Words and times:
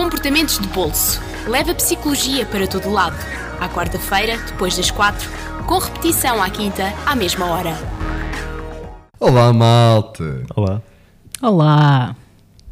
Comportamentos 0.00 0.58
de 0.58 0.66
bolso. 0.68 1.20
Leva 1.46 1.74
psicologia 1.74 2.46
para 2.46 2.66
todo 2.66 2.90
lado. 2.90 3.18
À 3.60 3.68
quarta-feira, 3.68 4.38
depois 4.46 4.74
das 4.74 4.90
quatro, 4.90 5.28
com 5.66 5.78
repetição 5.78 6.42
à 6.42 6.48
quinta, 6.48 6.90
à 7.04 7.14
mesma 7.14 7.44
hora. 7.44 7.76
Olá, 9.20 9.52
malta! 9.52 10.42
Olá. 10.56 10.80
Olá! 11.42 12.16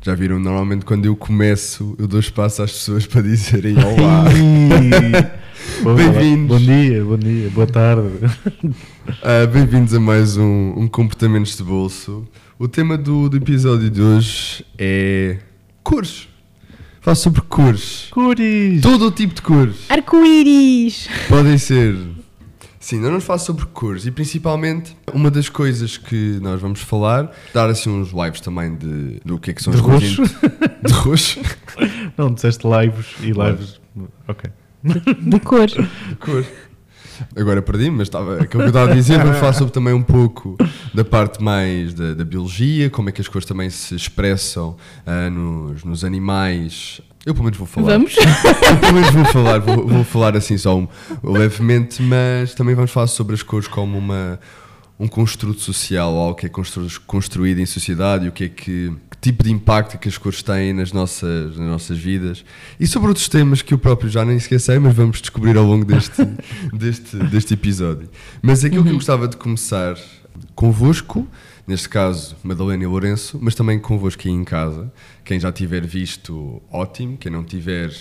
Já 0.00 0.14
viram, 0.14 0.38
normalmente 0.38 0.86
quando 0.86 1.04
eu 1.04 1.14
começo, 1.14 1.94
eu 1.98 2.08
dou 2.08 2.18
espaço 2.18 2.62
às 2.62 2.72
pessoas 2.72 3.06
para 3.06 3.20
dizerem 3.20 3.76
olá. 3.76 4.24
Bem-vindos. 5.84 6.58
Bom 6.58 6.64
dia, 6.64 7.04
bom 7.04 7.18
dia, 7.18 7.50
boa 7.50 7.66
tarde. 7.66 8.08
Ah, 9.22 9.46
Bem-vindos 9.46 9.92
a 9.92 10.00
mais 10.00 10.38
um, 10.38 10.72
um 10.79 10.88
Comportamentos 10.88 11.58
de 11.58 11.62
Bolso. 11.62 12.26
O 12.58 12.66
tema 12.66 12.96
do, 12.96 13.29
do 13.29 13.36
episódio 13.36 13.90
de 13.90 14.00
hoje 14.00 14.64
é 14.79 15.36
cores. 15.84 16.27
Fala 17.09 17.16
sobre 17.16 17.40
cores. 17.40 18.09
Cores! 18.11 18.82
Todo 18.82 19.06
o 19.06 19.11
tipo 19.11 19.32
de 19.32 19.40
cores. 19.40 19.76
Arco-íris! 19.89 21.08
Podem 21.26 21.57
ser. 21.57 21.96
Sim, 22.79 22.96
nós 22.96 23.08
vamos 23.08 23.25
falar 23.25 23.39
sobre 23.39 23.64
cores 23.64 24.04
e 24.04 24.11
principalmente 24.11 24.94
uma 25.14 25.31
das 25.31 25.48
coisas 25.48 25.96
que 25.96 26.39
nós 26.43 26.61
vamos 26.61 26.82
falar, 26.82 27.32
dar 27.54 27.71
assim 27.71 27.89
uns 27.89 28.11
lives 28.11 28.43
também 28.43 28.76
de, 28.76 29.21
do 29.25 29.39
que 29.39 29.53
é 29.53 29.54
que 29.54 29.62
são 29.62 29.72
De 29.72 29.79
as 29.79 29.86
cores 29.86 30.17
De 30.84 30.93
roxo. 30.93 31.40
Não, 32.14 32.34
disseste 32.34 32.67
lives 32.69 33.06
e 33.22 33.33
lives. 33.33 33.81
Ok. 34.28 34.50
De 34.84 35.41
cor. 35.41 35.67
De 35.67 36.17
cor. 36.20 36.45
Agora 37.36 37.61
perdi, 37.62 37.91
mas 37.91 38.08
estava, 38.08 38.34
aquilo 38.42 38.48
que 38.48 38.56
eu 38.56 38.67
estava 38.67 38.91
a 38.91 38.95
dizer, 38.95 39.19
vamos 39.19 39.39
falar 39.39 39.53
sobre 39.53 39.72
também 39.72 39.92
um 39.95 40.03
pouco 40.03 40.56
da 40.95 41.05
parte 41.05 41.42
mais 41.42 41.92
da, 41.95 42.14
da 42.14 42.25
biologia, 42.25 42.89
como 42.91 43.09
é 43.09 43.12
que 43.12 43.20
as 43.20 43.28
cores 43.28 43.47
também 43.47 43.69
se 43.70 43.95
expressam 43.95 44.77
ah, 45.06 45.28
nos, 45.31 45.84
nos 45.84 46.05
animais. 46.05 47.00
Eu 47.27 47.34
pelo 47.34 47.45
menos 47.45 47.59
vou 47.59 47.67
falar. 47.67 47.92
Vamos? 47.92 48.17
Eu 48.17 48.77
pelo 48.78 48.92
menos 48.95 49.11
vou 49.11 49.25
falar, 49.27 49.59
vou, 49.59 49.86
vou 49.86 50.05
falar 50.05 50.36
assim 50.36 50.56
só 50.56 50.77
um- 50.78 50.89
levemente, 51.23 52.03
mas 52.03 52.55
também 52.55 52.75
vamos 52.75 52.91
falar 52.91 53.07
sobre 53.07 53.35
as 53.35 53.42
cores 53.42 53.69
como 53.69 53.98
uma, 53.98 54.39
um 54.98 55.07
construto 55.07 55.61
social, 55.61 56.14
algo 56.17 56.35
que 56.35 56.47
é 56.47 56.48
constru- 56.48 56.89
construído 57.07 57.59
em 57.59 57.67
sociedade 57.67 58.27
e 58.27 58.29
o 58.29 58.33
que 58.33 58.45
é 58.45 58.48
que, 58.48 58.92
que 59.20 59.30
tipo 59.30 59.42
de 59.42 59.50
impacto 59.50 59.98
que 59.98 60.08
as 60.08 60.16
cores 60.16 60.42
têm 60.42 60.72
nas 60.72 60.92
nossas, 60.92 61.56
nas 61.56 61.66
nossas 61.66 61.98
vidas 61.98 62.44
e 62.78 62.86
sobre 62.86 63.08
outros 63.08 63.28
temas 63.28 63.62
que 63.62 63.74
eu 63.74 63.78
próprio 63.78 64.08
já 64.08 64.24
nem 64.24 64.38
sei, 64.38 64.78
mas 64.78 64.94
vamos 64.94 65.20
descobrir 65.20 65.56
ao 65.56 65.64
longo 65.64 65.84
deste, 65.84 66.24
deste, 66.72 67.16
deste 67.16 67.55
episódio. 67.55 68.08
Mas 68.41 68.64
aquilo 68.64 68.84
que 68.84 68.91
eu 68.91 68.94
gostava 68.94 69.27
de 69.27 69.36
começar 69.36 69.96
convosco, 70.55 71.27
neste 71.66 71.89
caso 71.89 72.36
Madalena 72.42 72.84
e 72.84 72.86
Lourenço, 72.86 73.39
mas 73.41 73.55
também 73.55 73.78
convosco 73.78 74.22
aí 74.24 74.33
em 74.33 74.44
casa. 74.44 74.91
Quem 75.24 75.39
já 75.39 75.52
tiver 75.52 75.84
visto, 75.86 76.62
ótimo. 76.70 77.16
Quem 77.16 77.30
não 77.30 77.44
tiver, 77.44 77.92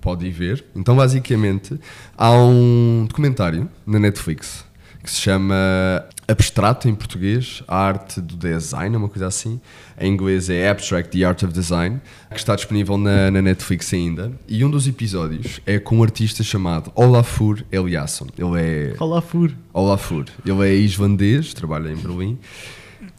pode 0.00 0.26
ir 0.26 0.32
ver. 0.32 0.64
Então, 0.74 0.96
basicamente, 0.96 1.78
há 2.16 2.32
um 2.32 3.06
documentário 3.08 3.68
na 3.86 3.98
Netflix 3.98 4.64
que 5.06 5.12
se 5.12 5.20
chama 5.20 6.04
Abstrato 6.28 6.88
em 6.88 6.94
português, 6.94 7.62
a 7.68 7.78
arte 7.78 8.20
do 8.20 8.36
design, 8.36 8.96
uma 8.96 9.08
coisa 9.08 9.28
assim. 9.28 9.60
Em 9.98 10.12
inglês 10.12 10.50
é 10.50 10.68
Abstract, 10.68 11.16
the 11.16 11.24
Art 11.24 11.40
of 11.44 11.52
Design, 11.52 12.00
que 12.28 12.36
está 12.36 12.56
disponível 12.56 12.98
na, 12.98 13.30
na 13.30 13.40
Netflix 13.40 13.94
ainda. 13.94 14.32
E 14.48 14.64
um 14.64 14.70
dos 14.70 14.88
episódios 14.88 15.60
é 15.64 15.78
com 15.78 15.98
um 15.98 16.02
artista 16.02 16.42
chamado 16.42 16.90
Olafur 16.96 17.62
Eliasson. 17.70 18.26
Ele 18.36 18.60
é 18.60 18.94
Olá, 18.98 19.22
Fur. 19.22 19.52
Olafur. 19.72 20.24
Ele 20.44 20.68
é 20.68 20.74
islandês, 20.74 21.54
trabalha 21.54 21.90
em 21.90 21.96
Berlim. 21.96 22.36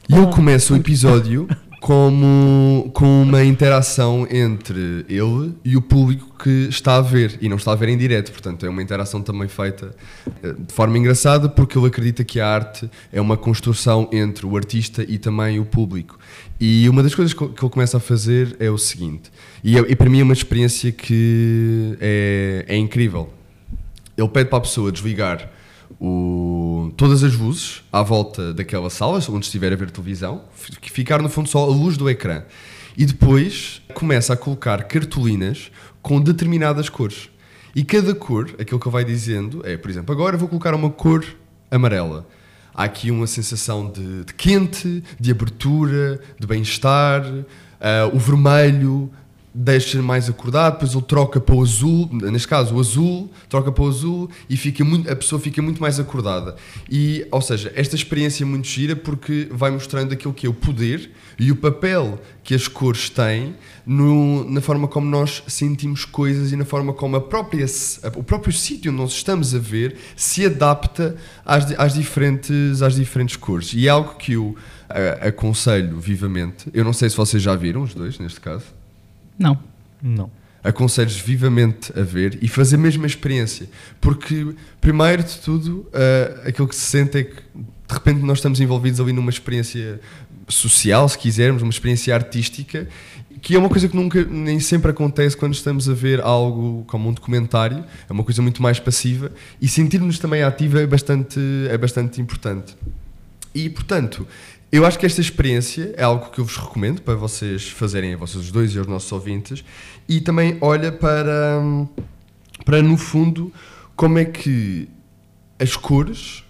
E 0.09 0.17
eu 0.17 0.27
começo 0.27 0.73
o 0.73 0.77
episódio 0.77 1.47
como, 1.87 2.91
com 2.93 3.21
uma 3.23 3.45
interação 3.45 4.27
entre 4.29 5.05
ele 5.07 5.53
e 5.63 5.77
o 5.77 5.81
público 5.81 6.35
que 6.37 6.67
está 6.69 6.97
a 6.97 7.01
ver. 7.01 7.37
E 7.39 7.47
não 7.47 7.55
está 7.55 7.71
a 7.71 7.75
ver 7.75 7.87
em 7.87 7.97
direto, 7.97 8.29
portanto 8.29 8.65
é 8.65 8.69
uma 8.69 8.83
interação 8.83 9.21
também 9.21 9.47
feita 9.47 9.95
eh, 10.43 10.51
de 10.67 10.73
forma 10.73 10.97
engraçada, 10.97 11.47
porque 11.47 11.77
ele 11.77 11.87
acredita 11.87 12.25
que 12.25 12.41
a 12.41 12.47
arte 12.47 12.89
é 13.09 13.21
uma 13.21 13.37
construção 13.37 14.09
entre 14.11 14.45
o 14.45 14.57
artista 14.57 15.01
e 15.07 15.17
também 15.17 15.61
o 15.61 15.65
público. 15.65 16.19
E 16.59 16.89
uma 16.89 17.01
das 17.01 17.15
coisas 17.15 17.33
que 17.33 17.41
ele 17.41 17.69
começa 17.71 17.95
a 17.95 18.01
fazer 18.01 18.57
é 18.59 18.69
o 18.69 18.77
seguinte, 18.77 19.31
e, 19.63 19.77
é- 19.77 19.85
e 19.89 19.95
para 19.95 20.09
mim 20.09 20.19
é 20.19 20.23
uma 20.23 20.33
experiência 20.33 20.91
que 20.91 21.95
é, 22.01 22.65
é 22.67 22.75
incrível 22.75 23.29
ele 24.17 24.27
pede 24.27 24.49
para 24.49 24.57
a 24.57 24.61
pessoa 24.61 24.91
desligar 24.91 25.49
o- 25.99 26.91
todas 26.97 27.23
as 27.23 27.35
luzes 27.35 27.83
à 27.91 28.01
volta 28.01 28.53
daquela 28.53 28.89
sala, 28.89 29.19
onde 29.29 29.45
estiver 29.45 29.71
a 29.71 29.75
ver 29.75 29.91
televisão, 29.91 30.43
ficar 30.81 31.21
no 31.21 31.29
fundo 31.29 31.49
só 31.49 31.63
a 31.63 31.67
luz 31.67 31.97
do 31.97 32.09
ecrã. 32.09 32.43
E 32.97 33.05
depois 33.05 33.81
começa 33.93 34.33
a 34.33 34.37
colocar 34.37 34.83
cartolinas 34.83 35.71
com 36.01 36.19
determinadas 36.19 36.89
cores. 36.89 37.29
E 37.75 37.83
cada 37.83 38.15
cor, 38.15 38.49
aquilo 38.59 38.79
que 38.79 38.87
ele 38.87 38.93
vai 38.93 39.05
dizendo 39.05 39.61
é, 39.63 39.77
por 39.77 39.91
exemplo, 39.91 40.13
agora 40.13 40.35
vou 40.37 40.47
colocar 40.47 40.73
uma 40.73 40.89
cor 40.89 41.23
amarela. 41.69 42.27
Há 42.73 42.85
aqui 42.85 43.11
uma 43.11 43.27
sensação 43.27 43.91
de, 43.91 44.23
de 44.23 44.33
quente, 44.33 45.03
de 45.19 45.31
abertura, 45.31 46.19
de 46.39 46.47
bem-estar. 46.47 47.23
Ah, 47.79 48.09
o 48.11 48.17
vermelho 48.17 49.11
deixa 49.59 49.99
mais 50.03 50.29
acordado, 50.29 50.73
depois 50.73 50.93
ele 50.93 51.01
troca 51.01 51.39
para 51.39 51.55
o 51.55 51.61
azul, 51.63 52.07
neste 52.11 52.47
caso 52.47 52.75
o 52.75 52.79
azul, 52.79 53.31
troca 53.49 53.71
para 53.71 53.83
o 53.83 53.87
azul 53.87 54.29
e 54.47 54.55
fica 54.55 54.85
muito, 54.85 55.09
a 55.11 55.15
pessoa 55.15 55.41
fica 55.41 55.61
muito 55.63 55.81
mais 55.81 55.99
acordada. 55.99 56.55
E, 56.87 57.25
ou 57.31 57.41
seja, 57.41 57.71
esta 57.75 57.95
experiência 57.95 58.43
é 58.43 58.45
muito 58.45 58.67
gira 58.67 58.95
porque 58.95 59.47
vai 59.49 59.71
mostrando 59.71 60.13
aquilo 60.13 60.31
que 60.31 60.45
é 60.45 60.49
o 60.49 60.53
poder 60.53 61.09
e 61.39 61.51
o 61.51 61.55
papel 61.55 62.21
que 62.43 62.53
as 62.53 62.67
cores 62.67 63.09
têm 63.09 63.55
no- 63.85 64.47
na 64.47 64.61
forma 64.61 64.87
como 64.87 65.09
nós 65.09 65.41
sentimos 65.47 66.05
coisas 66.05 66.51
e 66.51 66.55
na 66.55 66.63
forma 66.65 66.93
como 66.93 67.15
a 67.15 67.21
própria, 67.21 67.65
o 68.15 68.23
próprio 68.23 68.53
sítio 68.53 68.91
onde 68.91 69.01
nós 69.01 69.11
estamos 69.11 69.55
a 69.55 69.59
ver 69.59 69.97
se 70.15 70.45
adapta 70.45 71.15
às, 71.43 71.71
às 71.79 71.93
diferentes, 71.95 72.81
às 72.83 72.95
diferentes 72.95 73.35
cores. 73.35 73.73
E 73.73 73.87
é 73.87 73.89
algo 73.89 74.15
que 74.17 74.33
eu 74.33 74.55
aconselho 75.21 75.99
vivamente. 75.99 76.69
Eu 76.73 76.83
não 76.83 76.93
sei 76.93 77.09
se 77.09 77.17
vocês 77.17 77.41
já 77.41 77.55
viram, 77.55 77.81
os 77.81 77.93
dois, 77.93 78.19
neste 78.19 78.39
caso 78.39 78.76
Não. 79.37 79.59
Não. 80.01 80.29
aconselhos 80.63 81.17
vivamente 81.17 81.97
a 81.97 82.03
ver 82.03 82.37
e 82.41 82.47
fazer 82.47 82.75
a 82.75 82.79
mesma 82.79 83.07
experiência. 83.07 83.69
Porque, 84.01 84.53
primeiro 84.81 85.23
de 85.23 85.37
tudo, 85.37 85.87
ah, 85.93 86.47
aquilo 86.47 86.67
que 86.67 86.75
se 86.75 86.81
sente 86.81 87.17
é 87.17 87.23
que 87.23 87.35
de 87.35 87.93
repente 87.93 88.21
nós 88.21 88.39
estamos 88.39 88.59
envolvidos 88.59 88.99
ali 88.99 89.13
numa 89.13 89.29
experiência 89.29 89.99
social, 90.47 91.07
se 91.07 91.17
quisermos, 91.17 91.61
uma 91.61 91.71
experiência 91.71 92.13
artística, 92.13 92.87
que 93.41 93.55
é 93.55 93.59
uma 93.59 93.69
coisa 93.69 93.87
que 93.87 93.95
nunca, 93.95 94.23
nem 94.25 94.59
sempre 94.59 94.91
acontece 94.91 95.37
quando 95.37 95.53
estamos 95.53 95.87
a 95.87 95.93
ver 95.93 96.19
algo 96.21 96.83
como 96.87 97.09
um 97.09 97.13
documentário, 97.13 97.83
é 98.09 98.13
uma 98.13 98.23
coisa 98.23 98.41
muito 98.41 98.61
mais 98.61 98.79
passiva, 98.79 99.31
e 99.61 99.67
sentir-nos 99.67 100.19
também 100.19 100.43
ativa 100.43 100.81
é 100.81 100.87
bastante, 100.87 101.39
é 101.69 101.77
bastante 101.77 102.19
importante. 102.19 102.75
E, 103.53 103.69
portanto, 103.69 104.27
eu 104.71 104.85
acho 104.85 104.99
que 104.99 105.05
esta 105.05 105.21
experiência 105.21 105.93
é 105.97 106.03
algo 106.03 106.29
que 106.29 106.39
eu 106.39 106.45
vos 106.45 106.57
recomendo 106.57 107.01
para 107.01 107.15
vocês 107.15 107.69
fazerem, 107.69 108.13
a 108.13 108.17
vocês 108.17 108.51
dois 108.51 108.73
e 108.75 108.77
aos 108.77 108.87
nossos 108.87 109.11
ouvintes, 109.11 109.63
e 110.07 110.19
também 110.21 110.57
olha 110.61 110.91
para, 110.91 111.59
hum, 111.61 111.87
para 112.65 112.81
no 112.81 112.97
fundo, 112.97 113.51
como 113.95 114.17
é 114.17 114.25
que 114.25 114.89
as 115.59 115.75
cores 115.75 116.43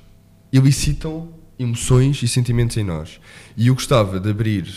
elicitam 0.51 1.29
emoções 1.59 2.21
e 2.23 2.27
sentimentos 2.27 2.75
em 2.77 2.83
nós. 2.83 3.19
E 3.55 3.67
eu 3.67 3.73
gostava 3.73 4.19
de 4.19 4.29
abrir 4.29 4.67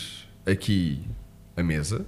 aqui 0.45 0.99
a 1.55 1.63
mesa 1.63 2.05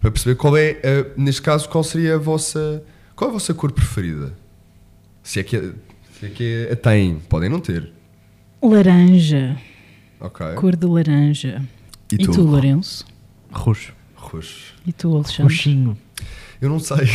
para 0.00 0.10
perceber 0.10 0.36
qual 0.36 0.56
é, 0.56 0.70
a- 0.82 1.20
neste 1.20 1.42
caso, 1.42 1.68
qual 1.68 1.82
seria 1.84 2.14
a 2.14 2.18
vossa, 2.18 2.82
qual 3.14 3.28
é 3.28 3.30
a 3.30 3.32
vossa 3.34 3.52
cor 3.54 3.72
preferida? 3.72 4.32
Se 5.22 5.40
é 5.40 5.42
que 5.42 5.72
se 6.18 6.26
é 6.26 6.28
que 6.30 6.68
a 6.72 6.76
têm, 6.76 7.18
podem 7.28 7.50
não 7.50 7.60
ter. 7.60 7.90
Laranja. 8.62 9.56
Ok. 10.20 10.46
Cor 10.56 10.74
de 10.76 10.86
laranja. 10.86 11.62
E 12.12 12.14
E, 12.14 12.18
tu? 12.18 12.32
tu, 12.32 12.42
Lourenço? 12.42 13.04
Roxo. 13.52 13.92
Roxo. 14.14 14.74
E 14.86 14.92
tu, 14.92 15.14
Alexandre? 15.14 15.42
Roxinho. 15.54 15.98
Eu 16.60 16.68
não 16.70 16.78
sei. 16.78 17.08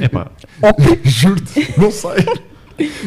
Epá, 0.00 0.30
Juro-te, 1.04 1.74
não 1.80 1.90
sei. 1.90 2.24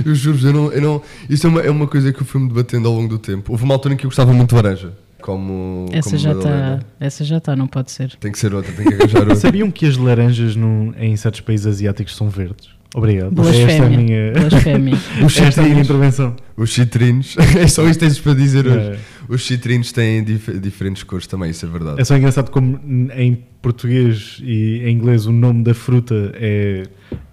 Eu 0.06 0.14
juro 0.14 0.38
eu 0.48 0.54
não, 0.54 0.72
eu 0.72 0.82
não. 0.82 1.02
Isso 1.30 1.48
é 1.48 1.50
uma, 1.50 1.62
é 1.62 1.70
uma 1.70 1.88
coisa 1.88 2.12
que 2.12 2.22
eu 2.22 2.26
fui-me 2.26 2.48
debatendo 2.50 2.88
ao 2.88 2.94
longo 2.94 3.08
do 3.08 3.18
tempo. 3.20 3.52
Houve 3.52 3.64
uma 3.64 3.74
altura 3.74 3.94
em 3.94 3.98
que 3.98 4.06
eu 4.06 4.10
gostava 4.10 4.34
muito 4.34 4.50
de 4.50 4.56
laranja. 4.56 4.94
Como. 5.22 5.86
Essa 5.92 6.10
como 6.10 6.18
já 6.22 6.32
está. 6.34 6.80
Essa 7.00 7.24
já 7.24 7.38
está, 7.38 7.56
não 7.56 7.68
pode 7.68 7.92
ser. 7.92 8.16
Tem 8.18 8.32
que 8.32 8.40
ser 8.40 8.54
outra, 8.54 8.72
tem 8.74 8.86
que 8.86 8.94
arranjar 8.96 9.20
outra. 9.22 9.36
sabiam 9.36 9.72
que 9.72 9.86
as 9.86 9.96
laranjas 9.96 10.56
num- 10.56 10.94
em 10.98 11.16
certos 11.16 11.42
países 11.42 11.66
asiáticos 11.68 12.16
são 12.16 12.28
verdes? 12.30 12.70
Obrigado. 12.94 13.28
Esta 13.42 13.56
é 13.56 13.64
a 13.64 13.66
Blasfémia. 13.88 13.98
minha, 13.98 14.32
Blasfémia. 14.34 14.98
Os 15.26 15.38
esta 15.40 15.62
é 15.62 15.66
a 15.66 15.70
minha 15.70 15.82
intervenção. 15.82 16.36
os 16.58 16.74
citrinos, 16.74 17.36
é 17.58 17.68
só 17.68 17.88
isto 17.88 18.00
que 18.00 18.06
tens 18.06 18.20
para 18.20 18.34
dizer 18.34 18.68
hoje. 18.68 18.78
É. 18.80 19.00
Os 19.30 19.46
citrinos 19.48 19.92
têm 19.94 20.24
dif- 20.24 20.60
diferentes 20.60 21.04
cores 21.04 21.26
também, 21.26 21.52
isso 21.52 21.66
é 21.66 21.70
verdade. 21.70 22.02
É 22.02 22.04
só 22.04 22.18
engraçado 22.18 22.50
como 22.52 22.80
em 23.16 23.44
português 23.62 24.40
e 24.44 24.82
em 24.84 24.94
inglês 24.94 25.26
o 25.26 25.32
nome 25.32 25.64
da 25.64 25.74
fruta 25.74 26.32
é, 26.36 26.84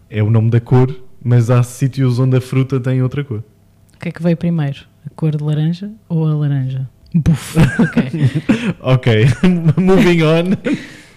é 0.09 0.23
o 0.23 0.31
nome 0.31 0.49
da 0.51 0.61
cor, 0.61 0.95
mas 1.25 1.51
há 1.51 1.61
sítios 1.65 2.19
onde 2.21 2.37
a 2.37 2.41
fruta 2.41 2.79
tem 2.79 3.03
outra 3.03 3.25
cor. 3.25 3.43
O 3.97 3.99
que 3.99 4.11
é 4.11 4.13
que 4.13 4.23
veio 4.23 4.37
primeiro? 4.37 4.79
A 5.05 5.11
cor 5.11 5.35
de 5.37 5.43
laranja 5.43 5.91
ou 6.09 6.25
a 6.29 6.35
laranja? 6.35 6.89
Buf. 7.15 7.57
Ok. 7.81 8.03
Ok, 8.81 9.27
moving 9.77 10.23
on. 10.23 10.53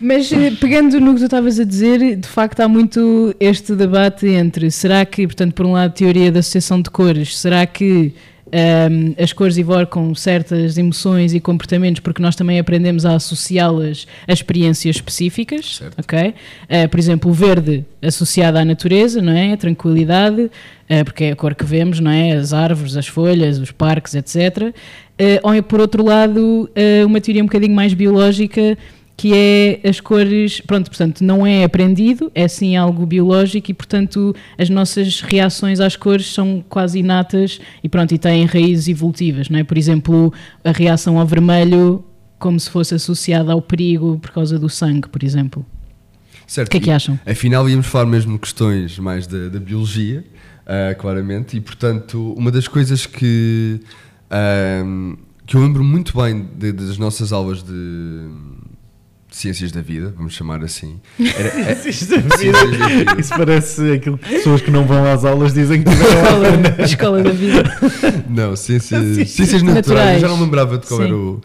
Mas 0.02 0.32
eh, 0.32 0.52
pegando 0.60 1.00
no 1.00 1.14
que 1.14 1.20
tu 1.20 1.26
estavas 1.26 1.60
a 1.60 1.64
dizer, 1.64 2.16
de 2.16 2.28
facto 2.28 2.60
há 2.62 2.68
muito 2.68 3.36
este 3.40 3.76
debate 3.76 4.28
entre 4.28 4.72
será 4.72 5.06
que, 5.06 5.28
portanto, 5.28 5.54
por 5.54 5.66
um 5.66 5.74
lado, 5.74 5.94
teoria 5.94 6.32
da 6.32 6.40
associação 6.40 6.82
de 6.82 6.90
cores, 6.90 7.38
será 7.38 7.66
que 7.68 8.14
ahm, 8.52 9.14
as 9.22 9.32
cores 9.32 9.58
evocam 9.58 10.14
certas 10.16 10.78
emoções 10.78 11.34
e 11.34 11.40
comportamentos 11.40 12.00
porque 12.00 12.22
nós 12.22 12.36
também 12.36 12.60
aprendemos 12.60 13.06
a 13.06 13.16
associá-las 13.16 14.08
a 14.28 14.34
experiências 14.34 14.96
específicas, 14.96 15.78
Certo. 15.78 16.00
ok? 16.00 16.34
Ah, 16.68 16.88
por 16.90 17.00
exemplo, 17.00 17.30
o 17.30 17.34
verde 17.34 17.86
associado 18.02 18.58
à 18.58 18.66
natureza, 18.66 19.22
não 19.22 19.34
é? 19.34 19.54
A 19.54 19.58
tranquilidade, 19.58 20.50
ah, 20.90 21.06
porque 21.06 21.26
é 21.26 21.32
a 21.32 21.36
cor 21.36 21.54
que 21.54 21.64
vemos, 21.64 22.00
não 22.00 22.10
é? 22.12 22.34
As 22.34 22.54
árvores, 22.54 22.98
as 22.98 23.08
folhas, 23.08 23.60
os 23.60 23.72
parques, 23.72 24.16
etc. 24.16 24.74
Ah, 25.20 25.40
ou 25.44 25.64
por 25.64 25.80
outro 25.80 26.04
lado, 26.04 26.70
uma 27.06 27.22
teoria 27.22 27.44
um 27.44 27.46
bocadinho 27.46 27.76
mais 27.76 27.94
biológica 27.94 28.78
que 29.22 29.34
é 29.36 29.80
as 29.88 30.00
cores, 30.00 30.62
pronto, 30.62 30.90
portanto, 30.90 31.24
não 31.24 31.46
é 31.46 31.64
aprendido, 31.64 32.32
é 32.34 32.48
sim 32.48 32.76
algo 32.76 33.06
biológico 33.06 33.70
e, 33.70 33.74
portanto, 33.74 34.36
as 34.58 34.68
nossas 34.68 35.22
reações 35.22 35.80
às 35.80 35.96
cores 35.96 36.34
são 36.34 36.66
quase 36.68 36.98
inatas 36.98 37.60
e, 37.84 37.88
pronto, 37.88 38.12
e 38.16 38.18
têm 38.18 38.46
raízes 38.46 38.88
evolutivas, 38.88 39.48
não 39.48 39.60
é? 39.60 39.64
Por 39.64 39.78
exemplo, 39.78 40.34
a 40.64 40.72
reação 40.72 41.20
ao 41.20 41.28
vermelho 41.28 42.04
como 42.40 42.60
se 42.60 42.68
fosse 42.68 42.96
associada 42.96 43.52
ao 43.52 43.62
perigo 43.62 44.18
por 44.20 44.32
causa 44.32 44.58
do 44.58 44.68
sangue, 44.68 45.08
por 45.08 45.24
exemplo. 45.24 45.64
Certo. 46.48 46.70
O 46.70 46.72
que 46.72 46.78
é 46.78 46.80
que 46.80 46.90
E, 46.90 46.92
acham? 46.94 47.20
Afinal, 47.24 47.70
íamos 47.70 47.86
falar 47.86 48.08
mesmo 48.08 48.34
de 48.34 48.40
questões 48.40 48.98
mais 48.98 49.28
da, 49.28 49.50
da 49.50 49.60
biologia, 49.60 50.26
ah, 50.66 50.96
claramente, 50.96 51.56
e 51.56 51.62
portanto, 51.62 52.34
uma 52.36 52.50
das 52.50 52.68
coisas 52.68 53.06
que, 53.06 53.80
ahm, 54.32 55.14
que 55.46 55.56
eu 55.56 55.62
lembro 55.62 55.84
muito 55.84 56.18
bem 56.20 56.48
de- 56.58 56.72
das 56.72 56.98
nossas 56.98 57.32
aulas 57.32 57.62
de 57.62 57.72
ciências 59.32 59.72
da 59.72 59.82
vida, 59.82 60.14
vamos 60.16 60.34
chamar 60.34 60.62
assim, 60.64 61.00
era, 61.18 61.72
é- 61.72 61.76
Ciências 61.76 62.10
da 62.10 62.18
vida. 62.18 62.38
Ciências 62.38 62.78
da 62.78 62.88
vida. 62.88 63.16
Isso 63.20 63.30
parece 63.36 63.92
aquilo 63.94 64.18
que 64.18 64.28
pessoas 64.30 64.62
que 64.62 64.70
não 64.70 64.86
vão 64.86 65.06
às 65.06 65.24
aulas 65.26 65.54
dizem 65.54 65.82
que 65.82 65.90
Escola, 65.90 66.84
escola 66.86 67.24
da 67.24 67.32
vida. 67.32 67.64
Não, 68.30 68.56
ciências, 68.56 69.02
Ciências 69.04 69.30
ciências 69.32 69.62
naturais. 69.64 69.88
naturais. 69.88 70.22
Eu 70.24 70.30
já 70.30 70.36
não 70.36 70.42
lembrava 70.44 70.78
de 70.78 70.88
qual 70.88 71.00
Sim. 71.02 71.06
era 71.06 71.16
o, 71.18 71.42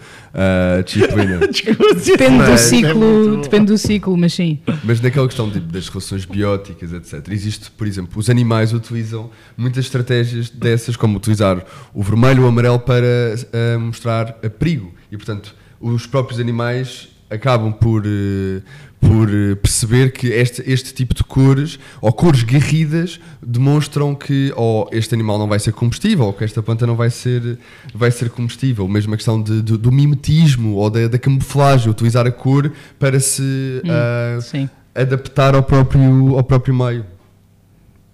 a 0.79 0.83
disciplina. 0.83 1.39
Depende 1.41 2.31
do 2.31 2.37
Mas 2.39 2.51
é 2.51 2.57
ciclo, 2.59 2.95
bom. 3.35 3.41
depende 3.41 3.67
do 3.67 3.79
ciclo, 3.79 4.17
mas 4.17 4.35
sim. 4.35 4.59
Mas 4.85 5.01
naquela 5.01 5.27
questão 5.27 5.51
tipo, 5.51 5.67
das 5.73 5.89
relações 5.89 6.25
bióticas, 6.25 6.93
etc. 6.93 7.27
Existe, 7.31 7.71
por 7.73 7.87
exemplo, 7.87 8.19
os 8.19 8.31
animais 8.31 8.73
utilizam 8.73 9.31
muitas 9.57 9.85
estratégias 9.87 10.49
dessas, 10.51 10.97
como 10.97 11.17
utilizar 11.17 11.65
o 11.93 12.03
vermelho 12.03 12.41
ou 12.43 12.47
o 12.47 12.49
amarelo 12.51 12.79
para 12.79 13.07
ah, 13.53 13.79
mostrar 13.79 14.39
a 14.45 14.49
perigo. 14.51 14.95
E, 15.11 15.17
portanto, 15.17 15.55
os 15.81 16.07
próprios 16.07 16.39
animais 16.41 17.09
acabam 17.31 17.73
por, 17.73 18.05
eh, 18.07 18.61
por 19.01 19.29
eh, 19.29 19.55
perceber 19.57 20.13
que 20.13 20.29
este, 20.29 20.63
este 20.67 20.95
tipo 20.95 21.15
de 21.15 21.23
cores, 21.25 21.79
ou 22.01 22.13
cores 22.13 22.43
garridas, 22.43 23.19
demonstram 23.45 24.15
que 24.15 24.53
ou 24.57 24.89
este 24.93 25.15
animal 25.15 25.39
não 25.39 25.47
vai 25.49 25.59
ser 25.59 25.73
comestível, 25.73 26.27
ou 26.27 26.33
que 26.33 26.45
esta 26.45 26.63
planta 26.63 26.87
não 26.87 26.95
vai 26.97 27.11
ser, 27.11 27.59
vai 27.95 28.11
ser 28.11 28.31
comestível. 28.31 28.87
Mesmo 28.89 29.15
a 29.15 29.17
questão 29.17 29.43
de- 29.43 29.61
do- 29.63 29.79
do 29.79 29.91
mimetismo 29.93 30.75
ou 30.77 30.89
da, 30.91 31.09
da 31.09 31.19
camuflagem, 31.19 31.91
utilizar 31.91 32.27
a 32.27 32.31
cor 32.33 32.73
para 32.99 33.19
se 33.21 33.83
ah, 33.89 34.39
Sim. 34.41 34.69
adaptar 34.95 35.55
ao 35.55 35.63
próprio, 35.63 36.37
ao 36.37 36.45
próprio 36.45 36.75
meio. 36.75 37.05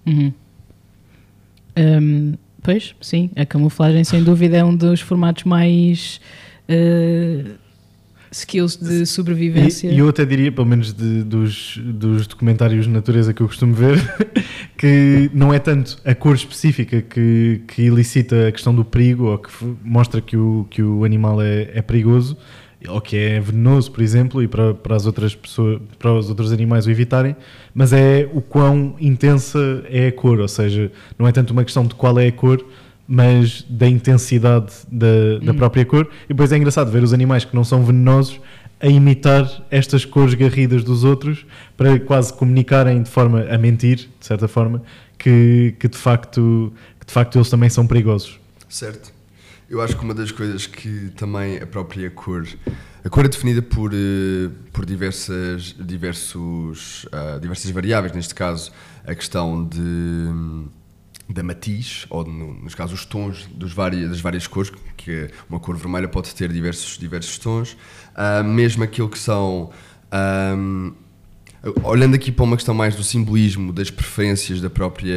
Uhum. 0.06 0.32
Hum, 1.76 2.34
pois, 2.62 2.94
sim, 3.00 3.30
a 3.36 3.46
camuflagem 3.46 4.04
sem 4.04 4.22
dúvida 4.22 4.56
é 4.58 4.64
um 4.64 4.74
dos 4.76 5.00
formatos 5.00 5.44
mais 5.44 6.20
eh, 6.68 7.44
skills 8.32 8.76
de 8.76 9.06
sobrevivência. 9.06 9.88
E, 9.88 9.94
e 9.94 9.98
eu 9.98 10.08
até 10.08 10.24
diria, 10.24 10.50
pelo 10.50 10.66
menos 10.66 10.92
de- 10.92 11.22
dos, 11.22 11.78
dos 11.84 12.26
documentários 12.26 12.86
de 12.86 12.90
natureza 12.90 13.32
que 13.32 13.42
eu 13.42 13.46
costumo 13.46 13.74
ver, 13.74 13.98
que 14.76 15.30
não 15.32 15.52
é 15.52 15.58
tanto 15.58 15.98
a 16.04 16.14
cor 16.14 16.34
específica 16.34 17.00
que, 17.02 17.60
que 17.68 17.82
ilicita 17.82 18.48
a 18.48 18.52
questão 18.52 18.74
do 18.74 18.84
perigo 18.84 19.26
ou 19.26 19.38
que 19.38 19.50
mostra 19.84 20.20
que 20.20 20.36
o, 20.36 20.66
que 20.70 20.82
o 20.82 21.04
animal 21.04 21.40
é, 21.40 21.70
é 21.74 21.82
perigoso 21.82 22.36
ou 22.88 23.00
que 23.00 23.16
é 23.16 23.38
venenoso, 23.38 23.92
por 23.92 24.02
exemplo, 24.02 24.42
e 24.42 24.48
para, 24.48 24.74
para 24.74 24.96
as 24.96 25.06
outras 25.06 25.36
pessoas, 25.36 25.80
para 26.00 26.12
os 26.12 26.28
outros 26.28 26.50
animais 26.52 26.84
o 26.84 26.90
evitarem, 26.90 27.36
mas 27.72 27.92
é 27.92 28.28
o 28.32 28.40
quão 28.40 28.96
intensa 29.00 29.84
é 29.88 30.08
a 30.08 30.12
cor, 30.12 30.40
ou 30.40 30.48
seja, 30.48 30.90
não 31.16 31.28
é 31.28 31.30
tanto 31.30 31.52
uma 31.52 31.62
questão 31.62 31.86
de 31.86 31.94
qual 31.94 32.18
é 32.18 32.26
a 32.26 32.32
cor, 32.32 32.64
mas 33.06 33.62
da 33.68 33.88
intensidade 33.88 34.72
da, 34.90 35.38
da 35.42 35.54
própria 35.54 35.84
cor. 35.84 36.08
E 36.24 36.28
depois 36.28 36.52
é 36.52 36.56
engraçado 36.56 36.90
ver 36.90 37.02
os 37.02 37.12
animais 37.12 37.44
que 37.44 37.54
não 37.54 37.64
são 37.64 37.84
venenosos 37.84 38.40
a 38.80 38.88
imitar 38.88 39.64
estas 39.70 40.04
cores 40.04 40.34
garridas 40.34 40.82
dos 40.82 41.04
outros 41.04 41.46
para 41.76 42.00
quase 42.00 42.32
comunicarem 42.32 43.02
de 43.02 43.10
forma 43.10 43.46
a 43.48 43.56
mentir, 43.56 44.08
de 44.18 44.26
certa 44.26 44.48
forma, 44.48 44.82
que, 45.16 45.74
que, 45.78 45.86
de, 45.86 45.96
facto, 45.96 46.72
que 46.98 47.06
de 47.06 47.12
facto 47.12 47.38
eles 47.38 47.48
também 47.48 47.70
são 47.70 47.86
perigosos. 47.86 48.40
Certo. 48.68 49.12
Eu 49.70 49.80
acho 49.80 49.96
que 49.96 50.04
uma 50.04 50.12
das 50.12 50.30
coisas 50.30 50.66
que 50.66 51.10
também 51.16 51.58
a 51.58 51.66
própria 51.66 52.10
cor. 52.10 52.46
A 53.04 53.08
cor 53.08 53.24
é 53.24 53.28
definida 53.28 53.62
por, 53.62 53.92
eh, 53.94 54.50
por 54.72 54.84
diversas, 54.84 55.74
diversos, 55.78 57.06
ah, 57.10 57.38
diversas 57.40 57.70
variáveis, 57.70 58.12
neste 58.12 58.34
caso 58.34 58.70
a 59.06 59.14
questão 59.14 59.64
de, 59.64 59.78
da 61.32 61.42
matiz, 61.42 62.06
ou 62.10 62.24
no, 62.24 62.54
nos 62.54 62.74
casos 62.74 63.00
os 63.00 63.06
tons 63.06 63.46
dos 63.54 63.72
várias, 63.72 64.10
das 64.10 64.20
várias 64.20 64.46
cores, 64.46 64.70
que 64.96 65.30
uma 65.48 65.58
cor 65.58 65.76
vermelha 65.76 66.08
pode 66.08 66.34
ter 66.34 66.52
diversos, 66.52 66.98
diversos 66.98 67.38
tons, 67.38 67.76
Ah, 68.14 68.42
mesmo 68.42 68.82
aquilo 68.84 69.08
que 69.08 69.18
são. 69.18 69.70
ahm, 70.10 70.92
Olhando 71.84 72.16
aqui 72.16 72.32
para 72.32 72.44
uma 72.44 72.56
questão 72.56 72.74
mais 72.74 72.96
do 72.96 73.04
simbolismo, 73.04 73.72
das 73.72 73.88
preferências 73.88 74.60
da 74.60 74.68
própria, 74.68 75.14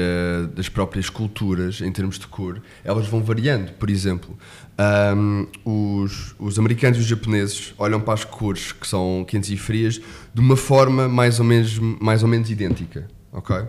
das 0.56 0.70
próprias 0.70 1.10
culturas 1.10 1.82
em 1.82 1.92
termos 1.92 2.20
de 2.20 2.28
cor, 2.28 2.62
elas 2.84 3.08
vão 3.08 3.24
variando. 3.24 3.72
Por 3.74 3.90
exemplo, 3.90 4.38
ahm, 4.78 5.48
os, 5.66 6.36
os 6.38 6.60
americanos 6.60 7.00
e 7.00 7.02
os 7.02 7.08
japoneses 7.08 7.74
olham 7.80 8.00
para 8.00 8.14
as 8.14 8.24
cores 8.24 8.72
que 8.72 8.86
são 8.88 9.26
quentes 9.28 9.50
e 9.50 9.58
frias 9.58 10.00
de 10.36 10.40
uma 10.40 10.56
forma 10.56 11.08
mais 11.10 11.40
ou 11.40 11.46
menos, 11.46 11.80
mais 11.80 12.22
ou 12.22 12.30
menos 12.30 12.48
idêntica. 12.52 13.08
ok? 13.34 13.66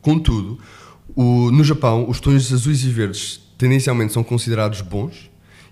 Contudo, 0.00 0.60
o- 1.14 1.50
no 1.50 1.62
Japão, 1.64 2.08
os 2.08 2.20
tons 2.20 2.52
azuis 2.52 2.84
e 2.84 2.88
verdes 2.90 3.40
tendencialmente 3.58 4.12
são 4.12 4.22
considerados 4.22 4.80
bons, 4.80 5.30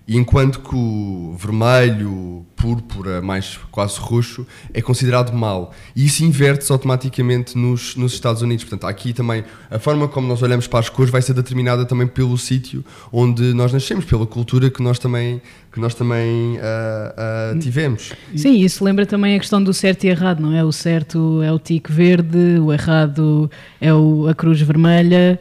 e 0.09 0.17
enquanto 0.17 0.59
que 0.61 0.73
o 0.75 1.35
vermelho, 1.37 2.43
púrpura, 2.55 3.21
mais 3.21 3.57
quase 3.71 3.99
roxo, 3.99 4.45
é 4.73 4.81
considerado 4.81 5.31
mau. 5.31 5.71
E 5.95 6.03
isso 6.07 6.25
inverte-se 6.25 6.71
automaticamente 6.71 7.55
nos, 7.55 7.95
nos 7.95 8.13
Estados 8.13 8.41
Unidos. 8.41 8.65
Portanto, 8.65 8.87
aqui 8.89 9.13
também 9.13 9.43
a 9.69 9.77
forma 9.77 10.07
como 10.07 10.27
nós 10.27 10.41
olhamos 10.41 10.65
para 10.65 10.79
as 10.79 10.89
cores 10.89 11.11
vai 11.11 11.21
ser 11.21 11.33
determinada 11.33 11.85
também 11.85 12.07
pelo 12.07 12.35
sítio 12.39 12.83
onde 13.13 13.53
nós 13.53 13.71
nascemos, 13.71 14.03
pela 14.03 14.25
cultura 14.25 14.69
que 14.71 14.81
nós 14.81 14.97
também, 14.97 15.39
que 15.71 15.79
nós 15.79 15.93
também 15.93 16.57
ah, 16.59 17.13
ah, 17.53 17.59
tivemos. 17.59 18.11
Sim, 18.35 18.59
isso 18.61 18.83
lembra 18.83 19.05
também 19.05 19.35
a 19.35 19.39
questão 19.39 19.63
do 19.63 19.73
certo 19.73 20.05
e 20.05 20.07
errado, 20.07 20.39
não 20.41 20.55
é? 20.55 20.63
O 20.63 20.71
certo 20.71 21.41
é 21.43 21.51
o 21.53 21.59
tique 21.59 21.91
verde, 21.91 22.59
o 22.59 22.73
errado 22.73 23.49
é 23.79 23.93
o- 23.93 24.27
a 24.27 24.33
cruz 24.33 24.59
vermelha. 24.59 25.39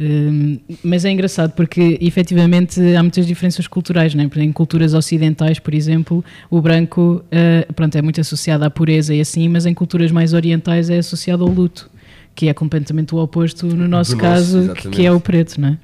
Hum, 0.00 0.58
mas 0.84 1.04
é 1.04 1.10
engraçado 1.10 1.52
porque 1.52 1.98
efetivamente 2.00 2.80
há 2.94 3.02
muitas 3.02 3.26
diferenças 3.26 3.66
culturais, 3.66 4.14
não 4.14 4.22
é? 4.22 4.44
Em 4.44 4.52
culturas 4.52 4.94
ocidentais, 4.94 5.58
por 5.58 5.74
exemplo, 5.74 6.24
o 6.48 6.60
branco 6.60 7.24
eh, 7.30 7.66
pronto, 7.74 7.96
é 7.96 8.02
muito 8.02 8.20
associado 8.20 8.64
à 8.64 8.70
pureza 8.70 9.12
e 9.12 9.20
assim, 9.20 9.48
mas 9.48 9.66
em 9.66 9.74
culturas 9.74 10.12
mais 10.12 10.34
orientais 10.34 10.88
é 10.88 10.98
associado 10.98 11.42
ao 11.42 11.50
luto, 11.50 11.90
que 12.34 12.48
é 12.48 12.54
completamente 12.54 13.12
o 13.14 13.18
oposto 13.18 13.66
no 13.66 13.88
nosso 13.88 14.12
nosso, 14.12 14.16
caso, 14.16 14.58
exatamente. 14.58 14.88
que 14.90 15.04
é 15.04 15.10
o 15.10 15.18
preto, 15.18 15.60
não 15.60 15.70
é? 15.70 15.78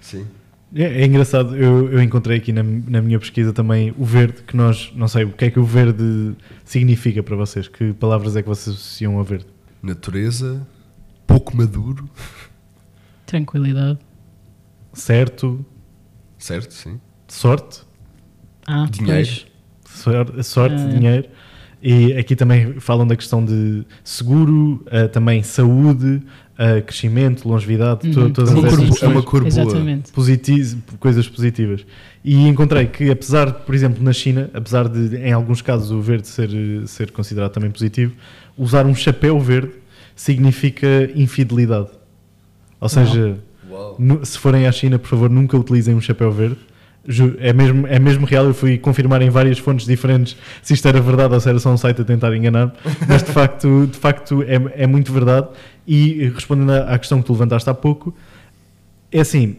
Sim. 0.00 0.24
É, 0.74 1.02
é 1.02 1.04
engraçado, 1.04 1.54
eu, 1.54 1.92
eu 1.92 2.02
encontrei 2.02 2.38
aqui 2.38 2.52
na, 2.52 2.62
na 2.62 3.02
minha 3.02 3.18
pesquisa 3.18 3.52
também 3.52 3.94
o 3.98 4.04
verde, 4.04 4.42
que 4.46 4.56
nós, 4.56 4.92
não 4.94 5.08
sei, 5.08 5.24
o 5.24 5.32
que 5.32 5.46
é 5.46 5.50
que 5.50 5.58
o 5.58 5.64
verde 5.64 6.34
significa 6.64 7.22
para 7.22 7.36
vocês? 7.36 7.68
Que 7.68 7.92
palavras 7.92 8.34
é 8.34 8.42
que 8.42 8.48
vocês 8.48 8.74
associam 8.74 9.20
a 9.20 9.22
verde? 9.22 9.46
Natureza, 9.82 10.66
pouco 11.26 11.56
maduro, 11.56 12.08
Tranquilidade. 13.28 13.98
Certo, 14.94 15.62
certo? 16.38 16.72
Sim. 16.72 16.98
sorte, 17.28 17.80
Ah, 18.66 18.86
Dinheiro. 18.90 19.14
pois. 19.28 19.46
Sor- 19.84 20.42
sorte, 20.42 20.76
Ah. 20.82 20.86
dinheiro. 20.88 21.28
E 21.82 22.14
aqui 22.14 22.34
também 22.34 22.80
falam 22.80 23.06
da 23.06 23.14
questão 23.14 23.44
de 23.44 23.84
seguro, 24.02 24.82
ah, 24.90 25.06
também 25.08 25.42
saúde, 25.42 26.22
ah, 26.56 26.80
crescimento, 26.80 27.46
longevidade, 27.46 28.10
to- 28.10 28.20
Uhum. 28.20 28.32
todas 28.32 28.50
É 28.50 28.54
uma 28.54 28.66
essas 28.66 28.88
cor, 28.98 29.04
é 29.04 29.06
uma 29.12 29.22
cor 29.22 29.40
boa. 29.42 29.48
Exatamente. 29.48 30.10
positi- 30.12 30.76
coisas 30.98 31.28
positivas. 31.28 31.84
E 32.24 32.48
encontrei 32.48 32.86
que, 32.86 33.10
apesar, 33.10 33.52
por 33.52 33.74
exemplo, 33.74 34.02
na 34.02 34.12
China, 34.14 34.50
apesar 34.54 34.88
de, 34.88 35.16
em 35.18 35.32
alguns 35.32 35.60
casos, 35.60 35.90
o 35.90 36.00
verde 36.00 36.26
ser, 36.28 36.48
ser 36.86 37.10
considerado 37.12 37.52
também 37.52 37.70
positivo, 37.70 38.14
usar 38.56 38.86
um 38.86 38.94
chapéu 38.94 39.38
verde 39.38 39.72
significa 40.16 41.10
infidelidade. 41.14 41.88
Ou 42.80 42.88
seja, 42.88 43.38
nu- 43.98 44.24
se 44.24 44.38
forem 44.38 44.66
à 44.66 44.72
China, 44.72 44.98
por 44.98 45.08
favor, 45.08 45.28
nunca 45.30 45.56
utilizem 45.56 45.94
um 45.94 46.00
chapéu 46.00 46.30
verde. 46.30 46.56
É 47.40 47.52
mesmo, 47.54 47.86
é 47.86 47.98
mesmo 47.98 48.26
real, 48.26 48.44
eu 48.44 48.52
fui 48.52 48.76
confirmar 48.76 49.22
em 49.22 49.30
várias 49.30 49.58
fontes 49.58 49.86
diferentes 49.86 50.36
se 50.62 50.74
isto 50.74 50.86
era 50.86 51.00
verdade 51.00 51.32
ou 51.32 51.40
se 51.40 51.48
era 51.48 51.58
só 51.58 51.70
um 51.72 51.76
site 51.76 52.02
a 52.02 52.04
tentar 52.04 52.36
enganar, 52.36 52.74
mas 53.08 53.22
de 53.22 53.32
facto, 53.32 53.86
de 53.90 53.96
facto 53.96 54.42
é, 54.42 54.82
é 54.82 54.86
muito 54.86 55.10
verdade. 55.10 55.48
E 55.86 56.30
respondendo 56.34 56.70
à 56.72 56.80
à 56.94 56.98
questão 56.98 57.20
que 57.22 57.26
tu 57.26 57.32
levantaste 57.32 57.70
há 57.70 57.72
pouco, 57.72 58.14
é 59.10 59.20
assim, 59.20 59.56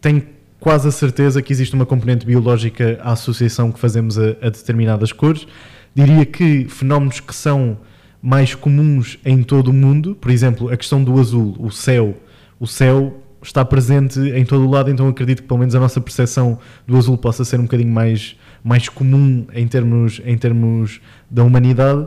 tenho 0.00 0.22
quase 0.58 0.88
a 0.88 0.90
certeza 0.90 1.40
que 1.40 1.50
existe 1.52 1.74
uma 1.74 1.86
componente 1.86 2.26
biológica 2.26 2.98
à 3.02 3.12
associação 3.12 3.72
que 3.72 3.78
fazemos 3.80 4.18
a, 4.18 4.36
a 4.42 4.50
determinadas 4.50 5.10
cores. 5.10 5.46
Diria 5.94 6.26
que 6.26 6.66
fenómenos 6.68 7.18
que 7.20 7.34
são 7.34 7.78
mais 8.20 8.54
comuns 8.54 9.18
em 9.24 9.42
todo 9.42 9.68
o 9.68 9.72
mundo, 9.72 10.14
por 10.20 10.30
exemplo, 10.30 10.68
a 10.70 10.76
questão 10.76 11.02
do 11.02 11.18
azul, 11.18 11.56
o 11.58 11.70
céu, 11.70 12.14
o 12.60 12.66
céu 12.66 13.20
está 13.42 13.64
presente 13.64 14.20
em 14.20 14.44
todo 14.44 14.66
o 14.66 14.70
lado, 14.70 14.90
então 14.90 15.08
acredito 15.08 15.42
que 15.42 15.48
pelo 15.48 15.60
menos 15.60 15.74
a 15.74 15.80
nossa 15.80 16.00
percepção 16.00 16.58
do 16.86 16.96
azul 16.96 17.16
possa 17.16 17.42
ser 17.44 17.58
um 17.58 17.62
bocadinho 17.62 17.90
mais, 17.90 18.36
mais 18.62 18.88
comum 18.88 19.46
em 19.54 19.66
termos, 19.66 20.20
em 20.26 20.36
termos 20.36 21.00
da 21.30 21.42
humanidade. 21.42 22.06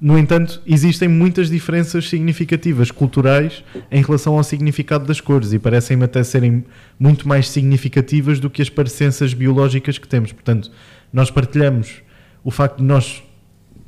No 0.00 0.18
entanto, 0.18 0.62
existem 0.66 1.06
muitas 1.06 1.50
diferenças 1.50 2.08
significativas 2.08 2.90
culturais 2.90 3.62
em 3.90 4.02
relação 4.02 4.38
ao 4.38 4.42
significado 4.42 5.04
das 5.04 5.20
cores 5.20 5.52
e 5.52 5.58
parecem-me 5.58 6.04
até 6.04 6.22
serem 6.24 6.64
muito 6.98 7.28
mais 7.28 7.50
significativas 7.50 8.40
do 8.40 8.48
que 8.48 8.62
as 8.62 8.70
parecenças 8.70 9.34
biológicas 9.34 9.98
que 9.98 10.08
temos. 10.08 10.32
Portanto, 10.32 10.70
nós 11.12 11.30
partilhamos 11.30 12.00
o 12.42 12.50
facto 12.50 12.78
de 12.78 12.84
nós 12.84 13.22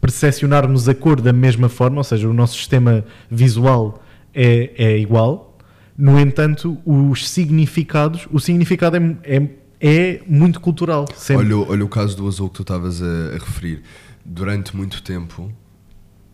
percepcionarmos 0.02 0.86
a 0.86 0.94
cor 0.94 1.18
da 1.20 1.32
mesma 1.32 1.70
forma, 1.70 1.98
ou 1.98 2.04
seja, 2.04 2.28
o 2.28 2.34
nosso 2.34 2.58
sistema 2.58 3.02
visual 3.30 4.02
é, 4.34 4.70
é 4.76 4.98
igual. 4.98 5.51
No 5.96 6.18
entanto, 6.18 6.78
os 6.86 7.28
significados, 7.28 8.26
o 8.32 8.40
significado 8.40 8.96
é, 8.96 9.16
é, 9.24 9.48
é 9.80 10.20
muito 10.26 10.58
cultural. 10.60 11.06
Sempre. 11.14 11.44
Olha, 11.46 11.56
o- 11.58 11.70
olha 11.70 11.84
o 11.84 11.88
caso 11.88 12.16
do 12.16 12.26
azul 12.26 12.48
que 12.48 12.54
tu 12.56 12.62
estavas 12.62 13.02
a, 13.02 13.06
a 13.34 13.38
referir. 13.38 13.82
Durante 14.24 14.74
muito 14.76 15.02
tempo, 15.02 15.52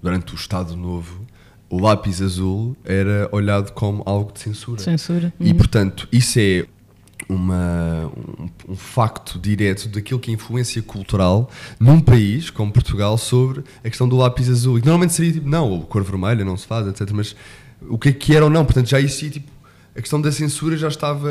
durante 0.02 0.32
o 0.34 0.36
Estado 0.36 0.76
Novo, 0.76 1.26
o 1.70 1.80
lápis 1.80 2.22
azul 2.22 2.76
era 2.84 3.28
olhado 3.32 3.72
como 3.72 4.02
algo 4.06 4.32
de 4.32 4.40
censura. 4.40 4.80
Censura. 4.80 5.32
E 5.40 5.50
Uhum. 5.50 5.56
portanto, 5.56 6.08
isso 6.12 6.38
é 6.38 6.66
uma, 7.28 8.10
um, 8.16 8.72
um 8.72 8.76
facto 8.76 9.38
direto 9.38 9.88
daquilo 9.88 10.20
que 10.20 10.30
é 10.30 10.34
influência 10.34 10.80
cultural 10.82 11.50
num 11.78 12.00
país 12.00 12.48
como 12.48 12.72
Portugal 12.72 13.18
sobre 13.18 13.64
a 13.84 13.88
questão 13.88 14.08
do 14.08 14.16
lápis 14.16 14.48
azul. 14.48 14.78
E 14.78 14.82
normalmente 14.82 15.12
seria 15.14 15.32
tipo, 15.32 15.48
não, 15.48 15.82
a 15.82 15.86
cor 15.86 16.02
vermelha 16.04 16.44
não 16.44 16.56
se 16.56 16.66
faz, 16.66 16.86
etc. 16.86 17.10
Mas 17.12 17.34
o 17.88 17.98
que 17.98 18.08
é 18.10 18.12
que 18.12 18.34
era 18.34 18.44
ou 18.44 18.50
não? 18.50 18.64
Portanto, 18.64 18.88
já 18.88 19.00
existia 19.00 19.30
tipo, 19.30 19.50
a 19.96 20.00
questão 20.00 20.20
da 20.20 20.30
censura 20.30 20.76
já 20.76 20.88
estava, 20.88 21.28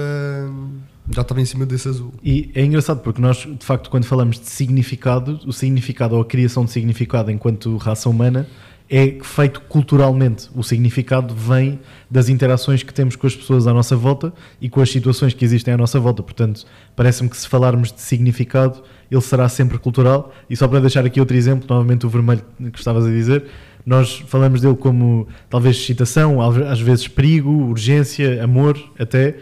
já 1.10 1.22
estava 1.22 1.42
em 1.42 1.46
cima 1.46 1.66
desse 1.66 1.88
azul. 1.88 2.14
E 2.24 2.52
é 2.54 2.64
engraçado 2.64 3.02
porque 3.02 3.22
nós, 3.22 3.38
de 3.38 3.66
facto, 3.66 3.90
quando 3.90 4.06
falamos 4.06 4.40
de 4.40 4.48
significado, 4.48 5.40
o 5.46 5.54
significado 5.54 6.16
ou 6.16 6.22
a 6.22 6.26
criação 6.26 6.66
de 6.66 6.72
significado 6.72 7.32
enquanto 7.32 7.78
raça 7.78 8.10
humana 8.10 8.48
é 8.90 9.18
feito 9.22 9.62
culturalmente. 9.62 10.50
O 10.56 10.64
significado 10.64 11.34
vem 11.34 11.80
das 12.10 12.30
interações 12.30 12.84
que 12.84 12.94
temos 12.94 13.16
com 13.16 13.28
as 13.28 13.36
pessoas 13.36 13.68
à 13.68 13.74
nossa 13.74 13.96
volta 13.96 14.34
e 14.62 14.70
com 14.70 14.82
as 14.82 14.90
situações 14.90 15.34
que 15.34 15.44
existem 15.44 15.74
à 15.74 15.78
nossa 15.78 16.00
volta. 16.00 16.24
Portanto, 16.24 16.66
parece-me 16.96 17.30
que 17.30 17.38
se 17.38 17.48
falarmos 17.48 17.92
de 17.92 18.02
significado, 18.02 18.82
ele 19.12 19.22
será 19.22 19.48
sempre 19.50 19.78
cultural. 19.78 20.34
E 20.50 20.56
só 20.56 20.68
para 20.68 20.80
deixar 20.80 21.06
aqui 21.06 21.20
outro 21.20 21.36
exemplo, 21.36 21.68
novamente 21.70 22.06
o 22.06 22.10
vermelho 22.10 22.44
que 22.72 22.80
estavas 22.80 23.06
a 23.06 23.10
dizer, 23.10 23.46
nós 23.88 24.22
falamos 24.28 24.60
dele 24.62 24.76
como 24.76 25.28
talvez 25.50 25.78
excitação, 25.78 26.40
às 26.42 26.80
vezes 26.80 27.08
perigo, 27.08 27.50
urgência, 27.50 28.44
amor, 28.44 28.78
até. 29.00 29.36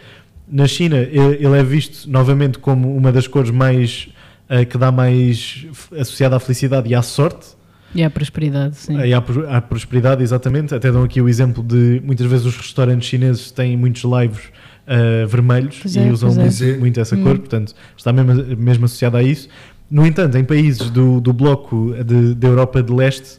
Na 0.48 0.68
China, 0.68 0.96
ele 0.98 1.58
é 1.58 1.62
visto 1.64 2.08
novamente 2.08 2.58
como 2.60 2.96
uma 2.96 3.10
das 3.10 3.26
cores 3.26 3.50
mais 3.50 4.08
eh, 4.48 4.64
que 4.64 4.78
dá 4.78 4.92
mais 4.92 5.66
associada 5.98 6.36
à 6.36 6.38
felicidade 6.38 6.88
e 6.88 6.94
à 6.94 7.02
sorte. 7.02 7.48
E 7.92 8.04
à 8.04 8.08
prosperidade, 8.08 8.76
sim. 8.76 8.96
E 8.96 9.12
à, 9.12 9.18
à 9.50 9.60
prosperidade, 9.60 10.22
exatamente. 10.22 10.72
Até 10.72 10.92
dão 10.92 11.02
aqui 11.02 11.20
o 11.20 11.28
exemplo 11.28 11.64
de 11.64 12.00
muitas 12.04 12.26
vezes 12.26 12.46
os 12.46 12.56
restaurantes 12.56 13.08
chineses 13.08 13.50
têm 13.50 13.76
muitos 13.76 14.04
laivos 14.04 14.42
ah, 14.86 15.26
vermelhos 15.26 15.78
Pois 15.82 15.96
e 15.96 15.98
é, 15.98 16.12
usam 16.12 16.32
pois 16.32 16.60
é. 16.62 16.66
muito, 16.66 16.80
muito 16.80 17.00
essa 17.00 17.16
Hum. 17.16 17.22
cor, 17.24 17.38
portanto 17.40 17.74
está 17.96 18.12
mesmo, 18.12 18.56
mesmo 18.56 18.84
associado 18.84 19.16
a 19.16 19.22
isso. 19.24 19.48
No 19.90 20.06
entanto, 20.06 20.38
em 20.38 20.44
países 20.44 20.90
do, 20.90 21.20
do 21.20 21.32
bloco 21.32 21.92
de- 22.04 22.34
da 22.36 22.46
Europa 22.46 22.80
de 22.84 22.92
leste 22.92 23.38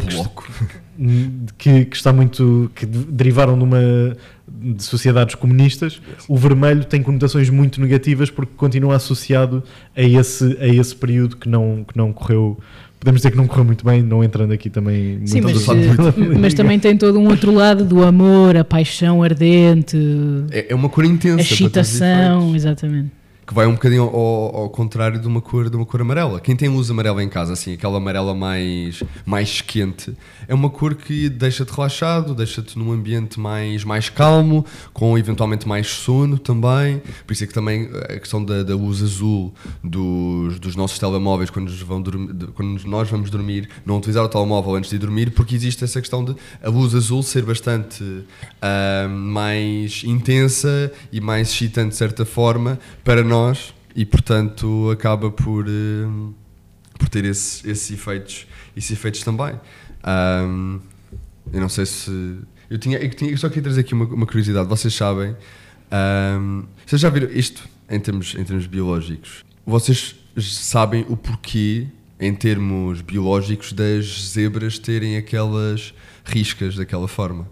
que, 0.00 0.14
Bloco. 0.14 0.48
que, 1.58 1.84
que 1.86 1.96
está 1.96 2.12
muito 2.12 2.70
que 2.74 2.86
de- 2.86 3.04
derivaram 3.06 3.56
de 3.58 3.64
uma 3.64 3.78
de 4.48 4.82
sociedades 4.82 5.34
comunistas, 5.34 6.00
o 6.28 6.36
vermelho 6.36 6.84
tem 6.84 7.02
conotações 7.02 7.50
muito 7.50 7.80
negativas 7.80 8.30
porque 8.30 8.52
continua 8.56 8.96
associado 8.96 9.62
a 9.96 10.02
esse 10.02 10.56
a 10.60 10.66
esse 10.68 10.94
período 10.94 11.36
que 11.36 11.48
não 11.48 11.84
que 11.86 11.96
não 11.96 12.12
correu 12.12 12.58
podemos 12.98 13.20
dizer 13.20 13.30
que 13.32 13.36
não 13.36 13.46
correu 13.46 13.64
muito 13.66 13.84
bem, 13.84 14.02
não 14.02 14.24
entrando 14.24 14.52
aqui 14.52 14.70
também 14.70 15.16
muito 15.18 15.28
Sim, 15.28 15.40
mas, 15.42 15.68
eh, 15.68 15.74
muito- 15.74 16.40
mas 16.40 16.54
também 16.54 16.78
tem 16.78 16.96
todo 16.96 17.18
um 17.18 17.26
outro 17.28 17.52
lado 17.52 17.84
do 17.84 18.02
amor, 18.02 18.56
a 18.56 18.64
paixão 18.64 19.22
ardente, 19.22 19.98
É, 20.50 20.66
é 20.72 20.74
uma 20.74 20.88
cor 20.88 21.04
intensa. 21.04 21.40
a 21.40 21.42
excitação, 21.42 22.54
exatamente. 22.56 23.10
Que 23.46 23.52
vai 23.52 23.66
um 23.66 23.72
bocadinho 23.72 24.04
ao, 24.04 24.56
ao 24.56 24.70
contrário 24.70 25.20
de 25.20 25.26
uma 25.26 25.40
cor 25.40 25.68
de 25.68 25.76
uma 25.76 25.84
cor 25.84 26.00
amarela. 26.00 26.40
Quem 26.40 26.56
tem 26.56 26.68
luz 26.68 26.90
amarela 26.90 27.22
em 27.22 27.28
casa, 27.28 27.52
assim, 27.52 27.74
aquela 27.74 27.98
amarela 27.98 28.34
mais 28.34 29.02
mais 29.26 29.60
quente, 29.60 30.16
é 30.48 30.54
uma 30.54 30.70
cor 30.70 30.94
que 30.94 31.28
deixa-te 31.28 31.70
relaxado, 31.70 32.34
deixa-te 32.34 32.78
num 32.78 32.92
ambiente 32.92 33.38
mais 33.38 33.84
mais 33.84 34.08
calmo, 34.08 34.64
com 34.92 35.18
eventualmente 35.18 35.68
mais 35.68 35.88
sono 35.88 36.38
também. 36.38 37.02
Por 37.26 37.32
isso 37.32 37.44
é 37.44 37.46
que 37.46 37.52
também 37.52 37.90
a 38.08 38.18
questão 38.18 38.42
da, 38.44 38.62
da 38.62 38.74
luz 38.74 39.02
azul 39.02 39.52
dos, 39.82 40.58
dos 40.58 40.74
nossos 40.74 40.98
telemóveis 40.98 41.50
quando, 41.50 41.66
nos 41.66 41.80
vão 41.82 42.00
dormir, 42.00 42.34
quando 42.54 42.82
nós 42.86 43.10
vamos 43.10 43.30
dormir, 43.30 43.68
não 43.84 43.98
utilizar 43.98 44.24
o 44.24 44.28
telemóvel 44.28 44.74
antes 44.74 44.90
de 44.90 44.98
dormir, 44.98 45.30
porque 45.30 45.54
existe 45.54 45.84
essa 45.84 46.00
questão 46.00 46.24
de 46.24 46.34
a 46.62 46.70
luz 46.70 46.94
azul 46.94 47.22
ser 47.22 47.42
bastante 47.42 48.24
ah, 48.62 49.06
mais 49.08 50.02
intensa 50.04 50.90
e 51.12 51.20
mais 51.20 51.50
excitante 51.50 51.90
de 51.90 51.96
certa 51.96 52.24
forma 52.24 52.78
para 53.02 53.22
nós 53.22 53.33
e 53.96 54.04
portanto 54.04 54.90
acaba 54.90 55.30
por, 55.30 55.66
eh, 55.68 56.32
por 56.98 57.08
ter 57.08 57.24
esses, 57.24 57.64
esses, 57.64 57.90
efeitos, 57.90 58.46
esses 58.76 58.90
efeitos 58.90 59.22
também. 59.22 59.58
Ahm, 60.02 60.78
eu 61.52 61.60
não 61.60 61.68
sei 61.68 61.86
se. 61.86 62.38
Eu, 62.70 62.78
tinha, 62.78 62.98
eu, 62.98 63.10
tinha, 63.10 63.30
eu 63.30 63.38
só 63.38 63.48
queria 63.48 63.64
trazer 63.64 63.80
aqui 63.82 63.94
uma, 63.94 64.04
uma 64.06 64.26
curiosidade. 64.26 64.68
Vocês 64.68 64.94
sabem. 64.94 65.36
ahm, 65.90 66.64
vocês 66.86 67.00
já 67.00 67.08
viram 67.10 67.30
isto 67.30 67.68
em 67.88 68.00
termos, 68.00 68.34
em 68.34 68.44
termos 68.44 68.66
biológicos? 68.66 69.44
Vocês 69.66 70.16
sabem 70.40 71.04
o 71.08 71.16
porquê, 71.16 71.86
em 72.18 72.34
termos 72.34 73.00
biológicos, 73.00 73.72
das 73.72 74.30
zebras 74.32 74.78
terem 74.78 75.16
aquelas 75.16 75.94
riscas 76.24 76.76
daquela 76.76 77.06
forma? 77.08 77.48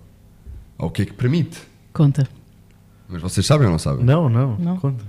Ou 0.78 0.88
o 0.88 0.90
que 0.90 1.02
é 1.02 1.04
que 1.06 1.12
permite? 1.12 1.58
Conta. 1.92 2.28
Mas 3.08 3.20
vocês 3.22 3.44
sabem 3.46 3.66
ou 3.66 3.70
não 3.72 3.78
sabem? 3.78 4.04
Não, 4.04 4.28
não, 4.28 4.56
Não. 4.58 4.76
conta. 4.78 5.04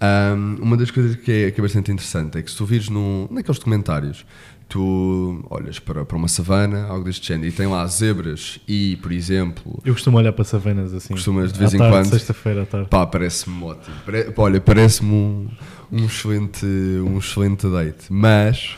Um, 0.00 0.56
uma 0.62 0.76
das 0.76 0.90
coisas 0.90 1.16
que 1.16 1.32
é, 1.32 1.50
que 1.50 1.60
é 1.60 1.62
bastante 1.62 1.90
interessante 1.90 2.36
é 2.38 2.42
que 2.42 2.50
se 2.50 2.56
tu 2.56 2.66
vires 2.66 2.88
num, 2.90 3.26
naqueles 3.30 3.58
documentários, 3.58 4.26
tu 4.68 5.42
olhas 5.48 5.78
para, 5.78 6.04
para 6.04 6.16
uma 6.16 6.28
savana, 6.28 6.84
algo 6.86 7.04
deste 7.04 7.28
género, 7.28 7.48
e 7.48 7.52
tem 7.52 7.66
lá 7.66 7.86
zebras 7.86 8.60
e, 8.68 8.96
por 8.96 9.12
exemplo, 9.12 9.80
Eu 9.84 9.94
costumo 9.94 10.18
olhar 10.18 10.32
para 10.32 10.44
savanas 10.44 10.92
assim. 10.92 11.14
Costumas 11.14 11.52
de 11.52 11.58
vez 11.58 11.72
em 11.72 11.78
tarde, 11.78 11.92
quando? 11.94 12.10
Sexta-feira 12.10 12.62
à 12.62 12.66
tarde. 12.66 12.88
pá, 12.88 13.06
parece-me 13.06 13.62
ótimo. 13.62 13.96
Pare- 14.04 14.32
olha, 14.36 14.60
parece-me 14.60 15.12
um, 15.12 15.48
um, 15.90 16.04
excelente, 16.04 16.66
um 16.66 17.16
excelente 17.18 17.66
date. 17.68 18.06
Mas 18.10 18.76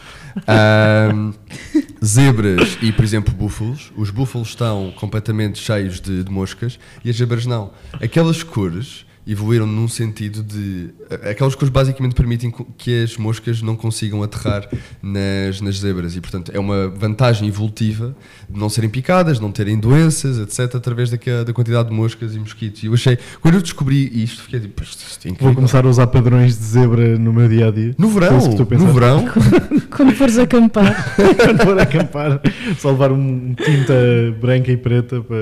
um, 1.15 1.33
zebras 2.05 2.79
e, 2.83 2.93
por 2.93 3.05
exemplo, 3.05 3.35
búfalos, 3.35 3.93
os 3.97 4.11
búfalos 4.11 4.49
estão 4.49 4.93
completamente 4.97 5.59
cheios 5.59 6.01
de, 6.01 6.23
de 6.23 6.31
moscas 6.31 6.79
e 7.05 7.11
as 7.11 7.17
zebras 7.17 7.45
não. 7.47 7.73
Aquelas 7.95 8.43
cores 8.43 9.05
evoluíram 9.33 9.67
num 9.67 9.87
sentido 9.87 10.43
de. 10.43 10.91
Aquelas 11.31 11.55
cores 11.55 11.71
basicamente 11.71 12.15
permitem 12.15 12.53
que 12.77 13.03
as 13.03 13.17
moscas 13.17 13.61
não 13.61 13.77
consigam 13.77 14.23
aterrar 14.23 14.69
nas, 15.03 15.61
nas 15.61 15.79
zebras 15.79 16.17
e, 16.17 16.21
portanto, 16.21 16.51
é 16.55 16.59
uma 16.59 16.89
vantagem 16.89 17.47
evolutiva 17.47 18.17
de 18.49 18.59
não 18.59 18.69
serem 18.69 18.89
picadas, 18.89 19.39
não 19.39 19.53
terem 19.53 19.79
doenças, 19.79 20.39
etc., 20.39 20.77
através 20.77 21.11
daquela, 21.11 21.45
da 21.45 21.53
quantidade 21.53 21.89
de 21.89 21.95
moscas 21.95 22.35
e 22.35 22.39
mosquitos. 22.39 22.83
E 22.83 22.87
eu 22.87 22.95
achei. 22.95 23.19
Quando 23.41 23.55
eu 23.55 23.63
descobri 23.63 24.11
isto, 24.23 24.43
fiquei 24.43 24.61
tipo. 24.61 24.83
"Isto 24.83 25.27
é 25.27 25.31
incrível." 25.31 25.47
Vou 25.49 25.55
começar 25.55 25.85
a 25.85 25.89
usar 25.89 26.07
padrões 26.07 26.59
de 26.59 26.65
zebra 26.65 27.19
no 27.19 27.33
meu 27.33 27.49
dia 27.49 27.69
a 27.69 27.71
dia. 27.71 27.95
No 27.99 28.09
verão, 28.09 28.39
no 28.39 28.93
verão, 28.93 29.29
Quando 29.95 30.15
fores 30.15 30.39
acampar, 30.39 31.17
Quando 31.17 31.65
for 31.65 31.79
acampar, 31.79 32.41
só 32.79 32.91
levar 32.91 33.13
um 33.13 33.55
tinta 33.55 33.95
branca 34.41 34.71
e 34.71 34.77
preta 34.77 35.21
para, 35.21 35.37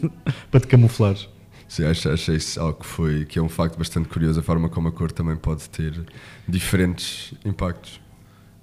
para 0.50 0.60
te 0.60 0.66
camuflares. 0.66 1.28
Sim, 1.74 1.86
achei, 1.86 2.12
achei 2.12 2.36
isso 2.36 2.60
algo 2.60 2.78
que, 2.78 2.86
foi, 2.86 3.24
que 3.24 3.36
é 3.36 3.42
um 3.42 3.48
facto 3.48 3.76
bastante 3.76 4.08
curioso, 4.08 4.38
a 4.38 4.42
forma 4.44 4.68
como 4.68 4.86
a 4.86 4.92
cor 4.92 5.10
também 5.10 5.34
pode 5.34 5.68
ter 5.68 5.92
diferentes 6.46 7.34
impactos. 7.44 8.00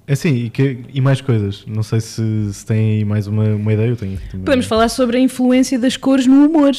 É 0.07 0.15
sim, 0.15 0.33
e, 0.45 0.49
que- 0.49 0.79
e 0.93 1.01
mais 1.01 1.19
coisas. 1.19 1.63
Não 1.67 1.83
sei 1.83 1.99
se, 1.99 2.21
se 2.53 2.65
tem 2.65 2.97
aí 2.99 3.05
mais 3.05 3.27
uma, 3.27 3.43
uma 3.55 3.73
ideia. 3.73 3.89
Eu 3.89 3.95
tenho, 3.97 4.17
tenho- 4.31 4.43
podemos 4.43 4.65
falar 4.65 4.87
sobre 4.89 5.17
a 5.17 5.19
influência 5.19 5.77
das 5.77 5.97
cores 5.97 6.25
no 6.25 6.45
humor. 6.45 6.71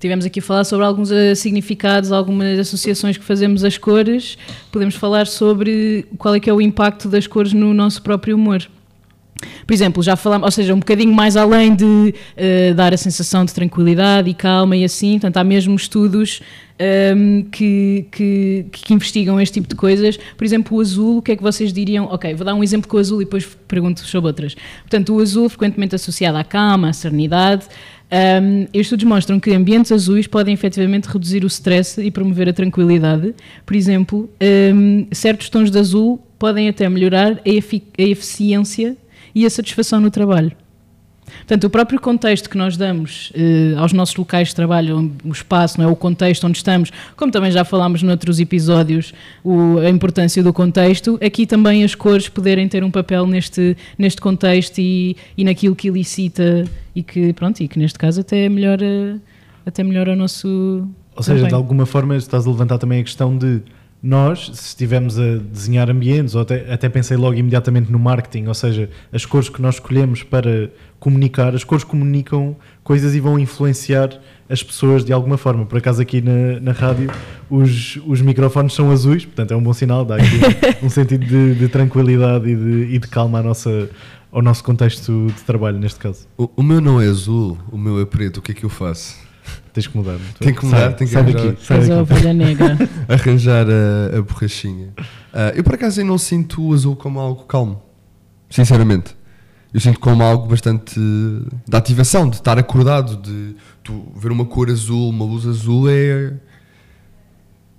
tivemos 0.00 0.24
aqui 0.24 0.38
a 0.40 0.42
falar 0.42 0.64
sobre 0.64 0.84
alguns 0.84 1.10
eh, 1.12 1.34
significados, 1.34 2.10
algumas 2.12 2.58
associações 2.58 3.16
que 3.16 3.24
fazemos 3.24 3.62
às 3.64 3.78
cores. 3.78 4.36
Podemos 4.72 4.94
falar 4.96 5.26
sobre 5.28 6.06
qual 6.18 6.34
é 6.34 6.40
que 6.40 6.48
é 6.50 6.52
o 6.52 6.60
impacto 6.60 7.08
das 7.08 7.26
cores 7.26 7.52
no 7.52 7.72
nosso 7.74 8.02
próprio 8.02 8.34
humor. 8.36 8.68
Por 9.66 9.72
exemplo, 9.72 10.02
já 10.02 10.16
falamos, 10.16 10.44
ou 10.44 10.50
seja, 10.50 10.74
um 10.74 10.78
bocadinho 10.78 11.12
mais 11.12 11.36
além 11.36 11.74
de 11.74 11.84
uh, 11.84 12.74
dar 12.74 12.92
a 12.92 12.96
sensação 12.96 13.44
de 13.44 13.52
tranquilidade 13.52 14.28
e 14.28 14.34
calma 14.34 14.76
e 14.76 14.84
assim, 14.84 15.12
portanto, 15.12 15.36
há 15.36 15.44
mesmo 15.44 15.76
estudos 15.76 16.40
um, 16.40 16.84
ehm, 16.84 17.42
que, 17.50 18.06
que, 18.10 18.66
que, 18.70 18.94
investigam 18.94 19.40
este 19.40 19.54
tipo 19.54 19.68
de 19.68 19.74
coisas. 19.74 20.18
Por 20.36 20.44
exemplo, 20.44 20.76
o 20.76 20.80
azul, 20.80 21.18
o 21.18 21.22
que 21.22 21.32
é 21.32 21.36
que 21.36 21.42
vocês 21.42 21.72
diriam? 21.72 22.06
Ok, 22.06 22.34
vou 22.34 22.44
dar 22.44 22.54
um 22.54 22.62
exemplo 22.62 22.88
com 22.88 22.96
o 22.96 23.00
azul 23.00 23.20
e 23.20 23.24
depois 23.24 23.44
pergunto 23.66 24.00
sobre 24.00 24.28
outras. 24.28 24.54
Portanto, 24.82 25.14
o 25.14 25.20
azul, 25.20 25.48
frequentemente 25.48 25.94
associado 25.94 26.38
à 26.38 26.44
calma, 26.44 26.88
à 26.88 26.92
serenidade. 26.92 27.66
Um, 28.10 28.16
ehm, 28.16 28.68
estudos 28.72 29.04
mostram 29.04 29.38
que 29.38 29.52
ambientes 29.52 29.92
azuis 29.92 30.26
podem 30.26 30.54
efetivamente 30.54 31.06
reduzir 31.06 31.44
o 31.44 31.46
stress 31.46 32.00
e 32.00 32.10
promover 32.10 32.48
a 32.48 32.52
tranquilidade. 32.52 33.34
Por 33.66 33.76
exemplo, 33.76 34.20
um, 34.20 34.28
ehm, 34.40 35.06
certos 35.12 35.48
tons 35.50 35.70
de 35.70 35.78
azul 35.78 36.18
podem 36.38 36.68
até 36.68 36.88
melhorar 36.88 37.32
a, 37.44 37.48
efic 37.48 37.84
a 37.98 38.02
eficiência 38.02 38.96
e 39.38 39.46
a 39.46 39.50
satisfação 39.50 40.00
no 40.00 40.10
trabalho. 40.10 40.52
Portanto, 41.38 41.64
o 41.64 41.70
próprio 41.70 42.00
contexto 42.00 42.48
que 42.48 42.56
nós 42.56 42.76
damos 42.76 43.32
eh, 43.34 43.74
aos 43.76 43.92
nossos 43.92 44.16
locais 44.16 44.48
de 44.48 44.54
trabalho, 44.54 45.12
o 45.24 45.30
espaço, 45.30 45.80
não 45.80 45.88
é? 45.88 45.92
o 45.92 45.94
contexto 45.94 46.46
onde 46.46 46.56
estamos, 46.56 46.90
como 47.16 47.30
também 47.30 47.50
já 47.50 47.64
falámos 47.64 48.02
noutros 48.02 48.40
episódios, 48.40 49.12
o, 49.44 49.78
a 49.78 49.90
importância 49.90 50.42
do 50.42 50.52
contexto, 50.52 51.18
aqui 51.22 51.46
também 51.46 51.84
as 51.84 51.94
cores 51.94 52.28
poderem 52.28 52.66
ter 52.66 52.82
um 52.82 52.90
papel 52.90 53.26
neste, 53.26 53.76
neste 53.98 54.20
contexto 54.20 54.78
e, 54.78 55.16
e 55.36 55.44
naquilo 55.44 55.76
que 55.76 55.88
ilicita 55.88 56.64
e 56.94 57.02
que, 57.02 57.32
pronto, 57.32 57.60
e 57.60 57.68
que 57.68 57.78
neste 57.78 57.98
caso 57.98 58.20
até 58.20 58.48
melhora, 58.48 59.20
até 59.64 59.84
melhora 59.84 60.12
o 60.12 60.16
nosso. 60.16 60.88
Ou 61.14 61.22
seja, 61.22 61.46
de 61.46 61.54
alguma 61.54 61.84
forma 61.84 62.16
estás 62.16 62.46
a 62.46 62.50
levantar 62.50 62.78
também 62.78 63.00
a 63.00 63.04
questão 63.04 63.36
de 63.36 63.60
nós, 64.02 64.50
se 64.54 64.68
estivermos 64.68 65.18
a 65.18 65.36
desenhar 65.36 65.90
ambientes, 65.90 66.34
ou 66.34 66.42
até, 66.42 66.72
até 66.72 66.88
pensei 66.88 67.16
logo 67.16 67.34
imediatamente 67.34 67.90
no 67.90 67.98
marketing, 67.98 68.46
ou 68.46 68.54
seja, 68.54 68.88
as 69.12 69.26
cores 69.26 69.48
que 69.48 69.60
nós 69.60 69.74
escolhemos 69.76 70.22
para 70.22 70.70
comunicar, 71.00 71.54
as 71.54 71.64
cores 71.64 71.82
comunicam 71.82 72.56
coisas 72.84 73.14
e 73.14 73.20
vão 73.20 73.38
influenciar 73.38 74.20
as 74.48 74.62
pessoas 74.62 75.04
de 75.04 75.12
alguma 75.12 75.36
forma. 75.36 75.66
Por 75.66 75.78
acaso 75.78 76.00
aqui 76.00 76.20
na, 76.20 76.60
na 76.60 76.72
rádio 76.72 77.10
os, 77.50 77.98
os 78.06 78.20
microfones 78.20 78.72
são 78.72 78.90
azuis, 78.90 79.24
portanto 79.24 79.52
é 79.52 79.56
um 79.56 79.62
bom 79.62 79.72
sinal, 79.72 80.04
dá 80.04 80.16
aqui 80.16 80.40
um 80.82 80.88
sentido 80.88 81.26
de, 81.26 81.54
de 81.56 81.68
tranquilidade 81.68 82.48
e 82.48 82.54
de, 82.54 82.94
e 82.94 82.98
de 82.98 83.08
calma 83.08 83.40
à 83.40 83.42
nossa, 83.42 83.90
ao 84.30 84.40
nosso 84.40 84.62
contexto 84.62 85.26
de 85.26 85.42
trabalho 85.42 85.78
neste 85.78 85.98
caso. 85.98 86.26
O, 86.36 86.48
o 86.56 86.62
meu 86.62 86.80
não 86.80 87.00
é 87.00 87.06
azul, 87.06 87.58
o 87.70 87.76
meu 87.76 88.00
é 88.00 88.06
preto, 88.06 88.38
o 88.38 88.42
que 88.42 88.52
é 88.52 88.54
que 88.54 88.64
eu 88.64 88.70
faço? 88.70 89.27
Tens 89.78 89.86
que 89.86 89.96
mudar. 89.96 90.18
Tem 90.40 90.52
que 90.52 90.64
mudar, 90.64 90.92
tem 90.94 91.06
que 91.06 91.12
sai 91.12 91.22
arranjar, 91.22 91.46
daqui. 91.46 91.64
Sai 91.64 91.90
a 91.92 92.02
ovelha 92.02 92.34
negra. 92.34 92.76
arranjar 93.08 93.66
a, 93.70 94.18
a 94.18 94.22
borrachinha. 94.22 94.88
Uh, 94.98 95.54
eu 95.54 95.62
por 95.62 95.74
acaso 95.74 96.00
eu 96.00 96.04
não 96.04 96.18
sinto 96.18 96.60
o 96.60 96.74
azul 96.74 96.96
como 96.96 97.20
algo 97.20 97.44
calmo. 97.44 97.80
Sinceramente. 98.50 99.16
Eu 99.72 99.78
sinto 99.78 100.00
como 100.00 100.20
algo 100.24 100.48
bastante 100.48 100.98
de 100.98 101.76
ativação, 101.76 102.28
de 102.28 102.36
estar 102.36 102.58
acordado, 102.58 103.18
de 103.18 103.54
tu 103.84 104.10
ver 104.16 104.32
uma 104.32 104.44
cor 104.44 104.68
azul, 104.68 105.10
uma 105.10 105.24
luz 105.24 105.46
azul 105.46 105.88
é. 105.88 106.32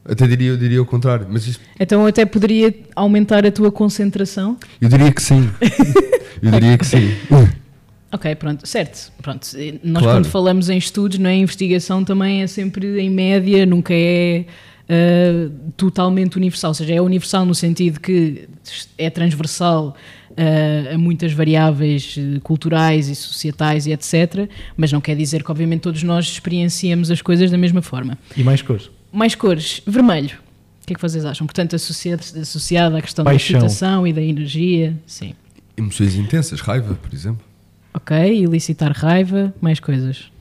Até 0.06 0.26
diria, 0.26 0.52
eu 0.52 0.58
diria 0.58 0.82
o 0.82 0.86
contrário. 0.86 1.28
Mas 1.30 1.48
isto... 1.48 1.62
Então 1.78 2.06
até 2.06 2.26
poderia 2.26 2.74
aumentar 2.96 3.46
a 3.46 3.52
tua 3.52 3.74
concentração? 3.74 4.56
Eu 4.80 4.88
diria 4.88 5.12
que 5.12 5.22
sim. 5.22 5.50
eu 6.42 6.50
diria 6.50 6.78
que 6.78 6.86
sim. 6.86 7.12
Ok, 8.12 8.36
pronto, 8.36 8.68
certo. 8.68 9.12
Pronto. 9.22 9.48
Nós 9.84 10.04
claro. 10.04 10.18
quando 10.20 10.26
falamos 10.32 10.70
em 10.70 10.78
estudos, 10.78 11.20
não 11.20 11.30
é? 11.30 11.36
investigação 11.36 12.04
também 12.04 12.42
é 12.42 12.48
sempre 12.48 13.00
em 13.00 13.10
média, 13.10 13.66
nunca 13.66 13.94
é 13.94 14.46
uh, 14.90 15.50
totalmente 15.78 16.36
universal. 16.36 16.72
Ou 16.72 16.76
seja, 16.76 16.96
é 16.96 17.02
universal 17.02 17.46
no 17.46 17.54
sentido 17.54 18.00
que 18.00 18.50
é 18.98 19.12
transversal 19.12 19.96
uh, 20.32 20.96
a 20.96 20.98
muitas 20.98 21.34
variáveis 21.34 22.18
uh, 22.18 22.42
culturais 22.42 23.10
e 23.10 23.16
societais 23.16 23.86
e 23.86 23.92
etc. 23.92 24.50
Mas 24.76 24.92
não 24.92 25.00
quer 25.00 25.16
dizer 25.16 25.44
que, 25.44 25.52
obviamente, 25.52 25.82
todos 25.82 26.02
nós 26.02 26.26
experienciemos 26.26 27.12
as 27.12 27.22
coisas 27.22 27.52
da 27.52 27.58
mesma 27.58 27.84
forma. 27.84 28.18
E 28.36 28.44
mais 28.44 28.64
cores? 28.64 28.90
Mais 29.12 29.36
cores. 29.36 29.84
Vermelho. 29.86 30.38
O 30.82 30.88
que 30.88 30.94
é 30.94 30.96
que 30.96 31.02
vocês 31.02 31.24
acham? 31.24 31.46
Portanto, 31.46 31.76
associado, 31.76 32.24
associado 32.42 32.98
à 32.98 33.02
questão 33.02 33.24
Paixão. 33.24 33.60
da 33.60 33.68
excitação 33.68 34.08
e 34.08 34.14
da 34.14 34.22
energia. 34.22 34.98
Sim. 35.06 35.36
Emoções 35.78 36.16
intensas, 36.16 36.60
raiva, 36.60 36.96
por 36.96 37.14
exemplo. 37.14 37.49
Ok, 37.94 38.16
elicitar 38.16 38.92
raiva, 38.92 39.54
mais 39.60 39.80
coisas. 39.80 40.32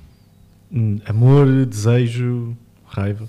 Hum, 0.72 0.98
amor, 1.06 1.46
desejo, 1.66 2.56
raiva. 2.87 3.28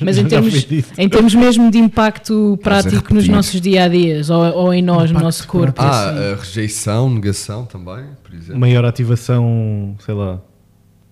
Mas 0.00 0.16
em 0.18 0.24
termos, 0.24 0.66
em 0.96 1.08
termos 1.08 1.34
mesmo 1.34 1.70
de 1.70 1.78
impacto 1.78 2.58
prático 2.62 3.12
nos 3.12 3.28
nossos 3.28 3.60
dia 3.60 3.84
a 3.84 3.88
dias 3.88 4.30
ou, 4.30 4.42
ou 4.54 4.74
em 4.74 4.82
nós, 4.82 5.10
no 5.10 5.20
nosso 5.20 5.46
corpo. 5.46 5.80
Ah, 5.80 6.10
assim. 6.10 6.32
a 6.32 6.36
rejeição, 6.36 7.10
negação 7.10 7.66
também, 7.66 8.04
por 8.22 8.34
exemplo. 8.34 8.58
Maior 8.58 8.84
ativação, 8.84 9.94
sei 10.04 10.14
lá. 10.14 10.40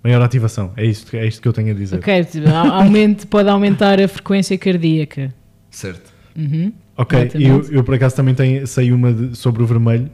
Maior 0.02 0.22
ativação, 0.22 0.72
é 0.76 0.86
isto, 0.86 1.14
é 1.14 1.26
isto 1.26 1.42
que 1.42 1.48
eu 1.48 1.52
tenho 1.52 1.72
a 1.72 1.74
dizer. 1.74 1.96
Ok, 1.96 2.24
tipo, 2.24 2.48
aumente, 2.48 3.26
pode 3.26 3.48
aumentar 3.48 4.00
a 4.00 4.08
frequência 4.08 4.56
cardíaca. 4.56 5.34
Certo. 5.70 6.12
Uhum, 6.36 6.72
ok, 6.96 7.30
eu, 7.34 7.62
eu 7.70 7.82
por 7.82 7.94
acaso 7.94 8.14
também 8.14 8.32
tenho, 8.32 8.64
sei 8.66 8.92
uma 8.92 9.12
de, 9.12 9.36
sobre 9.36 9.62
o 9.62 9.66
vermelho 9.66 10.08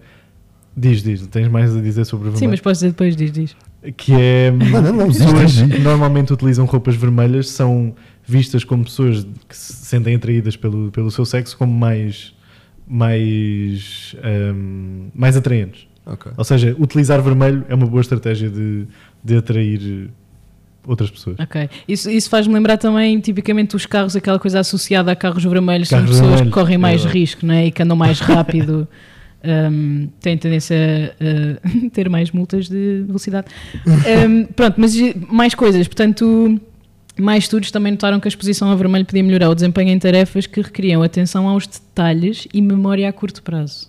Diz, 0.77 1.03
diz, 1.03 1.27
tens 1.29 1.49
mais 1.49 1.77
a 1.77 1.81
dizer 1.81 2.05
sobre 2.05 2.25
vermelho? 2.25 2.39
Sim, 2.41 2.49
mas 2.49 2.61
podes 2.61 2.79
dizer 2.79 2.91
depois, 2.91 3.15
diz, 3.15 3.31
diz. 3.31 3.57
Que 3.97 4.13
é. 4.13 4.51
Não, 4.73 4.83
não, 4.83 4.93
não, 4.93 5.07
pessoas 5.09 5.61
que 5.63 5.79
normalmente 5.79 6.33
utilizam 6.33 6.65
roupas 6.65 6.97
vermelhas 6.97 7.49
são 7.49 7.95
vistas 8.27 8.65
como 8.65 8.85
pessoas 8.85 9.27
que 9.49 9.57
se 9.57 9.73
sentem 9.87 10.17
atraídas 10.17 10.57
pelo, 10.57 10.91
pelo 10.91 11.11
seu 11.11 11.25
sexo 11.25 11.57
como 11.57 11.73
mais. 11.73 12.35
mais. 12.89 14.17
Um, 14.25 15.09
mais 15.15 15.37
atraentes. 15.37 15.87
Okay. 16.07 16.33
Ou 16.37 16.45
seja, 16.45 16.75
utilizar 16.79 17.23
vermelho 17.23 17.65
é 17.69 17.75
uma 17.75 17.87
boa 17.87 18.01
estratégia 18.01 18.51
de, 18.51 18.87
de 19.23 19.37
atrair 19.37 20.11
outras 20.87 21.11
pessoas. 21.11 21.37
Ok. 21.39 21.69
Isso, 21.89 22.11
isso 22.11 22.29
faz-me 22.29 22.53
lembrar 22.53 22.77
também, 22.77 23.19
tipicamente, 23.21 23.75
os 23.75 23.87
carros, 23.87 24.15
aquela 24.15 24.39
coisa 24.39 24.61
associada 24.61 25.13
a 25.13 25.17
carros 25.17 25.45
vermelhos, 25.45 25.89
carros 25.89 26.09
são 26.09 26.15
pessoas 26.15 26.31
vermelhos, 26.31 26.55
que 26.55 26.61
correm 26.61 26.79
mais 26.79 27.05
é 27.05 27.09
risco, 27.09 27.47
não 27.47 27.55
é? 27.55 27.67
E 27.67 27.71
que 27.71 27.83
andam 27.83 27.97
mais 27.97 28.21
rápido. 28.21 28.87
Um, 29.45 30.09
tem 30.21 30.37
tendência 30.39 31.15
a, 31.21 31.91
ter 31.93 32.09
mais 32.09 32.31
multas 32.31 32.69
de 32.69 33.05
velocidade. 33.07 33.47
Um, 33.87 34.45
pronto, 34.47 34.81
mas 34.81 34.95
mais 35.29 35.55
coisas. 35.55 35.87
Portanto, 35.87 36.61
mais 37.19 37.45
estudos 37.45 37.71
também 37.71 37.93
notaram 37.93 38.19
que 38.19 38.27
a 38.27 38.31
exposição 38.31 38.71
a 38.71 38.75
vermelho 38.75 39.05
podia 39.05 39.23
melhorar 39.23 39.51
o 39.51 39.55
desempenho 39.55 39.91
em 39.91 39.99
tarefas 39.99 40.47
que 40.47 40.61
requeriam 40.61 41.03
atenção 41.03 41.49
aos 41.49 41.67
detalhes 41.67 42.49
e 42.53 42.61
memória 42.61 43.09
a 43.09 43.13
curto 43.13 43.43
prazo. 43.43 43.89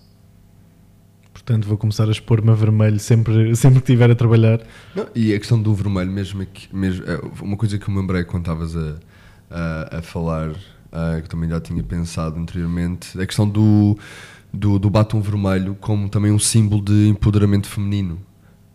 Portanto, 1.32 1.66
vou 1.66 1.76
começar 1.76 2.08
a 2.08 2.10
expor-me 2.10 2.50
a 2.50 2.54
vermelho 2.54 2.98
sempre, 2.98 3.54
sempre 3.54 3.80
que 3.80 3.92
estiver 3.92 4.10
a 4.10 4.14
trabalhar. 4.14 4.60
Não, 4.94 5.06
e 5.14 5.32
a 5.32 5.38
questão 5.38 5.60
do 5.60 5.72
vermelho, 5.74 6.10
mesmo, 6.10 6.42
aqui, 6.42 6.68
mesmo 6.74 7.04
é 7.06 7.20
uma 7.40 7.56
coisa 7.56 7.78
que 7.78 7.88
eu 7.88 7.94
me 7.94 8.00
lembrei 8.00 8.24
quando 8.24 8.42
estavas 8.42 8.76
a, 8.76 8.96
a, 9.50 9.98
a, 9.98 10.02
falar, 10.02 10.50
uh, 10.50 11.22
que 11.22 11.28
também 11.28 11.48
já 11.48 11.60
tinha 11.60 11.82
pensado 11.82 12.38
anteriormente, 12.38 13.20
a 13.20 13.24
questão 13.24 13.48
do 13.48 13.96
do, 14.52 14.78
do 14.78 14.88
batom 14.90 15.20
vermelho 15.20 15.76
como 15.80 16.08
também 16.08 16.32
um 16.32 16.38
símbolo 16.38 16.82
de 16.82 17.08
empoderamento 17.08 17.68
feminino. 17.68 18.18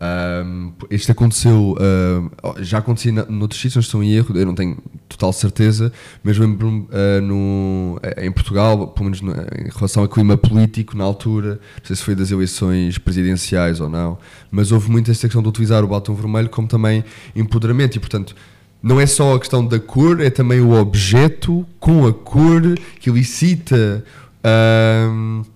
Um, 0.02 0.72
isto 0.90 1.12
aconteceu, 1.12 1.76
uh, 1.76 2.54
já 2.58 2.78
acontecia 2.78 3.12
noutros 3.12 3.60
sítios, 3.60 3.76
não 3.76 3.80
estou 3.82 4.02
em 4.02 4.10
erro, 4.10 4.36
eu 4.36 4.44
não 4.44 4.54
tenho 4.54 4.76
total 5.08 5.32
certeza, 5.32 5.92
mas 6.24 6.36
lembro-me 6.36 6.80
uh, 6.80 7.22
no, 7.22 8.00
em 8.16 8.32
Portugal, 8.32 8.88
pelo 8.88 9.04
menos 9.04 9.20
no, 9.20 9.30
em 9.30 9.70
relação 9.72 10.02
ao 10.02 10.08
clima 10.08 10.36
político 10.36 10.96
na 10.96 11.04
altura, 11.04 11.60
não 11.78 11.84
sei 11.84 11.94
se 11.94 12.02
foi 12.02 12.16
das 12.16 12.32
eleições 12.32 12.98
presidenciais 12.98 13.80
ou 13.80 13.88
não, 13.88 14.18
mas 14.50 14.72
houve 14.72 14.90
muito 14.90 15.08
esta 15.08 15.28
questão 15.28 15.40
de 15.40 15.48
utilizar 15.48 15.84
o 15.84 15.86
batom 15.86 16.16
vermelho 16.16 16.48
como 16.48 16.66
também 16.66 17.04
empoderamento 17.36 17.94
e, 17.94 18.00
portanto, 18.00 18.34
não 18.82 19.00
é 19.00 19.06
só 19.06 19.36
a 19.36 19.38
questão 19.38 19.64
da 19.64 19.78
cor, 19.78 20.20
é 20.20 20.30
também 20.30 20.60
o 20.60 20.72
objeto 20.72 21.64
com 21.78 22.08
a 22.08 22.12
cor 22.12 22.60
que 22.98 23.08
elicita. 23.08 24.04
Uh, 24.44 25.46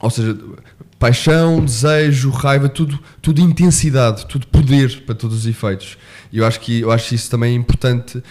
ou 0.00 0.10
seja, 0.10 0.36
paixão, 0.98 1.64
desejo, 1.64 2.30
raiva, 2.30 2.68
tudo, 2.68 2.98
tudo 3.20 3.40
intensidade, 3.40 4.26
tudo 4.26 4.46
poder 4.46 5.02
para 5.02 5.14
todos 5.14 5.38
os 5.38 5.46
efeitos. 5.46 5.96
E 6.32 6.38
eu 6.38 6.46
acho 6.46 6.60
que 6.60 6.80
eu 6.80 6.90
acho 6.90 7.14
isso 7.14 7.30
também 7.30 7.54
importante 7.54 8.22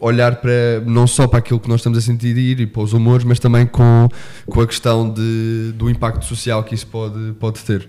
olhar 0.00 0.36
para 0.36 0.80
não 0.86 1.06
só 1.06 1.26
para 1.26 1.38
aquilo 1.38 1.60
que 1.60 1.68
nós 1.68 1.80
estamos 1.80 1.98
a 1.98 2.00
sentir 2.00 2.36
e 2.36 2.66
para 2.66 2.82
os 2.82 2.92
humores, 2.92 3.24
mas 3.24 3.38
também 3.38 3.66
com, 3.66 4.08
com 4.46 4.60
a 4.60 4.66
questão 4.66 5.12
de, 5.12 5.72
do 5.74 5.90
impacto 5.90 6.24
social 6.24 6.64
que 6.64 6.74
isso 6.74 6.86
pode, 6.86 7.32
pode 7.34 7.60
ter. 7.60 7.88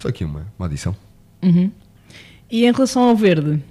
Só 0.00 0.08
aqui 0.08 0.24
uma, 0.24 0.46
uma 0.58 0.66
adição. 0.66 0.96
Uhum. 1.42 1.70
E 2.50 2.66
em 2.66 2.72
relação 2.72 3.02
ao 3.02 3.16
verde? 3.16 3.62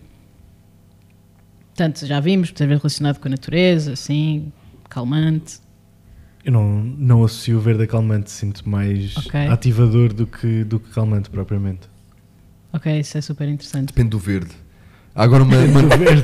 Portanto, 1.67 2.06
já 2.06 2.19
vimos, 2.19 2.49
muitas 2.49 2.67
vezes 2.67 2.82
relacionado 2.82 3.19
com 3.19 3.27
a 3.27 3.32
natureza, 3.32 3.93
assim, 3.93 4.51
calmante. 4.89 5.60
Eu 6.43 6.51
não, 6.51 6.84
não 6.84 7.23
associo 7.23 7.58
o 7.58 7.62
verde 7.62 7.84
a 7.84 7.88
calmante, 7.88 8.32
sinto 8.32 8.67
mais 8.67 9.15
okay. 9.17 9.47
ativador 9.47 10.12
do 10.13 10.25
que, 10.25 10.63
do 10.63 10.80
que 10.80 10.89
calmante 10.91 11.30
propriamente. 11.30 11.82
Ok, 12.73 12.99
isso 12.99 13.17
é 13.17 13.21
super 13.21 13.47
interessante. 13.47 13.88
Depende 13.88 14.10
do 14.10 14.19
verde. 14.19 14.51
Há 15.13 15.23
agora 15.23 15.43
uma, 15.43 15.58
uma- 15.58 15.82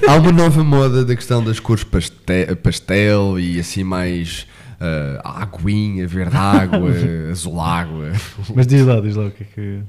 há 0.07 0.15
uma 0.15 0.31
nova 0.31 0.63
moda 0.63 1.03
da 1.03 1.15
questão 1.15 1.43
das 1.43 1.59
cores 1.59 1.83
paste- 1.83 2.15
pastel 2.63 3.37
e 3.39 3.59
assim 3.59 3.83
mais 3.83 4.47
ah, 4.79 5.41
aguinha, 5.43 6.07
verde 6.07 6.35
água, 6.37 6.91
azul 7.29 7.59
água. 7.59 8.11
Mas 8.55 8.65
diz 8.65 8.85
lá, 8.85 8.99
diz 9.01 9.15
lá 9.15 9.25
o 9.25 9.31
que 9.31 9.43
é 9.43 9.47
que. 9.53 9.79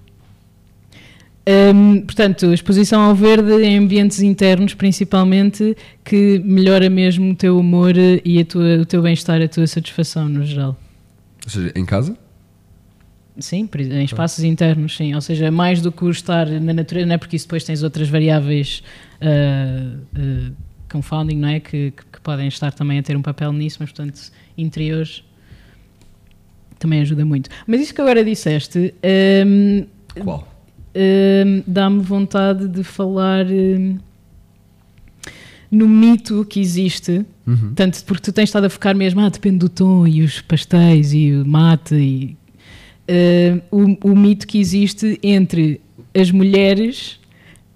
Hum, 1.74 2.02
portanto, 2.02 2.52
exposição 2.52 3.00
ao 3.00 3.14
verde 3.14 3.52
em 3.64 3.78
ambientes 3.78 4.20
internos, 4.20 4.74
principalmente, 4.74 5.74
que 6.04 6.40
melhora 6.44 6.90
mesmo 6.90 7.30
o 7.30 7.34
teu 7.34 7.58
humor 7.58 7.94
e 7.96 8.44
tua- 8.44 8.78
o 8.82 8.84
teu 8.84 9.00
bem-estar, 9.00 9.40
a 9.40 9.48
tua 9.48 9.66
satisfação 9.66 10.28
no 10.28 10.44
geral. 10.44 10.76
Ou 11.44 11.50
seja, 11.50 11.72
em 11.74 11.86
casa? 11.86 12.14
Sim, 13.38 13.66
em 13.78 14.04
espaços 14.04 14.44
internos, 14.44 14.96
sim. 14.96 15.14
Ou 15.14 15.20
seja, 15.22 15.50
mais 15.50 15.80
do 15.80 15.90
que 15.92 16.04
o 16.04 16.10
estar 16.10 16.46
na 16.46 16.74
natureza, 16.74 17.06
não 17.06 17.14
é? 17.14 17.18
Porque 17.18 17.36
isso 17.36 17.46
depois 17.46 17.64
tens 17.64 17.82
outras 17.82 18.08
variáveis 18.08 18.82
ah, 19.22 19.96
ah, 20.16 20.52
confounding, 20.92 21.36
não 21.36 21.48
é? 21.48 21.60
Que, 21.60 21.92
que- 21.92 22.04
que 22.12 22.20
podem 22.20 22.48
estar 22.48 22.72
também 22.72 22.98
a 22.98 23.02
ter 23.02 23.16
um 23.16 23.22
papel 23.22 23.52
nisso, 23.52 23.78
mas 23.80 23.90
portanto, 23.90 24.20
interiores 24.56 25.22
também 26.78 27.00
ajuda 27.00 27.24
muito. 27.24 27.48
Mas 27.66 27.80
isso 27.80 27.94
que 27.94 28.00
agora 28.02 28.22
disseste 28.24 28.92
hum, 29.46 29.86
Qual? 30.22 30.46
Hum, 30.94 31.62
dá-me 31.66 32.00
vontade 32.02 32.66
de 32.68 32.82
falar 32.82 33.46
hum, 33.46 33.98
no 35.70 35.88
mito 35.88 36.44
que 36.48 36.60
existe. 36.60 37.24
Uhum. 37.46 37.72
Tanto 37.74 38.02
porque 38.04 38.22
tu 38.22 38.32
tens 38.32 38.44
estado 38.48 38.64
a 38.64 38.70
focar 38.70 38.94
mesmo, 38.96 39.20
ah, 39.20 39.28
depende 39.28 39.58
do 39.58 39.68
tom 39.68 40.06
e 40.06 40.22
os 40.22 40.40
pastéis 40.40 41.12
e 41.12 41.32
o 41.32 41.46
mate 41.46 41.94
e 41.94 42.36
eh, 43.06 43.60
o, 43.70 44.10
o 44.10 44.16
mito 44.16 44.46
que 44.46 44.58
existe 44.58 45.18
entre 45.22 45.80
as 46.14 46.30
mulheres 46.30 47.18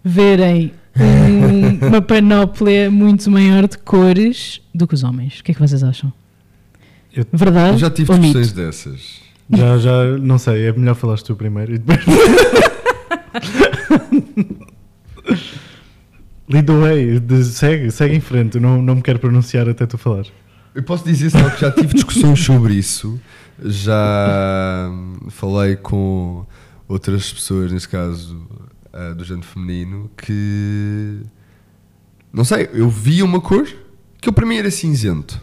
verem 0.05 0.72
um- 0.98 1.87
uma 1.88 2.01
panóplia 2.03 2.90
muito 2.90 3.31
maior 3.31 3.66
de 3.66 3.79
cores 3.79 4.61
do 4.75 4.87
que 4.87 4.94
os 4.94 5.03
homens. 5.05 5.40
O 5.40 5.44
que 5.44 5.53
é 5.53 5.55
que 5.55 5.61
vocês 5.61 5.83
acham? 5.83 6.12
Eu- 7.14 7.27
Verdade 7.33 7.75
Eu 7.75 7.79
já 7.79 7.90
tive 7.90 8.12
mito? 8.12 8.38
discussões 8.38 8.53
dessas. 8.53 9.20
Já, 9.51 9.77
já, 9.79 10.05
não 10.18 10.38
sei, 10.38 10.66
é 10.66 10.72
melhor 10.72 10.94
falares 10.94 11.22
tu 11.22 11.35
primeiro 11.37 11.75
e 11.75 11.79
depois. 11.79 12.01
Lead 16.48 17.20
de- 17.20 17.44
segue, 17.44 17.90
segue 17.90 18.16
em 18.16 18.20
frente, 18.20 18.59
não, 18.61 18.83
não 18.83 18.96
me 18.96 19.02
quero 19.02 19.18
pronunciar 19.18 19.68
até 19.68 19.87
tu 19.87 19.96
falar. 19.96 20.24
Eu 20.74 20.83
posso 20.83 21.05
dizer 21.05 21.31
só 21.31 21.50
que 21.50 21.61
já 21.61 21.70
tive 21.70 21.94
discussões 21.94 22.40
sobre 22.44 22.74
isso. 22.74 23.20
Já 23.62 24.88
hum, 24.90 25.28
falei 25.28 25.76
com 25.76 26.44
outras 26.88 27.33
pessoas, 27.33 27.70
nesse 27.70 27.88
caso 27.88 28.46
ah, 28.92 29.12
do 29.12 29.24
género 29.24 29.46
feminino, 29.46 30.11
que 30.16 31.20
não 32.33 32.44
sei, 32.44 32.68
eu 32.72 32.88
via 32.88 33.24
uma 33.24 33.40
cor 33.40 33.66
que 34.20 34.28
eu 34.28 34.33
para 34.33 34.46
mim 34.46 34.57
era 34.57 34.70
cinzento, 34.70 35.40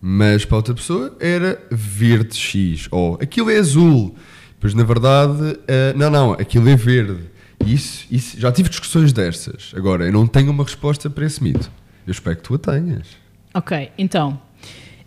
mas 0.00 0.44
para 0.44 0.56
outra 0.56 0.74
pessoa 0.74 1.16
era 1.18 1.60
verde 1.70 2.36
X, 2.36 2.88
ou 2.90 3.18
aquilo 3.20 3.50
é 3.50 3.56
azul, 3.58 4.14
pois 4.60 4.74
na 4.74 4.84
verdade, 4.84 5.58
ah, 5.68 5.94
não, 5.96 6.10
não, 6.10 6.32
aquilo 6.32 6.68
é 6.68 6.76
verde. 6.76 7.35
Isso, 7.64 8.06
isso, 8.10 8.38
já 8.38 8.52
tive 8.52 8.68
discussões 8.68 9.12
destas. 9.12 9.72
Agora, 9.74 10.04
eu 10.04 10.12
não 10.12 10.26
tenho 10.26 10.50
uma 10.50 10.64
resposta 10.64 11.08
para 11.08 11.24
esse 11.24 11.42
mito. 11.42 11.70
Eu 12.06 12.12
espero 12.12 12.36
que 12.36 12.42
tu 12.42 12.54
a 12.54 12.58
tenhas. 12.58 13.06
Ok, 13.54 13.90
então. 13.96 14.40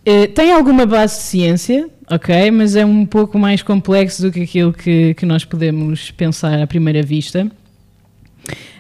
eh, 0.06 0.28
tem 0.28 0.52
alguma 0.52 0.86
base 0.86 1.18
de 1.18 1.24
ciência, 1.24 1.90
ok, 2.10 2.52
mas 2.52 2.76
é 2.76 2.86
um 2.86 3.06
pouco 3.06 3.38
mais 3.38 3.62
complexo 3.62 4.24
do 4.24 4.32
que 4.32 4.42
aquilo 4.42 4.74
que, 4.74 5.14
que 5.14 5.26
nós 5.26 5.46
podemos 5.46 6.12
pensar 6.12 6.60
à 6.62 6.68
primeira 6.68 7.04
vista. 7.04 7.50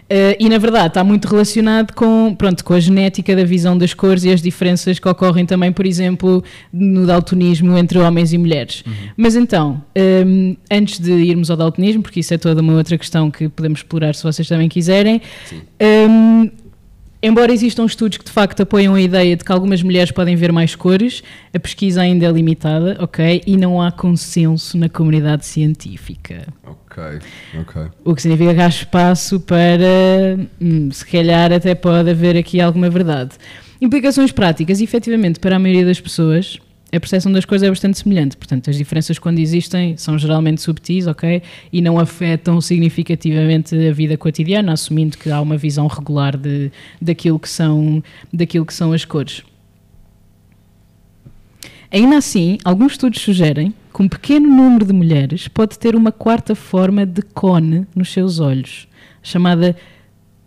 Eh, 0.10 0.38
e 0.39 0.50
na 0.50 0.58
verdade 0.58 0.88
está 0.88 1.04
muito 1.04 1.28
relacionado 1.28 1.93
com, 1.93 2.34
pronto, 2.36 2.63
com 2.63 2.74
a 2.74 2.80
genética 2.80 3.36
da 3.36 3.43
visão 3.43 3.78
das 3.78 3.93
cores 3.93 4.24
e 4.24 4.32
as 4.32 4.41
diferenças 4.41 4.98
que 4.98 5.08
ocorrem 5.08 5.45
também, 5.45 5.72
por 5.72 5.86
exemplo, 5.86 6.43
no 6.74 7.06
daltonismo 7.06 7.78
entre 7.78 8.00
homens 8.00 8.34
e 8.34 8.38
mulheres. 8.38 8.84
Mas 9.15 9.36
então, 9.36 9.84
hum, 10.26 10.56
antes 10.72 11.00
de 11.00 11.12
irmos 11.12 11.52
ao 11.52 11.58
daltonismo, 11.58 12.02
porque 12.02 12.22
isso 12.22 12.34
é 12.34 12.38
toda 12.38 12.62
uma 12.62 12.74
outra 12.74 12.98
questão 12.98 13.30
que 13.30 13.48
podemos 13.48 13.80
explorar 13.80 14.15
se 14.15 14.24
vocês 14.24 14.48
também 14.48 14.67
quiserem, 14.67 15.22
hum, 16.10 16.50
Embora 17.22 17.52
existam 17.52 17.84
estudos 17.86 18.17
que 18.17 18.24
de 18.24 18.32
facto 18.32 18.62
apoiam 18.62 18.95
a 18.95 19.02
ideia 19.02 19.36
de 19.36 19.43
que 19.43 19.52
algumas 19.52 19.84
mulheres 19.84 20.10
podem 20.10 20.38
ver 20.38 20.54
mais 20.54 20.74
cores, 20.74 21.22
a 21.54 21.60
pesquisa 21.60 22.00
ainda 22.02 22.26
é 22.26 22.32
limitada, 22.32 22.95
ok? 22.98 23.43
E 23.45 23.58
não 23.58 23.82
há 23.82 23.91
consenso 23.91 24.78
na 24.78 24.88
comunidade 24.88 25.45
científica. 25.45 26.48
Ok, 26.63 26.78
ok. 27.60 27.91
O 28.04 28.15
que 28.15 28.21
significa 28.21 28.54
que 28.54 28.62
há 28.62 28.67
espaço 28.67 29.39
para, 29.39 30.39
hum, 30.62 30.91
se 30.91 31.06
calhar, 31.06 31.52
até 31.52 31.75
pode 31.75 32.10
haver 32.10 32.38
aqui 32.38 32.60
alguma 32.60 32.89
verdade. 32.89 33.36
Implicações 33.82 34.32
práticas, 34.32 34.82
efetivamente, 34.82 35.39
para 35.39 35.56
a 35.56 35.60
maioria 35.60 35.86
das 35.86 36.02
pessoas, 36.02 36.60
a 36.91 36.99
percepção 36.99 37.32
das 37.32 37.45
coisas 37.45 37.67
é 37.67 37.69
bastante 37.69 37.99
semelhante. 37.99 38.36
Portanto, 38.36 38.69
as 38.69 38.75
diferenças, 38.75 39.19
quando 39.19 39.39
existem, 39.39 39.95
são 39.95 40.17
geralmente 40.17 40.62
subtis, 40.62 41.06
ok? 41.06 41.41
E 41.71 41.82
não 41.82 41.99
afetam 41.99 42.60
significativamente 42.60 43.75
a 43.75 43.93
vida 43.93 44.17
cotidiana, 44.17 44.73
assumindo 44.73 45.17
que 45.17 45.30
há 45.30 45.39
uma 45.39 45.56
visão 45.56 45.88
regular 45.88 46.36
de, 46.36 46.71
daquilo, 47.02 47.39
que 47.39 47.49
são, 47.49 48.04
daquilo 48.34 48.65
que 48.65 48.73
são 48.73 48.91
as 48.91 49.06
cores. 49.06 49.43
Ainda 51.91 52.17
assim, 52.17 52.58
alguns 52.63 52.93
estudos 52.93 53.21
sugerem 53.21 53.73
que 53.99 54.03
um 54.03 54.07
pequeno 54.07 54.47
número 54.47 54.85
de 54.85 54.93
mulheres 54.93 55.49
pode 55.49 55.77
ter 55.77 55.93
uma 55.93 56.09
quarta 56.09 56.55
forma 56.55 57.05
de 57.05 57.21
cone 57.21 57.85
nos 57.93 58.13
seus 58.13 58.39
olhos, 58.39 58.88
chamada 59.21 59.75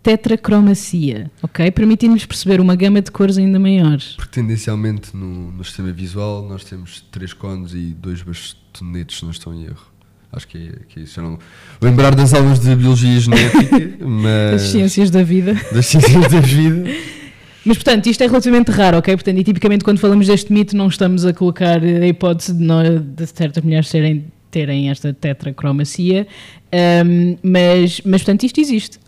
tetracromacia, 0.01 1.31
ok? 1.41 1.69
Permitindo-lhes 1.69 2.25
perceber 2.25 2.59
uma 2.59 2.75
gama 2.75 2.99
de 2.99 3.11
cores 3.11 3.37
ainda 3.37 3.59
maior. 3.59 3.99
Porque 4.17 4.41
tendencialmente 4.41 5.15
no, 5.15 5.51
no 5.51 5.63
sistema 5.63 5.91
visual 5.91 6.47
nós 6.49 6.63
temos 6.63 7.05
três 7.11 7.31
cones 7.31 7.73
e 7.75 7.93
dois 7.93 8.23
bastonetes, 8.23 9.19
se 9.19 9.23
não 9.23 9.31
estou 9.31 9.53
em 9.53 9.65
erro. 9.65 9.85
Acho 10.31 10.47
que 10.47 10.57
é, 10.57 10.71
que 10.89 10.99
é 10.99 11.03
isso. 11.03 11.13
Já 11.13 11.21
não 11.21 11.37
lembrar 11.79 12.15
das 12.15 12.33
aulas 12.33 12.59
de 12.59 12.75
biologia 12.75 13.19
genética, 13.19 13.97
mas. 14.03 14.63
As 14.63 14.69
ciências 14.69 15.11
da 15.11 15.21
vida. 15.21 15.53
Das 15.71 15.85
ciências 15.85 16.27
da 16.27 16.39
vida. 16.39 16.89
Mas, 17.65 17.77
portanto, 17.77 18.07
isto 18.07 18.21
é 18.23 18.27
relativamente 18.27 18.71
raro, 18.71 18.97
ok? 18.97 19.15
Portanto, 19.15 19.37
e 19.37 19.43
tipicamente 19.43 19.83
quando 19.83 19.99
falamos 19.99 20.27
deste 20.27 20.51
mito 20.51 20.75
não 20.75 20.87
estamos 20.87 21.25
a 21.25 21.33
colocar 21.33 21.81
a 21.81 22.07
hipótese 22.07 22.53
de, 22.53 22.63
nós, 22.63 23.01
de 23.01 23.25
certas 23.27 23.63
mulheres 23.63 23.87
serem, 23.87 24.25
terem 24.51 24.89
esta 24.89 25.13
tetracromacia, 25.13 26.27
ahm, 26.71 27.37
mas, 27.41 28.01
mas, 28.05 28.21
portanto, 28.21 28.43
isto 28.43 28.59
existe. 28.59 28.99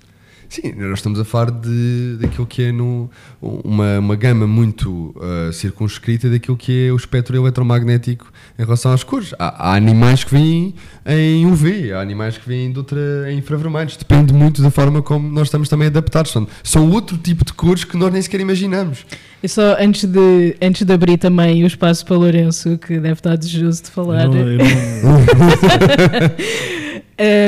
Sim, 0.49 0.73
nós 0.77 0.99
estamos 0.99 1.19
a 1.19 1.25
falar 1.25 1.51
de, 1.51 2.17
daquilo 2.19 2.45
que 2.45 2.63
é 2.63 2.71
no, 2.71 3.09
uma, 3.41 3.99
uma 3.99 4.15
gama 4.15 4.45
muito 4.47 5.13
uh, 5.17 5.51
circunscrita 5.51 6.29
daquilo 6.29 6.55
que 6.55 6.87
é 6.87 6.91
o 6.91 6.95
espectro 6.95 7.35
eletromagnético 7.35 8.31
em 8.57 8.63
relação 8.63 8.91
às 8.93 9.03
cores. 9.03 9.33
Há, 9.39 9.71
há 9.71 9.75
animais 9.75 10.23
que 10.23 10.31
vêm 10.31 10.73
em 11.05 11.45
UV, 11.45 11.91
há 11.93 11.99
animais 12.01 12.37
que 12.37 12.47
vêm 12.47 12.71
de 12.71 12.77
outra, 12.77 12.99
em 13.31 13.39
infravermelhos. 13.39 13.97
Depende 13.97 14.33
muito 14.33 14.61
da 14.61 14.71
forma 14.71 15.01
como 15.01 15.29
nós 15.29 15.47
estamos 15.47 15.67
também 15.67 15.87
adaptados. 15.87 16.31
São, 16.31 16.47
são 16.63 16.89
outro 16.91 17.17
tipo 17.17 17.43
de 17.43 17.53
cores 17.53 17.83
que 17.83 17.97
nós 17.97 18.11
nem 18.13 18.21
sequer 18.21 18.39
imaginamos. 18.39 19.05
E 19.43 19.47
só 19.47 19.75
antes 19.79 20.05
de, 20.05 20.55
antes 20.61 20.83
de 20.85 20.93
abrir 20.93 21.17
também 21.17 21.63
o 21.63 21.67
espaço 21.67 22.05
para 22.05 22.15
Lourenço, 22.15 22.77
que 22.77 22.99
deve 22.99 23.13
estar 23.13 23.35
desejoso 23.35 23.83
de 23.83 23.91
falar. 23.91 24.27
Não- 24.27 24.37
eu 24.37 24.57
não- 24.57 24.65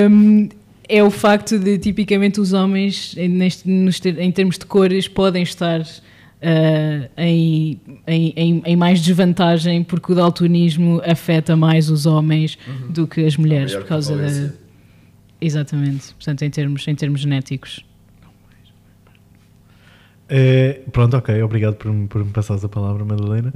Um, 0.09 0.47
é 0.89 1.03
o 1.03 1.09
facto 1.11 1.57
de 1.59 1.77
tipicamente 1.77 2.39
os 2.39 2.53
homens, 2.53 3.15
em, 3.17 3.27
neste- 3.27 3.69
nos 3.69 3.99
ter- 3.99 4.17
em 4.19 4.31
termos 4.31 4.57
de 4.57 4.65
cores, 4.65 5.07
podem 5.07 5.43
estar 5.43 5.81
ah, 6.41 7.09
em, 7.17 7.79
em, 8.07 8.61
em- 8.65 8.75
mais 8.75 9.01
desvantagem 9.01 9.83
porque 9.83 10.11
o 10.11 10.15
daltonismo 10.15 11.01
afeta 11.05 11.55
mais 11.55 11.89
os 11.89 12.05
homens 12.05 12.57
do 12.89 13.07
que 13.07 13.25
as 13.25 13.35
mulheres 13.37 13.73
por 13.75 13.85
causa 13.85 14.15
da. 14.15 14.53
Exatamente, 15.41 16.13
portanto, 16.13 16.41
em 16.43 16.49
termos, 16.49 16.87
em 16.87 16.95
termos 16.95 17.21
genéticos. 17.21 17.83
É, 20.29 20.81
pronto, 20.91 21.15
ok, 21.15 21.41
obrigado 21.41 21.75
por, 21.75 21.91
me- 21.91 22.07
por 22.07 22.23
me 22.23 22.31
passares 22.31 22.63
a 22.63 22.67
palavra, 22.69 23.05
Madalena. 23.05 23.51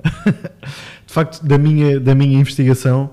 de 1.05 1.13
facto, 1.13 1.45
da 1.45 1.57
minha, 1.57 1.99
da 1.99 2.15
minha 2.15 2.39
investigação, 2.39 3.09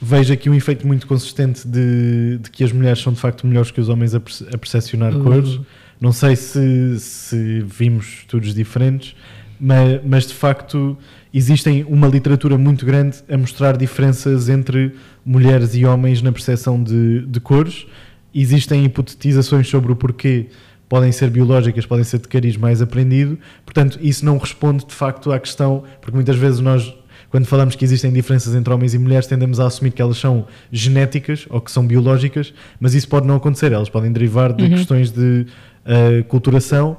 vejo 0.00 0.32
aqui 0.32 0.48
um 0.48 0.54
efeito 0.54 0.86
muito 0.86 1.06
consistente 1.06 1.66
de, 1.66 2.38
de 2.42 2.50
que 2.50 2.64
as 2.64 2.72
mulheres 2.72 3.00
são 3.00 3.12
de 3.12 3.20
facto 3.20 3.46
melhores 3.46 3.70
que 3.70 3.80
os 3.80 3.88
homens 3.88 4.14
a, 4.14 4.20
perce- 4.20 4.46
a 4.52 4.56
percepcionar 4.58 5.14
Uh. 5.16 5.22
cores. 5.22 5.60
Não 6.00 6.12
sei 6.12 6.34
se, 6.34 6.98
se 6.98 7.60
vimos 7.66 8.06
estudos 8.20 8.54
diferentes, 8.54 9.14
mas, 9.60 10.00
mas 10.02 10.26
de 10.26 10.32
facto 10.32 10.96
existem 11.32 11.84
uma 11.84 12.06
literatura 12.08 12.56
muito 12.56 12.86
grande 12.86 13.18
a 13.28 13.36
mostrar 13.36 13.76
diferenças 13.76 14.48
entre 14.48 14.94
mulheres 15.24 15.74
e 15.74 15.84
homens 15.84 16.22
na 16.22 16.32
percepção 16.32 16.82
de, 16.82 17.20
de 17.26 17.38
cores. 17.40 17.86
Existem 18.34 18.84
hipotetizações 18.86 19.68
sobre 19.68 19.92
o 19.92 19.96
porquê 19.96 20.46
podem 20.88 21.12
ser 21.12 21.28
biológicas, 21.30 21.84
podem 21.84 22.04
ser 22.04 22.18
de 22.18 22.26
cariz 22.28 22.56
mais 22.56 22.80
aprendido. 22.80 23.38
Portanto, 23.64 23.98
isso 24.00 24.24
não 24.24 24.38
responde 24.38 24.86
de 24.86 24.94
facto 24.94 25.30
à 25.30 25.38
questão, 25.38 25.84
porque 26.00 26.16
muitas 26.16 26.36
vezes 26.36 26.60
nós, 26.60 26.92
quando 27.30 27.46
falamos 27.46 27.76
que 27.76 27.84
existem 27.84 28.12
diferenças 28.12 28.54
entre 28.54 28.72
homens 28.72 28.92
e 28.92 28.98
mulheres, 28.98 29.26
tendemos 29.26 29.60
a 29.60 29.66
assumir 29.66 29.92
que 29.92 30.02
elas 30.02 30.18
são 30.18 30.46
genéticas 30.72 31.46
ou 31.48 31.60
que 31.60 31.70
são 31.70 31.86
biológicas, 31.86 32.52
mas 32.80 32.92
isso 32.92 33.08
pode 33.08 33.26
não 33.26 33.36
acontecer. 33.36 33.72
Elas 33.72 33.88
podem 33.88 34.10
derivar 34.10 34.52
de 34.52 34.68
questões 34.68 35.12
de 35.12 35.46
uh, 35.86 36.24
culturação 36.24 36.96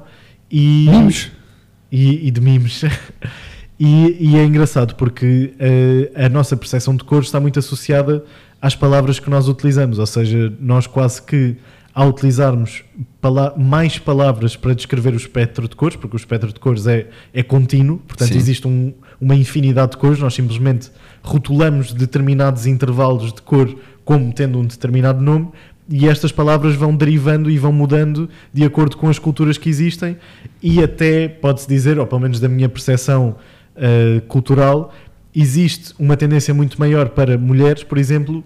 e, 0.50 0.88
e, 1.90 2.28
e 2.28 2.30
de 2.30 2.40
mimos. 2.40 2.82
e, 3.78 4.16
e 4.18 4.36
é 4.36 4.44
engraçado 4.44 4.94
porque 4.94 5.52
uh, 5.54 6.24
a 6.24 6.28
nossa 6.30 6.56
percepção 6.56 6.96
de 6.96 7.04
cores 7.04 7.26
está 7.26 7.38
muito 7.38 7.58
associada 7.58 8.24
às 8.60 8.74
palavras 8.74 9.18
que 9.18 9.28
nós 9.28 9.48
utilizamos, 9.48 9.98
ou 9.98 10.06
seja, 10.06 10.50
nós 10.58 10.86
quase 10.86 11.20
que 11.20 11.56
ao 11.94 12.08
utilizarmos 12.08 12.84
pala 13.20 13.54
mais 13.56 13.98
palavras 13.98 14.56
para 14.56 14.74
descrever 14.74 15.12
o 15.12 15.16
espectro 15.16 15.68
de 15.68 15.76
cores, 15.76 15.96
porque 15.96 16.16
o 16.16 16.18
espectro 16.18 16.52
de 16.52 16.58
cores 16.58 16.86
é, 16.86 17.08
é 17.34 17.42
contínuo, 17.42 17.98
portanto 17.98 18.32
Sim. 18.32 18.38
existe 18.38 18.66
um, 18.66 18.94
uma 19.22 19.36
infinidade 19.36 19.92
de 19.92 19.98
cores, 19.98 20.18
nós 20.18 20.34
simplesmente 20.34 20.90
rotulamos 21.22 21.92
determinados 21.92 22.66
intervalos 22.66 23.32
de 23.32 23.40
cor 23.40 23.72
como 24.04 24.32
tendo 24.32 24.58
um 24.58 24.64
determinado 24.64 25.22
nome 25.22 25.48
e 25.88 26.08
estas 26.08 26.32
palavras 26.32 26.74
vão 26.74 26.96
derivando 26.96 27.48
e 27.48 27.56
vão 27.56 27.72
mudando 27.72 28.28
de 28.52 28.64
acordo 28.64 28.96
com 28.96 29.08
as 29.08 29.20
culturas 29.20 29.56
que 29.56 29.68
existem 29.68 30.16
e 30.60 30.82
até 30.82 31.28
pode-se 31.28 31.68
dizer, 31.68 32.00
ou 32.00 32.06
pelo 32.06 32.20
menos 32.20 32.40
da 32.40 32.48
minha 32.48 32.68
percepção 32.68 33.36
uh, 33.76 34.20
cultural, 34.22 34.92
existe 35.32 35.94
uma 36.00 36.16
tendência 36.16 36.52
muito 36.52 36.78
maior 36.80 37.10
para 37.10 37.38
mulheres, 37.38 37.84
por 37.84 37.98
exemplo, 37.98 38.42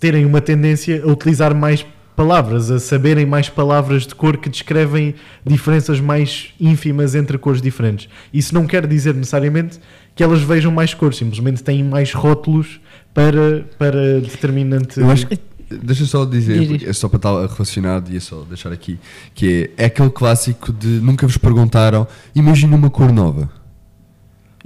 terem 0.00 0.24
uma 0.24 0.40
tendência 0.40 1.02
a 1.04 1.06
utilizar 1.06 1.54
mais 1.54 1.84
palavras, 2.18 2.68
a 2.68 2.80
saberem 2.80 3.24
mais 3.24 3.48
palavras 3.48 4.04
de 4.04 4.12
cor 4.12 4.38
que 4.38 4.48
descrevem 4.48 5.14
diferenças 5.46 6.00
mais 6.00 6.48
ínfimas 6.58 7.14
entre 7.14 7.38
cores 7.38 7.62
diferentes. 7.62 8.08
Isso 8.34 8.52
não 8.52 8.66
quer 8.66 8.88
dizer 8.88 9.14
necessariamente 9.14 9.78
que 10.16 10.24
elas 10.24 10.42
vejam 10.42 10.72
mais 10.72 10.92
cores, 10.92 11.16
simplesmente 11.16 11.62
têm 11.62 11.84
mais 11.84 12.12
rótulos 12.12 12.80
para, 13.14 13.64
para 13.78 14.20
determinante. 14.20 14.98
Eu 14.98 15.08
acho 15.08 15.28
que. 15.28 15.38
Deixa 15.70 16.06
só 16.06 16.24
dizer, 16.24 16.58
Diz, 16.58 16.68
diz. 16.80 16.88
é 16.88 16.92
só 16.92 17.08
para 17.08 17.18
estar 17.18 17.54
relacionado 17.54 18.10
e 18.10 18.16
é 18.16 18.20
só 18.20 18.42
deixar 18.48 18.72
aqui, 18.72 18.98
que 19.32 19.70
é, 19.76 19.84
é 19.84 19.86
aquele 19.86 20.10
clássico 20.10 20.72
de 20.72 20.88
nunca 20.88 21.24
vos 21.26 21.36
perguntaram, 21.36 22.08
imagina 22.34 22.74
uma 22.74 22.90
cor 22.90 23.12
nova. 23.12 23.48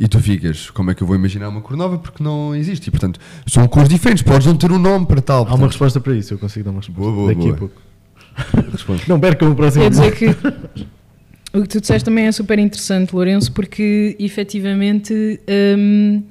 E 0.03 0.09
tu 0.09 0.19
ficas, 0.19 0.69
como 0.69 0.91
é 0.91 0.97
que 0.97 1.03
eu 1.05 1.07
vou 1.07 1.15
imaginar 1.15 1.49
uma 1.49 1.61
cor 1.61 1.77
nova? 1.77 1.97
Porque 1.97 2.25
não 2.25 2.53
existe. 2.57 2.89
E 2.89 2.91
portanto, 2.91 3.21
são 3.47 3.69
cores 3.69 3.89
diferentes, 3.89 4.25
podes 4.25 4.45
não 4.49 4.57
ter 4.57 4.73
um 4.73 4.79
nome 4.79 5.07
para 5.07 5.23
tal. 5.23 5.47
Há 5.47 5.55
uma 5.55 5.69
resposta 5.69 6.01
para 6.01 6.13
isso, 6.13 6.35
eu 6.35 6.39
consigo 6.39 6.65
dar 6.65 6.73
uma 6.73 6.81
resposta 6.81 7.01
Boa, 7.01 7.15
boa, 7.15 7.29
daqui 7.29 7.43
boa. 7.43 7.55
a 7.55 7.57
pouco. 7.57 7.83
responde. 8.73 9.05
Não 9.09 9.21
percam 9.21 9.53
o 9.53 9.55
próximo. 9.55 9.85
Quer 9.85 9.91
dizer 9.91 10.17
que 10.17 10.27
o 11.57 11.63
que 11.63 11.69
tu 11.69 11.81
disseste 11.81 12.05
também 12.05 12.27
é 12.27 12.33
super 12.33 12.59
interessante, 12.59 13.15
Lourenço, 13.15 13.53
porque 13.53 14.17
efetivamente 14.19 15.41
hum, 15.79 16.25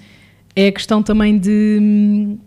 é 0.53 0.67
a 0.67 0.71
questão 0.73 1.01
também 1.01 1.39
de. 1.39 1.79
hum, 1.81 2.37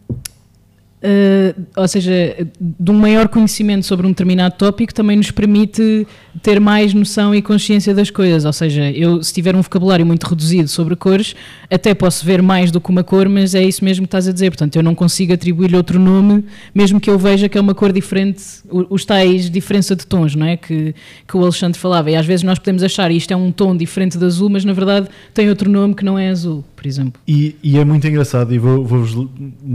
uh, 1.05 1.63
ou 1.77 1.87
seja, 1.89 2.13
de 2.59 2.91
um 2.91 2.95
maior 2.95 3.29
conhecimento 3.29 3.85
sobre 3.87 4.07
um 4.07 4.11
determinado 4.11 4.55
tópico 4.57 4.93
também 4.95 5.17
nos 5.17 5.31
permite 5.31 6.07
ter 6.43 6.59
mais 6.61 6.93
noção 6.95 7.35
e 7.35 7.43
consciência 7.43 7.95
das 7.95 8.11
coisas. 8.11 8.45
Ou 8.45 8.53
seja, 8.53 8.91
eu 8.91 9.23
se 9.23 9.33
tiver 9.33 9.55
um 9.55 9.61
vocabulário 9.63 10.05
muito 10.07 10.25
reduzido 10.25 10.69
sobre 10.69 10.97
cores, 10.97 11.35
até 11.71 11.95
posso 11.95 12.25
ver 12.25 12.43
mais 12.43 12.71
do 12.71 12.81
que 12.81 12.91
uma 12.91 13.05
cor, 13.05 13.29
mas 13.29 13.55
é 13.55 13.63
isso 13.63 13.85
mesmo 13.85 14.05
que 14.05 14.09
estás 14.09 14.27
a 14.29 14.33
dizer. 14.33 14.51
Portanto, 14.51 14.77
eu 14.77 14.83
não 14.83 14.95
consigo 14.95 15.33
atribuir-lhe 15.33 15.77
outro 15.77 15.99
nome, 15.99 16.45
mesmo 16.75 16.99
que 17.01 17.11
eu 17.11 17.19
veja 17.19 17.49
que 17.49 17.59
é 17.59 17.61
uma 17.61 17.75
cor 17.75 17.93
diferente, 17.93 18.43
os 18.91 19.05
tais 19.05 19.49
diferença 19.51 19.95
de 19.95 20.07
tons, 20.07 20.35
não 20.35 20.47
é? 20.47 20.57
Que, 20.57 20.95
que 21.29 21.37
o 21.37 21.43
Alexandre 21.43 21.79
falava. 21.79 22.11
E 22.11 22.17
às 22.17 22.27
vezes 22.27 22.43
nós 22.43 22.59
podemos 22.59 22.83
achar 22.83 23.11
isto 23.11 23.31
é 23.33 23.37
um 23.37 23.53
tom 23.53 23.77
diferente 23.77 24.17
de 24.19 24.25
azul, 24.25 24.49
mas 24.49 24.65
na 24.65 24.73
verdade 24.73 25.09
tem 25.33 25.49
outro 25.49 25.71
nome 25.71 25.95
que 25.95 26.05
não 26.05 26.19
é 26.19 26.29
azul, 26.31 26.65
por 26.75 26.87
exemplo. 26.87 27.21
E, 27.27 27.55
e 27.63 27.79
é 27.79 27.85
muito 27.85 28.07
engraçado, 28.07 28.53
e 28.55 28.59
vou- 28.59 28.85
vou-vos 28.85 29.29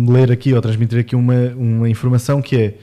ler 0.08 0.32
aqui 0.32 0.54
ou 0.54 0.62
transmitir 0.62 1.00
aqui 1.00 1.16
uma, 1.20 1.54
uma 1.56 1.90
informação 1.90 2.42
que 2.42 2.56
é: 2.56 2.74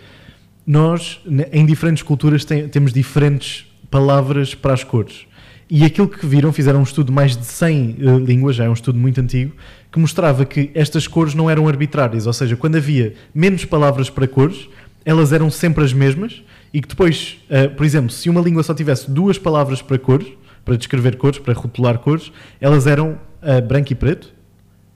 nós, 0.66 1.20
ne- 1.26 1.48
em 1.52 1.64
diferentes 1.66 2.02
culturas, 2.02 2.44
tem- 2.44 2.68
temos 2.68 2.92
diferentes 2.92 3.66
palavras 3.90 4.54
para 4.54 4.72
as 4.74 4.82
cores. 4.84 5.26
E 5.68 5.84
aquilo 5.84 6.08
que 6.08 6.24
viram, 6.24 6.52
fizeram 6.52 6.78
um 6.80 6.84
estudo 6.84 7.06
de 7.08 7.12
mais 7.12 7.36
de 7.36 7.44
100 7.44 7.96
eh, 7.98 8.18
línguas, 8.18 8.54
já 8.54 8.64
é 8.64 8.68
um 8.68 8.72
estudo 8.72 8.98
muito 8.98 9.20
antigo, 9.20 9.52
que 9.90 9.98
mostrava 9.98 10.44
que 10.44 10.70
estas 10.74 11.08
cores 11.08 11.34
não 11.34 11.50
eram 11.50 11.66
arbitrárias, 11.66 12.26
ou 12.26 12.32
seja, 12.32 12.56
quando 12.56 12.76
havia 12.76 13.14
menos 13.34 13.64
palavras 13.64 14.08
para 14.08 14.28
cores, 14.28 14.68
elas 15.04 15.32
eram 15.32 15.50
sempre 15.50 15.82
as 15.84 15.92
mesmas, 15.92 16.42
e 16.72 16.80
que 16.80 16.86
depois, 16.88 17.38
eh, 17.50 17.66
por 17.68 17.84
exemplo, 17.84 18.10
se 18.10 18.28
uma 18.30 18.40
língua 18.40 18.62
só 18.62 18.74
tivesse 18.74 19.10
duas 19.10 19.38
palavras 19.38 19.82
para 19.82 19.98
cores, 19.98 20.28
para 20.64 20.76
descrever 20.76 21.16
cores, 21.16 21.38
para 21.38 21.54
rotular 21.54 21.98
cores, 21.98 22.30
elas 22.60 22.86
eram 22.86 23.18
eh, 23.42 23.60
branco 23.60 23.92
e 23.92 23.96
preto, 23.96 24.32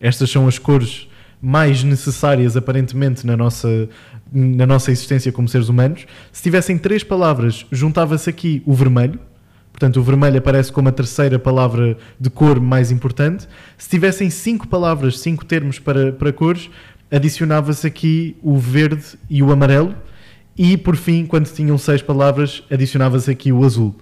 estas 0.01 0.31
são 0.31 0.47
as 0.47 0.59
cores 0.59 1.09
mais 1.41 1.83
necessárias, 1.83 2.57
aparentemente, 2.57 3.27
na 3.27 3.37
nossa, 3.37 3.89
na 4.31 4.67
nossa 4.67 4.91
existência 4.91 5.33
como 5.33 5.49
seres 5.49 5.69
humanos. 5.69 6.07
Se 6.31 6.43
tivessem 6.43 6.77
três 6.77 7.03
palavras, 7.03 7.67
juntava-se 7.73 8.29
aqui 8.29 8.63
o 8.67 8.75
vermelho. 8.75 9.19
Portanto, 9.73 9.99
o 9.99 10.03
vermelho 10.03 10.39
aparece 10.39 10.71
como 10.71 10.89
a 10.89 10.93
terceira 10.93 11.39
palavra 11.39 11.97
de 12.19 12.29
cor 12.29 12.61
mais 12.61 12.91
importante. 12.91 13.49
Se 13.79 13.89
tivessem 13.89 14.29
cinco 14.29 14.69
palavras, 14.69 15.19
cinco 15.21 15.45
termos 15.45 15.79
para, 15.79 16.13
para 16.13 16.33
cores, 16.33 16.69
adicionava-se 17.11 17.87
aqui 17.87 18.37
o 18.43 18.59
verde 18.59 19.19
e 19.29 19.43
o 19.43 19.51
amarelo. 19.51 19.95
E, 20.59 20.77
por 20.77 20.97
fim, 20.97 21.25
quando 21.25 21.51
tinham 21.51 21.79
seis 21.79 22.03
palavras, 22.03 22.63
adicionava-se 22.71 23.31
aqui 23.31 23.51
o 23.51 23.65
azul. 23.65 23.97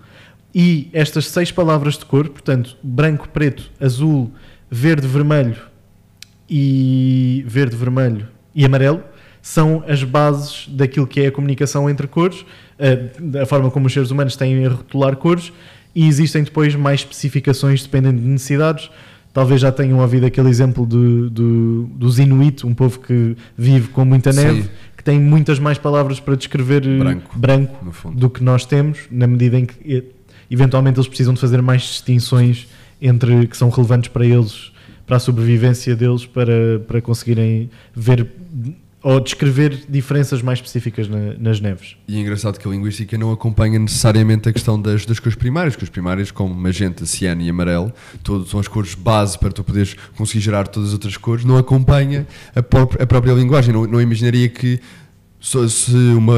E 0.53 0.89
estas 0.93 1.29
seis 1.29 1.53
palavras 1.53 1.97
de 1.97 2.05
cor, 2.05 2.29
portanto, 2.29 2.77
branco, 2.83 3.29
preto, 3.29 3.71
azul, 3.79 4.33
verde, 4.69 5.07
vermelho 5.07 5.68
e 6.49 7.45
verde, 7.47 7.77
vermelho 7.77 8.29
e 8.55 8.65
amarelo 8.65 9.03
são 9.41 9.83
as 9.89 10.03
bases 10.03 10.69
daquilo 10.69 11.07
que 11.07 11.21
é 11.21 11.29
a 11.29 11.33
comunicação 11.33 11.89
entre 11.89 12.07
cores, 12.07 12.45
a, 12.79 13.43
a 13.43 13.47
forma 13.47 13.71
como 13.71 13.87
os 13.87 13.93
seres 13.93 14.11
humanos 14.11 14.37
têm 14.37 14.67
a 14.67 14.69
rotular 14.69 15.17
cores 15.17 15.53
e 15.95 16.07
existem 16.07 16.43
depois 16.43 16.75
mais 16.75 17.01
especificações 17.01 17.83
dependendo 17.83 18.21
de 18.21 18.27
necessidades. 18.27 18.91
Talvez 19.33 19.61
já 19.61 19.71
tenham 19.71 20.01
ouvido 20.01 20.27
aquele 20.27 20.49
exemplo 20.49 20.85
do, 20.85 21.31
do, 21.31 21.85
dos 21.95 22.19
Inuit, 22.19 22.67
um 22.67 22.75
povo 22.75 22.99
que 23.01 23.37
vive 23.57 23.89
com 23.89 24.05
muita 24.05 24.33
neve, 24.33 24.63
Sim. 24.63 24.69
que 24.97 25.05
tem 25.05 25.21
muitas 25.21 25.59
mais 25.59 25.79
palavras 25.79 26.19
para 26.19 26.35
descrever 26.35 26.85
eh, 26.85 26.99
Branco. 26.99 27.39
branco 27.39 28.13
do 28.13 28.29
que 28.29 28.43
nós 28.43 28.65
temos, 28.65 28.99
na 29.11 29.27
medida 29.27 29.59
em 29.59 29.67
que 29.67 29.75
eh, 29.97 30.05
eventualmente 30.51 30.99
eles 30.99 31.09
precisam 31.09 31.35
de 31.35 31.41
fazer 31.41 31.63
mais 31.63 31.83
distinções 31.83 32.67
entre 33.01 33.47
que 33.47 33.57
são 33.57 33.71
relevantes 33.71 34.09
para 34.09 34.27
eles, 34.27 34.73
para 35.09 35.17
a 35.17 35.21
sobrevivência 35.21 35.97
deles, 35.97 36.25
para, 36.27 36.79
para 36.87 37.01
conseguirem 37.01 37.69
ver 37.97 38.31
ou 39.01 39.21
descrever 39.21 39.85
diferenças 39.89 40.43
mais 40.43 40.59
específicas 40.59 41.09
na- 41.09 41.35
nas 41.39 41.61
neves. 41.61 41.97
E 42.07 42.17
é 42.17 42.21
engraçado 42.21 42.59
que 42.59 42.67
a 42.67 42.71
linguística 42.71 43.17
não 43.17 43.31
acompanha 43.33 43.79
necessariamente 43.79 44.49
a 44.49 44.53
questão 44.53 44.81
das, 44.81 45.07
das 45.07 45.19
cores 45.21 45.37
primárias. 45.39 45.77
Cores 45.77 45.89
primárias, 45.89 46.31
como 46.33 46.53
magenta, 46.53 47.07
ciano 47.07 47.41
e 47.41 47.49
amarelo, 47.49 47.93
todas 48.25 48.49
são 48.49 48.59
as 48.61 48.67
cores 48.69 48.95
base 48.95 49.39
para 49.39 49.51
tu 49.51 49.63
poderes 49.65 49.95
conseguir 50.17 50.41
gerar 50.41 50.67
todas 50.67 50.89
as 50.89 50.93
outras 50.95 51.17
cores, 51.17 51.45
não 51.45 51.57
acompanha 51.57 52.27
a, 52.55 52.63
pró- 52.63 52.91
a 53.01 53.07
própria 53.07 53.33
linguagem. 53.33 53.73
Não, 53.73 53.87
não 53.87 54.01
imaginaria 54.01 54.49
que 54.49 54.81
se 55.41 55.57
uma 56.17 56.35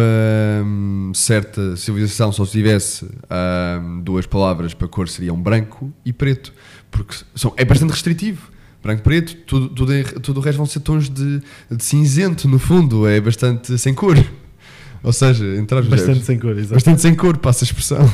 hum, 0.63 1.13
certa 1.15 1.75
civilização 1.77 2.31
só 2.31 2.45
tivesse 2.45 3.07
hum, 3.07 4.03
duas 4.05 4.27
palavras 4.27 4.75
para 4.75 4.87
cor 4.87 5.09
seriam 5.09 5.41
branco 5.41 5.91
e 6.05 6.13
preto, 6.13 6.53
porque 6.91 7.17
são, 7.35 7.55
é 7.57 7.65
bastante 7.65 7.91
restritivo. 7.93 8.51
Branco, 8.83 9.03
preto, 9.03 9.37
tudo, 9.47 9.69
tudo, 9.69 9.93
tudo 10.21 10.39
o 10.39 10.43
resto 10.43 10.57
vão 10.57 10.67
ser 10.67 10.81
tons 10.81 11.09
de, 11.11 11.43
de 11.71 11.85
cinzento, 11.85 12.49
no 12.49 12.59
fundo, 12.59 13.07
é 13.07 13.21
bastante 13.21 13.77
sem 13.79 13.93
cor. 13.93 14.17
Ou 15.03 15.13
seja, 15.13 15.45
entrar 15.57 15.83
Bastante 15.83 16.25
sem 16.25 16.39
cor, 16.39 16.57
exato. 16.57 16.75
bastante 16.75 17.01
sem 17.01 17.15
cor, 17.15 17.37
passa 17.39 17.65
a 17.65 17.67
expressão. 17.67 18.11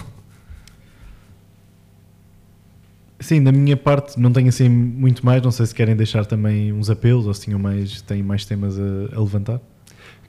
Sim, 3.18 3.42
da 3.42 3.50
minha 3.50 3.76
parte 3.76 4.20
não 4.20 4.30
tenho 4.32 4.48
assim 4.48 4.68
muito 4.68 5.24
mais, 5.24 5.42
não 5.42 5.50
sei 5.50 5.66
se 5.66 5.74
querem 5.74 5.96
deixar 5.96 6.26
também 6.26 6.72
uns 6.72 6.90
apelos 6.90 7.26
ou 7.26 7.34
se 7.34 7.42
tinham 7.42 7.58
mais, 7.58 8.00
têm 8.02 8.22
mais 8.22 8.44
temas 8.44 8.78
a, 8.78 9.16
a 9.16 9.20
levantar. 9.20 9.60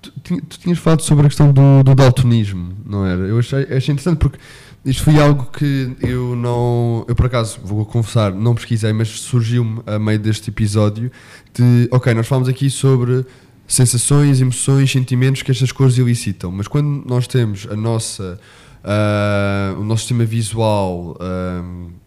Tu, 0.02 0.12
tu 0.22 0.60
tinhas 0.60 0.78
falado 0.78 1.02
sobre 1.02 1.26
a 1.26 1.30
questão 1.30 1.52
do, 1.52 1.84
do 1.84 1.96
daltonismo, 1.96 2.74
não 2.86 3.06
era? 3.06 3.22
Eu 3.22 3.40
achei, 3.40 3.64
achei 3.64 3.94
interessante 3.94 4.18
porque 4.18 4.40
isto 4.86 5.04
foi 5.04 5.20
algo 5.20 5.46
que 5.46 5.96
eu 6.02 6.36
não. 6.36 7.06
Eu 7.08 7.16
por 7.16 7.26
acaso, 7.26 7.60
vou 7.64 7.86
confessar, 7.86 8.34
não 8.34 8.56
pesquisei, 8.56 8.94
mas 8.94 9.10
surgiu-me 9.10 9.82
a 9.86 10.00
meio 10.00 10.20
deste 10.20 10.50
episódio 10.50 11.12
de. 11.54 11.88
Ok, 11.92 12.14
nós 12.14 12.28
falamos 12.28 12.48
aqui 12.48 12.70
sobre 12.70 13.26
sensações, 13.68 14.40
emoções, 14.40 14.92
sentimentos 14.92 15.42
que 15.42 15.52
estas 15.52 15.72
cores 15.72 15.98
elicitam, 15.98 16.52
mas 16.52 16.68
quando 16.68 17.06
nós 17.06 17.28
temos 17.28 17.68
a 17.70 17.76
nossa. 17.76 18.40
ah, 18.84 19.76
o 19.78 19.84
nosso 19.84 20.04
sistema 20.04 20.26
visual. 20.26 21.18
ah, 21.20 21.98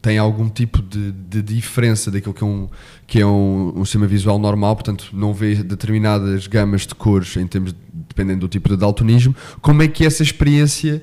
tem 0.00 0.16
algum 0.16 0.48
tipo 0.48 0.80
de, 0.80 1.10
de 1.12 1.42
diferença 1.42 2.10
daquilo 2.10 2.32
que 2.32 2.42
é, 2.42 2.46
um, 2.46 2.68
que 3.06 3.20
é 3.20 3.26
um, 3.26 3.72
um 3.76 3.84
sistema 3.84 4.06
visual 4.06 4.38
normal, 4.38 4.76
portanto 4.76 5.08
não 5.12 5.34
vê 5.34 5.56
determinadas 5.56 6.46
gamas 6.46 6.86
de 6.86 6.94
cores 6.94 7.36
em 7.36 7.46
termos 7.46 7.72
de, 7.72 7.78
dependendo 8.08 8.40
do 8.40 8.48
tipo 8.48 8.68
de 8.68 8.76
daltonismo, 8.76 9.34
como 9.60 9.82
é 9.82 9.88
que 9.88 10.06
essa 10.06 10.22
experiência 10.22 11.02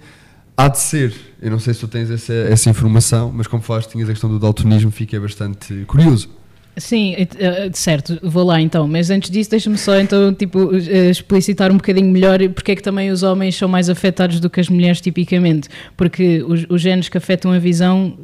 há 0.57 0.67
de 0.67 0.79
ser? 0.79 1.13
Eu 1.41 1.51
não 1.51 1.59
sei 1.59 1.73
se 1.73 1.79
tu 1.79 1.87
tens 1.87 2.09
essa, 2.09 2.33
essa 2.33 2.69
informação, 2.69 3.31
mas 3.31 3.47
como 3.47 3.61
falaste 3.61 3.91
tinhas 3.91 4.09
a 4.09 4.13
questão 4.13 4.29
do 4.29 4.39
daltonismo, 4.39 4.91
fiquei 4.91 5.19
bastante 5.19 5.83
curioso. 5.85 6.29
Sim, 6.77 7.15
eh, 7.17 7.69
certo, 7.71 8.19
vou 8.21 8.43
lá 8.43 8.59
então, 8.59 8.85
mas 8.85 9.09
antes 9.09 9.29
disso 9.29 9.49
deixa-me 9.49 9.77
só 9.77 9.97
então 9.97 10.33
tipo 10.33 10.75
eh, 10.75 11.09
explicitar 11.09 11.71
um 11.71 11.77
bocadinho 11.77 12.11
melhor 12.11 12.37
porque 12.49 12.73
é 12.73 12.75
que 12.75 12.83
também 12.83 13.11
os 13.11 13.23
homens 13.23 13.55
são 13.55 13.69
mais 13.69 13.89
afetados 13.89 14.41
do 14.41 14.49
que 14.49 14.59
as 14.59 14.67
mulheres 14.67 14.99
tipicamente, 14.99 15.69
porque 15.95 16.43
os, 16.43 16.65
os 16.67 16.81
genes 16.81 17.07
que 17.07 17.17
afetam 17.17 17.53
a 17.53 17.59
visão 17.59 18.17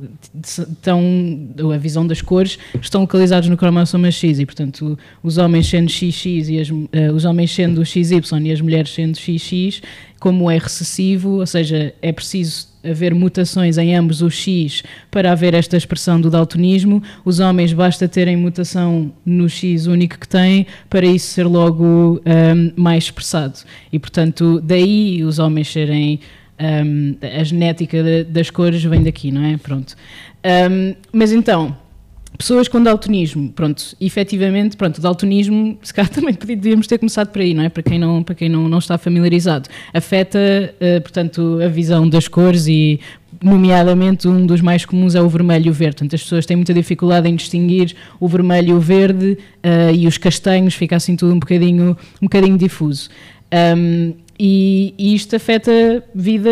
estão, 0.44 1.02
a 1.74 1.78
visão 1.78 2.06
das 2.06 2.22
cores 2.22 2.60
estão 2.82 3.02
localizados 3.02 3.48
no 3.48 3.56
cromossoma 3.56 4.12
X 4.12 4.40
e 4.40 4.46
portanto 4.46 5.00
os 5.24 5.38
homens 5.38 5.68
sendo 5.68 5.90
XX 5.90 6.26
e 6.26 6.60
as, 6.60 6.70
uh, 6.70 6.88
os 7.16 7.24
homens 7.24 7.52
sendo 7.52 7.86
XY 7.86 8.22
e 8.44 8.52
as 8.52 8.60
mulheres 8.60 8.94
sendo 8.94 9.18
XX, 9.18 9.82
como 10.20 10.52
é 10.52 10.58
recessivo, 10.58 11.40
ou 11.40 11.46
seja, 11.48 11.94
é 12.02 12.12
preciso 12.12 12.71
haver 12.84 13.14
mutações 13.14 13.78
em 13.78 13.96
ambos 13.96 14.22
os 14.22 14.34
X 14.34 14.84
para 15.10 15.32
haver 15.32 15.54
esta 15.54 15.78
expressão 15.78 16.20
do 16.20 16.30
daltonismo. 16.30 17.02
Os 17.24 17.40
homens 17.40 17.74
basta 17.74 18.08
terem 18.08 18.36
mutação 18.36 19.12
no 19.26 19.48
X 19.50 19.88
único 19.88 20.20
que 20.20 20.28
têm 20.28 20.66
para 20.90 21.06
isso 21.06 21.28
ser 21.34 21.46
logo 21.46 22.22
um, 22.26 22.72
mais 22.76 23.06
expressado. 23.06 23.60
E 23.92 24.00
portanto, 24.00 24.60
daí 24.62 25.24
os 25.24 25.40
homens 25.40 25.70
serem. 25.70 26.20
Um, 26.64 27.16
a 27.40 27.44
genética 27.44 28.04
de, 28.04 28.24
das 28.24 28.52
cores 28.52 28.84
vem 28.84 29.02
daqui, 29.02 29.32
não 29.32 29.44
é? 29.44 29.58
Pronto. 29.58 29.96
Um, 30.46 30.94
mas 31.12 31.32
então, 31.32 31.76
pessoas 32.38 32.68
com 32.68 32.82
daltonismo, 32.82 33.52
pronto, 33.52 33.96
efetivamente, 34.00 34.76
pronto, 34.76 35.00
daltonismo, 35.00 35.78
se 35.84 35.94
calhar 35.94 36.10
também 36.10 36.34
podíamos 36.34 36.88
ter 36.88 36.98
começado 36.98 37.30
por 37.30 37.42
aí, 37.42 37.54
não 37.54 37.64
é? 37.64 37.70
Para 37.70 37.84
quem 37.84 38.00
não, 38.00 38.24
para 38.24 38.36
quem 38.36 38.50
não, 38.50 38.68
não 38.68 38.80
está 38.80 38.98
familiarizado. 38.98 39.70
Afeta, 39.94 40.40
uh, 40.40 41.02
portanto, 41.02 41.60
a 41.64 41.68
visão 41.68 42.08
das 42.08 42.28
cores 42.28 42.68
e, 42.68 43.00
nomeadamente, 43.42 44.28
um 44.28 44.46
dos 44.46 44.62
mais 44.62 44.86
comuns 44.86 45.16
é 45.16 45.22
o 45.22 45.30
vermelho 45.30 45.68
e 45.68 45.70
o 45.70 45.74
verde. 45.74 45.98
Portanto, 45.98 46.16
as 46.16 46.24
pessoas 46.24 46.46
têm 46.46 46.58
muita 46.58 46.74
dificuldade 46.74 47.30
em 47.30 47.36
distinguir 47.36 47.96
o 48.20 48.28
vermelho 48.28 48.70
e 48.70 48.74
o 48.74 48.80
verde 48.80 49.38
uh, 49.64 49.94
e 49.94 50.08
os 50.08 50.18
castanhos, 50.18 50.74
fica 50.74 50.96
assim 50.96 51.16
tudo 51.16 51.34
um 51.34 51.40
bocadinho, 51.40 51.98
um 52.22 52.26
bocadinho 52.26 52.58
difuso. 52.58 53.10
Um, 53.54 54.14
e, 54.44 54.96
e, 54.98 55.14
isto 55.14 55.36
afeta 55.36 56.04
vida, 56.16 56.50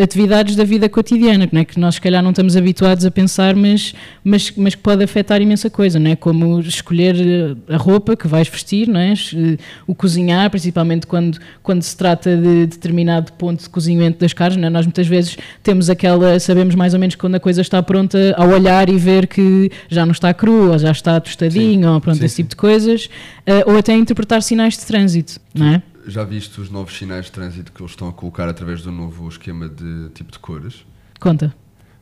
atividades 0.00 0.54
da 0.54 0.62
vida 0.62 0.88
cotidiana, 0.88 1.48
não 1.50 1.60
é? 1.60 1.64
que 1.64 1.76
nós 1.76 1.96
se 1.96 2.00
calhar 2.00 2.22
não 2.22 2.30
estamos 2.30 2.56
habituados 2.56 3.04
a 3.04 3.10
pensar, 3.10 3.56
mas, 3.56 3.92
mas, 4.22 4.52
mas 4.56 4.76
que 4.76 4.80
pode 4.80 5.02
afetar 5.02 5.42
imensa 5.42 5.68
coisa, 5.68 5.98
não 5.98 6.12
é? 6.12 6.14
como 6.14 6.60
escolher 6.60 7.16
a 7.68 7.76
roupa 7.76 8.16
que 8.16 8.28
vais 8.28 8.46
vestir, 8.46 8.86
não 8.86 9.00
é? 9.00 9.12
o 9.88 9.92
cozinhar, 9.92 10.48
principalmente 10.50 11.04
quando, 11.04 11.36
quando 11.64 11.82
se 11.82 11.96
trata 11.96 12.36
de 12.36 12.66
determinado 12.66 13.32
ponto 13.32 13.60
de 13.60 13.68
cozimento 13.68 14.20
das 14.20 14.32
carnes, 14.32 14.56
não 14.56 14.68
é? 14.68 14.70
nós 14.70 14.86
muitas 14.86 15.08
vezes 15.08 15.36
temos 15.64 15.90
aquela, 15.90 16.38
sabemos 16.38 16.76
mais 16.76 16.94
ou 16.94 17.00
menos 17.00 17.16
quando 17.16 17.34
a 17.34 17.40
coisa 17.40 17.60
está 17.60 17.82
pronta 17.82 18.36
ao 18.36 18.50
olhar 18.50 18.88
e 18.88 18.96
ver 18.96 19.26
que 19.26 19.68
já 19.88 20.06
não 20.06 20.12
está 20.12 20.32
cru, 20.32 20.70
ou 20.70 20.78
já 20.78 20.92
está 20.92 21.18
tostadinho, 21.18 21.88
sim, 21.88 21.94
ou 21.94 22.00
pronto, 22.00 22.18
sim, 22.18 22.24
esse 22.24 22.36
tipo 22.36 22.50
de 22.50 22.56
coisas, 22.56 23.06
uh, 23.06 23.72
ou 23.72 23.76
até 23.76 23.94
interpretar 23.94 24.40
sinais 24.42 24.78
de 24.78 24.86
trânsito, 24.86 25.40
não 25.52 25.66
é? 25.66 25.82
Já 26.06 26.24
viste 26.24 26.60
os 26.60 26.70
novos 26.70 26.96
sinais 26.96 27.26
de 27.26 27.32
trânsito 27.32 27.72
que 27.72 27.82
eles 27.82 27.92
estão 27.92 28.08
a 28.08 28.12
colocar 28.12 28.48
através 28.48 28.82
do 28.82 28.92
novo 28.92 29.28
esquema 29.28 29.68
de 29.68 30.08
tipo 30.10 30.30
de 30.30 30.38
cores? 30.38 30.84
Conta. 31.20 31.54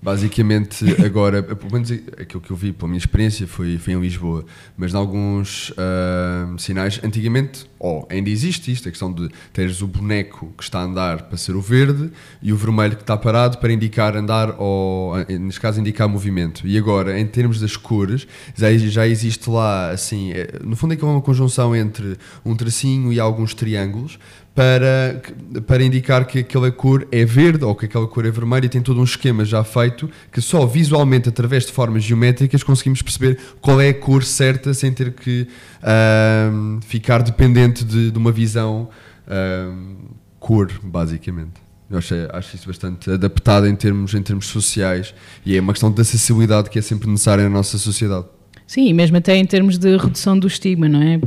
Basicamente, 0.03 0.85
agora, 1.05 1.43
pelo 1.43 1.73
menos 1.73 1.91
aquilo 1.93 2.41
que 2.41 2.51
eu 2.51 2.57
vi, 2.57 2.73
pela 2.73 2.89
minha 2.89 2.99
experiência, 2.99 3.47
foi, 3.47 3.77
foi 3.77 3.93
em 3.93 4.01
Lisboa, 4.01 4.47
mas 4.77 4.95
em 4.95 4.97
alguns 4.97 5.71
uh, 5.71 6.59
sinais, 6.59 6.99
antigamente, 7.05 7.67
oh, 7.79 8.07
ainda 8.09 8.31
existe 8.31 8.73
isto, 8.73 8.89
a 8.89 8.91
questão 8.91 9.13
de 9.13 9.29
teres 9.53 9.83
o 9.83 9.87
boneco 9.87 10.55
que 10.57 10.63
está 10.63 10.81
a 10.81 10.85
andar 10.85 11.23
para 11.25 11.37
ser 11.37 11.55
o 11.55 11.61
verde 11.61 12.11
e 12.41 12.51
o 12.51 12.57
vermelho 12.57 12.97
que 12.97 13.03
está 13.03 13.15
parado 13.15 13.59
para 13.59 13.71
indicar 13.73 14.17
andar, 14.17 14.55
ou 14.59 15.17
neste 15.29 15.61
caso, 15.61 15.79
indicar 15.79 16.09
movimento. 16.09 16.67
E 16.67 16.79
agora, 16.79 17.21
em 17.21 17.27
termos 17.27 17.61
das 17.61 17.77
cores, 17.77 18.27
já, 18.57 18.75
já 18.77 19.07
existe 19.07 19.51
lá, 19.51 19.91
assim, 19.91 20.33
é, 20.33 20.61
no 20.65 20.77
fundo 20.77 20.95
é 20.95 20.97
que 20.97 21.05
é 21.05 21.07
uma 21.07 21.21
conjunção 21.21 21.77
entre 21.77 22.17
um 22.43 22.57
tracinho 22.57 23.13
e 23.13 23.21
alguns 23.21 23.53
triângulos, 23.53 24.19
para, 24.61 25.23
para 25.63 25.83
indicar 25.83 26.27
que 26.27 26.41
aquela 26.41 26.71
cor 26.71 27.09
é 27.11 27.25
verde 27.25 27.65
ou 27.65 27.75
que 27.75 27.87
aquela 27.87 28.07
cor 28.07 28.27
é 28.27 28.31
vermelha 28.31 28.67
e 28.67 28.69
tem 28.69 28.83
todo 28.83 29.01
um 29.01 29.05
esquema 29.05 29.43
já 29.43 29.65
feito 29.65 30.11
que 30.31 30.39
só 30.43 30.67
visualmente, 30.67 31.31
através 31.31 31.65
de 31.65 31.73
formas 31.73 32.05
geométricas, 32.05 32.63
conseguimos 32.63 33.01
perceber 33.01 33.39
qual 33.59 33.81
é 33.81 33.89
a 33.89 33.95
cor 33.95 34.23
certa 34.23 34.75
sem 34.75 34.93
ter 34.93 35.15
que 35.15 35.49
uh, 35.79 36.79
ficar 36.83 37.23
dependente 37.23 37.83
de, 37.87 38.11
de 38.11 38.19
uma 38.19 38.31
visão 38.31 38.91
uh, 39.27 40.15
cor, 40.39 40.71
basicamente. 40.83 41.55
Eu 41.91 41.97
acho, 41.97 42.15
acho 42.31 42.57
isso 42.57 42.67
bastante 42.67 43.11
adaptado 43.11 43.67
em 43.67 43.75
termos, 43.75 44.13
em 44.13 44.23
termos 44.23 44.47
sociais 44.49 45.15
e 45.43 45.57
é 45.57 45.61
uma 45.61 45.73
questão 45.73 45.91
de 45.91 46.03
acessibilidade 46.03 46.69
que 46.69 46.79
é 46.79 46.83
sempre 46.83 47.09
necessária 47.09 47.45
na 47.45 47.51
nossa 47.51 47.79
sociedade. 47.79 48.27
Sim, 48.71 48.87
e 48.87 48.95
mesmo 48.95 49.17
até 49.17 49.35
em 49.35 49.45
termos 49.45 49.77
de 49.77 49.97
redução 49.97 50.39
do 50.39 50.47
estigma, 50.47 50.89
não 50.89 51.03
é? 51.03 51.19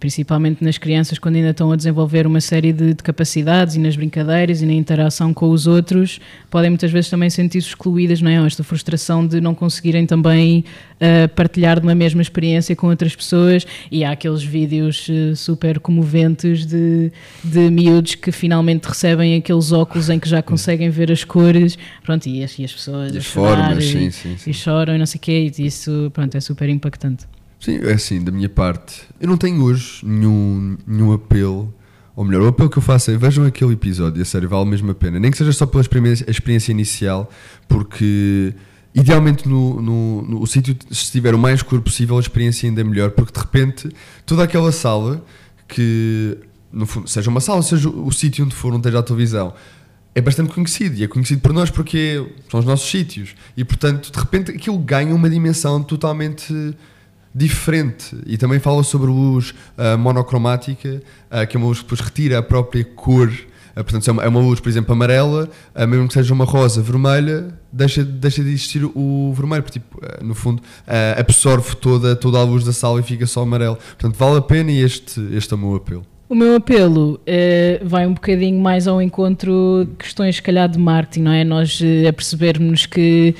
Principalmente 0.00 0.64
nas 0.64 0.78
crianças, 0.78 1.16
quando 1.16 1.36
ainda 1.36 1.50
estão 1.50 1.70
a 1.70 1.76
desenvolver 1.76 2.26
uma 2.26 2.40
série 2.40 2.72
de, 2.72 2.92
de 2.92 3.04
capacidades 3.04 3.76
e 3.76 3.78
nas 3.78 3.94
brincadeiras 3.94 4.62
e 4.62 4.66
na 4.66 4.72
interação 4.72 5.32
com 5.32 5.48
os 5.48 5.68
outros, 5.68 6.18
podem 6.50 6.70
muitas 6.70 6.90
vezes 6.90 7.08
também 7.08 7.30
sentir-se 7.30 7.68
excluídas, 7.68 8.20
não 8.20 8.28
é? 8.28 8.44
Esta 8.44 8.64
frustração 8.64 9.24
de 9.24 9.40
não 9.40 9.54
conseguirem 9.54 10.06
também 10.06 10.64
uh, 10.96 11.28
partilhar 11.36 11.78
de 11.78 11.86
uma 11.86 11.94
mesma 11.94 12.20
experiência 12.20 12.74
com 12.74 12.88
outras 12.88 13.14
pessoas. 13.14 13.64
E 13.92 14.02
há 14.02 14.10
aqueles 14.10 14.42
vídeos 14.42 15.08
uh, 15.08 15.36
super 15.36 15.78
comoventes 15.78 16.66
de, 16.66 17.12
de 17.44 17.70
miúdos 17.70 18.16
que 18.16 18.32
finalmente 18.32 18.86
recebem 18.86 19.36
aqueles 19.36 19.70
óculos 19.70 20.10
em 20.10 20.18
que 20.18 20.28
já 20.28 20.42
conseguem 20.42 20.90
ver 20.90 21.12
as 21.12 21.22
cores, 21.22 21.78
pronto, 22.02 22.26
e 22.26 22.42
as, 22.42 22.58
e 22.58 22.64
as 22.64 22.72
pessoas 22.72 23.14
e 23.14 23.18
as 23.18 23.26
formas, 23.26 23.84
e, 23.84 23.92
sim, 23.92 24.10
sim, 24.10 24.36
sim. 24.36 24.50
e 24.50 24.52
choram 24.52 24.96
e 24.96 24.98
não 24.98 25.06
sei 25.06 25.18
o 25.18 25.20
quê, 25.20 25.52
e 25.56 25.64
isso, 25.64 26.10
pronto, 26.12 26.36
é 26.36 26.40
super 26.40 26.68
importante 26.68 26.87
impactante. 26.88 27.28
Sim, 27.60 27.78
é 27.82 27.92
assim, 27.92 28.22
da 28.22 28.30
minha 28.30 28.48
parte, 28.48 29.02
eu 29.20 29.28
não 29.28 29.36
tenho 29.36 29.62
hoje 29.62 30.00
nenhum, 30.04 30.76
nenhum 30.86 31.12
apelo, 31.12 31.74
ou 32.14 32.24
melhor, 32.24 32.42
o 32.42 32.46
apelo 32.48 32.70
que 32.70 32.78
eu 32.78 32.82
faço 32.82 33.10
é 33.10 33.16
vejam 33.16 33.44
aquele 33.44 33.72
episódio, 33.72 34.22
a 34.22 34.24
sério, 34.24 34.48
vale 34.48 34.68
mesmo 34.68 34.90
a 34.90 34.94
pena, 34.94 35.18
nem 35.18 35.30
que 35.30 35.36
seja 35.36 35.52
só 35.52 35.66
pela 35.66 35.80
experiência, 35.80 36.28
experiência 36.30 36.70
inicial, 36.70 37.30
porque 37.66 38.54
idealmente 38.94 39.48
no, 39.48 39.82
no, 39.82 40.22
no, 40.22 40.46
sítio, 40.46 40.76
se 40.90 41.04
estiver 41.04 41.34
o 41.34 41.38
mais 41.38 41.56
escuro 41.56 41.82
possível, 41.82 42.16
a 42.16 42.20
experiência 42.20 42.68
ainda 42.68 42.80
é 42.80 42.84
melhor, 42.84 43.10
porque 43.10 43.32
de 43.32 43.38
repente 43.38 43.88
toda 44.24 44.44
aquela 44.44 44.70
sala, 44.70 45.24
que 45.66 46.38
no 46.72 46.86
fundo, 46.86 47.08
seja 47.08 47.28
uma 47.28 47.40
sala, 47.40 47.62
seja 47.62 47.88
o, 47.88 48.06
o 48.06 48.12
sítio 48.12 48.44
onde 48.44 48.54
for, 48.54 48.68
onde 48.68 48.78
esteja 48.78 49.00
a 49.00 49.02
televisão, 49.02 49.54
é 50.18 50.20
bastante 50.20 50.52
conhecido 50.52 50.96
e 50.96 51.04
é 51.04 51.08
conhecido 51.08 51.40
por 51.40 51.52
nós 51.52 51.70
porque 51.70 52.26
são 52.50 52.58
os 52.58 52.66
nossos 52.66 52.90
sítios. 52.90 53.36
E 53.56 53.64
portanto 53.64 54.10
de 54.10 54.18
repente 54.18 54.50
aquilo 54.50 54.76
ganha 54.78 55.14
uma 55.14 55.30
dimensão 55.30 55.80
totalmente 55.80 56.52
diferente. 57.32 58.16
E 58.26 58.36
também 58.36 58.58
fala 58.58 58.82
sobre 58.82 59.08
luz 59.08 59.54
uh, 59.76 59.96
monocromática 59.96 61.00
uh, 61.30 61.46
que 61.46 61.56
é 61.56 61.58
uma 61.58 61.68
luz 61.68 61.78
que 61.78 61.84
depois 61.84 62.00
retira 62.00 62.38
a 62.38 62.42
própria 62.42 62.84
cor. 62.84 63.28
Uh, 63.28 63.84
portanto 63.84 64.08
é 64.08 64.12
uma, 64.12 64.24
é 64.24 64.28
uma, 64.28 64.40
luz 64.40 64.58
por 64.58 64.68
exemplo 64.68 64.92
amarela 64.92 65.48
mesmo 65.88 66.08
que 66.08 66.14
seja 66.14 66.34
uma 66.34 66.44
rosa 66.44 66.82
vermelha 66.82 67.54
deixa, 67.72 68.02
deixa 68.02 68.42
de 68.42 68.48
existir 68.48 68.84
o 68.84 69.32
vermelho 69.36 69.62
porque 69.62 69.78
tipo, 69.78 70.00
no 70.20 70.34
fundo 70.34 70.60
absorve 71.16 71.76
toda, 71.76 72.16
toda 72.16 72.38
a 72.38 72.42
luz 72.42 72.64
da 72.64 72.72
sala 72.72 72.98
e 72.98 73.04
fica 73.04 73.24
só 73.24 73.42
amarelo. 73.42 73.76
Portanto 73.76 74.16
vale 74.16 74.38
a 74.38 74.42
pena 74.42 74.72
este, 74.72 75.20
este 75.32 75.52
é 75.52 75.56
o 75.56 75.60
meu 75.60 75.76
apelo 75.76 76.04
o 76.28 76.34
meu 76.34 76.56
apelo 76.56 77.14
uh, 77.14 77.88
vai 77.88 78.06
um 78.06 78.12
bocadinho 78.12 78.60
mais 78.60 78.86
ao 78.86 79.00
encontro 79.00 79.86
de 79.88 79.96
questões, 79.96 80.36
se 80.36 80.42
calhar, 80.42 80.68
de 80.68 80.78
marketing, 80.78 81.22
não 81.22 81.32
é? 81.32 81.42
Nós 81.42 81.80
uh, 81.80 82.06
apercebermos 82.06 82.84
que, 82.84 83.34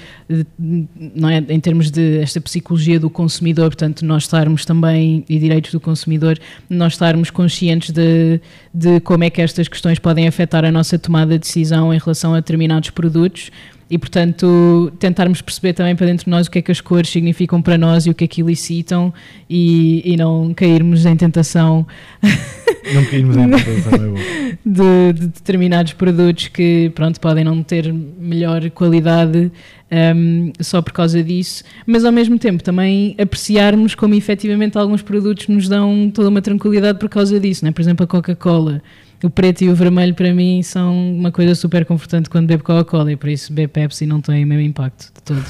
não 1.14 1.28
é? 1.28 1.44
em 1.50 1.60
termos 1.60 1.90
de 1.90 2.18
esta 2.18 2.40
psicologia 2.40 2.98
do 2.98 3.10
consumidor, 3.10 3.66
portanto, 3.66 4.06
nós 4.06 4.22
estarmos 4.22 4.64
também, 4.64 5.22
e 5.28 5.38
direitos 5.38 5.70
do 5.70 5.80
consumidor, 5.80 6.38
nós 6.70 6.94
estarmos 6.94 7.30
conscientes 7.30 7.90
de, 7.90 8.40
de 8.72 9.00
como 9.00 9.22
é 9.22 9.28
que 9.28 9.42
estas 9.42 9.68
questões 9.68 9.98
podem 9.98 10.26
afetar 10.26 10.64
a 10.64 10.72
nossa 10.72 10.98
tomada 10.98 11.34
de 11.34 11.40
decisão 11.40 11.92
em 11.92 11.98
relação 11.98 12.32
a 12.32 12.40
determinados 12.40 12.88
produtos 12.88 13.50
e, 13.90 13.96
portanto, 13.96 14.92
tentarmos 14.98 15.40
perceber 15.40 15.72
também 15.72 15.96
para 15.96 16.06
dentro 16.06 16.24
de 16.24 16.30
nós 16.30 16.46
o 16.46 16.50
que 16.50 16.58
é 16.58 16.62
que 16.62 16.70
as 16.70 16.80
cores 16.80 17.08
significam 17.08 17.62
para 17.62 17.78
nós 17.78 18.06
e 18.06 18.10
o 18.10 18.14
que 18.14 18.24
é 18.24 18.26
que 18.26 18.42
elicitam 18.42 19.12
e, 19.48 20.02
e 20.04 20.16
não 20.16 20.52
cairmos 20.52 21.06
em 21.06 21.16
tentação. 21.16 21.86
Não 22.94 23.04
cairmos 23.04 23.36
em 23.36 23.50
tentação, 23.50 23.92
é 23.92 24.08
bom. 24.08 24.14
De, 24.64 25.12
de, 25.12 25.26
determinados 25.28 25.92
produtos 25.92 26.48
que, 26.48 26.90
pronto, 26.94 27.20
podem 27.20 27.44
não 27.44 27.62
ter 27.62 27.92
melhor 27.92 28.68
qualidade 28.70 29.50
um, 29.90 30.52
só 30.60 30.82
por 30.82 30.92
causa 30.92 31.22
disso, 31.22 31.64
mas 31.86 32.04
ao 32.04 32.12
mesmo 32.12 32.38
tempo 32.38 32.62
também 32.62 33.14
apreciarmos 33.18 33.94
como 33.94 34.14
efetivamente 34.14 34.76
alguns 34.76 35.02
produtos 35.02 35.48
nos 35.48 35.68
dão 35.68 36.10
toda 36.12 36.28
uma 36.28 36.42
tranquilidade 36.42 36.98
por 36.98 37.08
causa 37.08 37.38
disso, 37.38 37.64
não 37.64 37.70
é? 37.70 37.72
Por 37.72 37.80
exemplo, 37.80 38.04
a 38.04 38.06
Coca-Cola 38.06 38.82
o 39.22 39.30
preto 39.30 39.62
e 39.62 39.68
o 39.68 39.74
vermelho 39.74 40.14
para 40.14 40.32
mim 40.32 40.62
são 40.62 41.14
uma 41.14 41.32
coisa 41.32 41.54
super 41.54 41.84
confortante 41.84 42.30
quando 42.30 42.46
bebo 42.46 42.62
Coca-Cola 42.62 43.12
e 43.12 43.16
por 43.16 43.28
isso 43.28 43.52
beber 43.52 43.68
Pepsi 43.68 44.06
não 44.06 44.20
tem 44.20 44.44
o 44.44 44.46
mesmo 44.46 44.62
impacto 44.62 45.12
de 45.12 45.22
todo. 45.22 45.44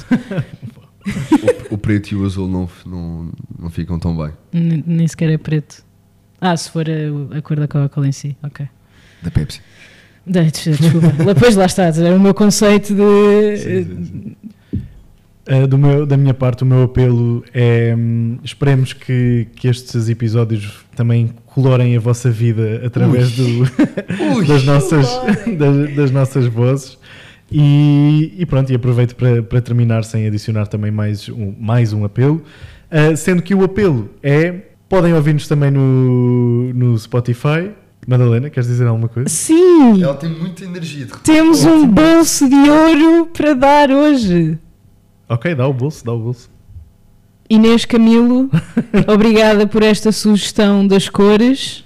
o, 1.71 1.75
o, 1.75 1.79
preto 1.79 2.13
e 2.13 2.17
o 2.17 2.25
azul 2.25 2.49
não, 2.49 2.69
não, 2.87 3.33
não 3.59 3.71
ficam 3.71 3.99
tão 3.99 4.17
bem. 4.17 4.33
Nem, 4.53 4.83
nem 4.87 5.07
sequer 5.07 5.31
é 5.31 5.39
preto. 5.39 5.85
Ah, 6.41 6.57
se 6.57 6.71
for 6.71 6.87
a, 6.89 7.37
a 7.37 7.43
cor 7.43 7.59
da 7.59 7.69
Coca-Cola 7.69 8.09
em 8.09 8.13
si, 8.13 8.37
ok. 8.43 8.67
Da 9.23 9.31
Pepsi. 9.31 9.61
De, 10.27 10.43
desculpa, 10.45 11.09
depois 11.25 11.57
lá 11.57 11.67
está, 11.67 11.85
era 11.85 12.15
o 12.15 12.21
meu 12.21 12.35
conceito 12.35 12.95
de. 12.95 13.57
Sim, 13.57 13.85
sim, 13.85 14.05
sim. 14.05 14.37
Uh, 15.51 15.67
do 15.67 15.79
meu, 15.79 16.05
da 16.05 16.15
minha 16.15 16.35
parte, 16.35 16.63
o 16.63 16.67
meu 16.67 16.83
apelo 16.83 17.43
é 17.55 17.95
hum, 17.97 18.39
esperemos 18.45 18.93
que, 18.93 19.47
que 19.57 19.67
estes 19.67 20.11
episódios 20.11 20.85
também 20.95 21.31
colorem 21.47 21.97
a 21.97 22.01
vossa 22.01 22.31
vida 22.31 22.83
através 22.85 23.33
do, 23.33 23.65
das, 24.47 24.65
nossas, 24.65 25.07
das, 25.57 25.95
das, 25.97 26.11
nossas 26.11 26.47
vozes. 26.47 26.99
E, 27.51 28.35
e, 28.37 28.45
pronto, 28.45 28.71
e 28.71 28.75
aproveito 28.75 29.17
para, 29.17 29.43
para 29.43 29.63
terminar 29.63 30.05
sem 30.05 30.27
adicionar 30.27 30.67
também 30.67 30.91
mais 30.91 31.31
um, 31.31 31.55
mais 31.59 31.95
um 31.95 32.05
apelo, 32.05 32.43
uh, 32.93 33.17
sendo 33.17 33.41
que 33.41 33.55
o 33.55 33.65
apelo 33.65 34.11
é 34.23 34.55
podem 34.87 35.15
ouvir-nos 35.15 35.49
também 35.49 35.71
no, 35.71 36.75
no 36.75 36.99
Spotify. 36.99 37.71
Madalena, 38.07 38.49
queres 38.51 38.67
dizer 38.67 38.87
alguma 38.87 39.09
coisa? 39.09 39.29
Sim! 39.29 40.03
Ela 40.03 40.15
tem 40.15 40.31
muita 40.31 40.65
energia. 40.65 41.07
De 41.07 41.13
Temos 41.21 41.65
um 41.65 41.87
bolso 41.87 42.49
de 42.49 42.71
ouro 42.71 43.27
para 43.27 43.55
dar 43.55 43.91
hoje. 43.91 44.59
Ok, 45.29 45.55
dá 45.55 45.67
o 45.67 45.73
bolso, 45.73 46.05
dá 46.05 46.13
o 46.13 46.19
bolso. 46.19 46.51
Inês 47.51 47.85
Camilo, 47.85 48.51
obrigada 49.07 49.67
por 49.67 49.83
esta 49.83 50.13
sugestão 50.13 50.87
das 50.87 51.09
cores 51.09 51.85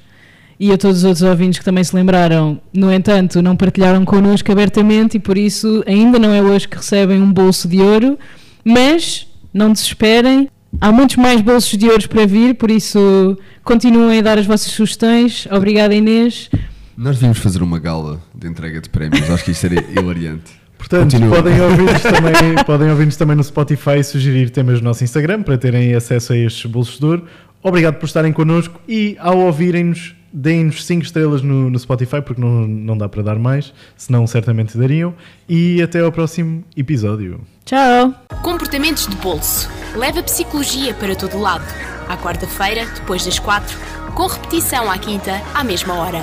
e 0.58 0.70
a 0.72 0.78
todos 0.78 0.98
os 0.98 1.04
outros 1.04 1.22
ouvintes 1.22 1.58
que 1.58 1.64
também 1.64 1.82
se 1.82 1.94
lembraram. 1.94 2.60
No 2.72 2.92
entanto, 2.92 3.42
não 3.42 3.56
partilharam 3.56 4.04
connosco 4.04 4.50
abertamente 4.52 5.16
e 5.16 5.20
por 5.20 5.36
isso 5.36 5.82
ainda 5.86 6.18
não 6.18 6.32
é 6.32 6.40
hoje 6.40 6.68
que 6.68 6.76
recebem 6.76 7.20
um 7.20 7.32
bolso 7.32 7.68
de 7.68 7.80
ouro, 7.80 8.16
mas 8.64 9.26
não 9.52 9.72
desesperem. 9.72 10.48
Há 10.80 10.92
muitos 10.92 11.16
mais 11.16 11.40
bolsos 11.40 11.76
de 11.76 11.88
ouro 11.88 12.08
para 12.08 12.26
vir, 12.26 12.54
por 12.54 12.70
isso 12.70 13.36
continuem 13.64 14.20
a 14.20 14.22
dar 14.22 14.38
as 14.38 14.46
vossas 14.46 14.70
sugestões. 14.72 15.46
Obrigada, 15.50 15.94
Inês. 15.94 16.48
Nós 16.96 17.16
devíamos 17.16 17.38
fazer 17.38 17.62
uma 17.62 17.78
gala 17.78 18.20
de 18.34 18.46
entrega 18.46 18.80
de 18.80 18.88
prémios, 18.88 19.28
acho 19.30 19.44
que 19.44 19.50
isso 19.50 19.60
seria 19.60 19.84
hilariante. 19.90 20.61
Portanto, 20.82 21.14
podem 21.30 21.60
ouvir-nos 21.60 22.02
também, 22.02 22.64
podem 22.66 22.90
ouvir 22.90 23.14
também 23.14 23.36
no 23.36 23.44
Spotify 23.44 23.98
e 23.98 24.04
sugerir 24.04 24.50
temas 24.50 24.80
no 24.80 24.88
nosso 24.88 25.04
Instagram 25.04 25.42
para 25.42 25.56
terem 25.56 25.94
acesso 25.94 26.32
a 26.32 26.36
estes 26.36 26.66
bolsos 26.66 26.98
de 26.98 27.06
ouro. 27.06 27.24
Obrigado 27.62 27.94
por 27.94 28.06
estarem 28.06 28.32
connosco 28.32 28.80
e 28.88 29.16
ao 29.20 29.38
ouvirem-nos, 29.38 30.16
deem-nos 30.32 30.84
5 30.84 31.04
estrelas 31.04 31.40
no, 31.40 31.70
no, 31.70 31.78
Spotify, 31.78 32.20
porque 32.20 32.40
não, 32.40 32.66
não 32.66 32.98
dá 32.98 33.08
para 33.08 33.22
dar 33.22 33.38
mais, 33.38 33.72
senão 33.96 34.26
certamente 34.26 34.76
dariam. 34.76 35.14
E 35.48 35.80
até 35.80 36.00
ao 36.00 36.10
próximo 36.10 36.64
episódio. 36.76 37.40
Tchau! 37.64 38.12
Comportamentos 38.42 39.06
de 39.06 39.14
bolso. 39.16 39.70
Leva 39.94 40.20
psicologia 40.24 40.92
para 40.94 41.14
todo 41.14 41.38
lado. 41.38 41.64
À 42.08 42.16
quarta-feira, 42.16 42.84
depois 42.96 43.24
das 43.24 43.38
4, 43.38 43.78
com 44.14 44.26
repetição 44.26 44.90
à 44.90 44.98
quinta, 44.98 45.40
à 45.54 45.62
mesma 45.62 45.94
hora. 45.94 46.22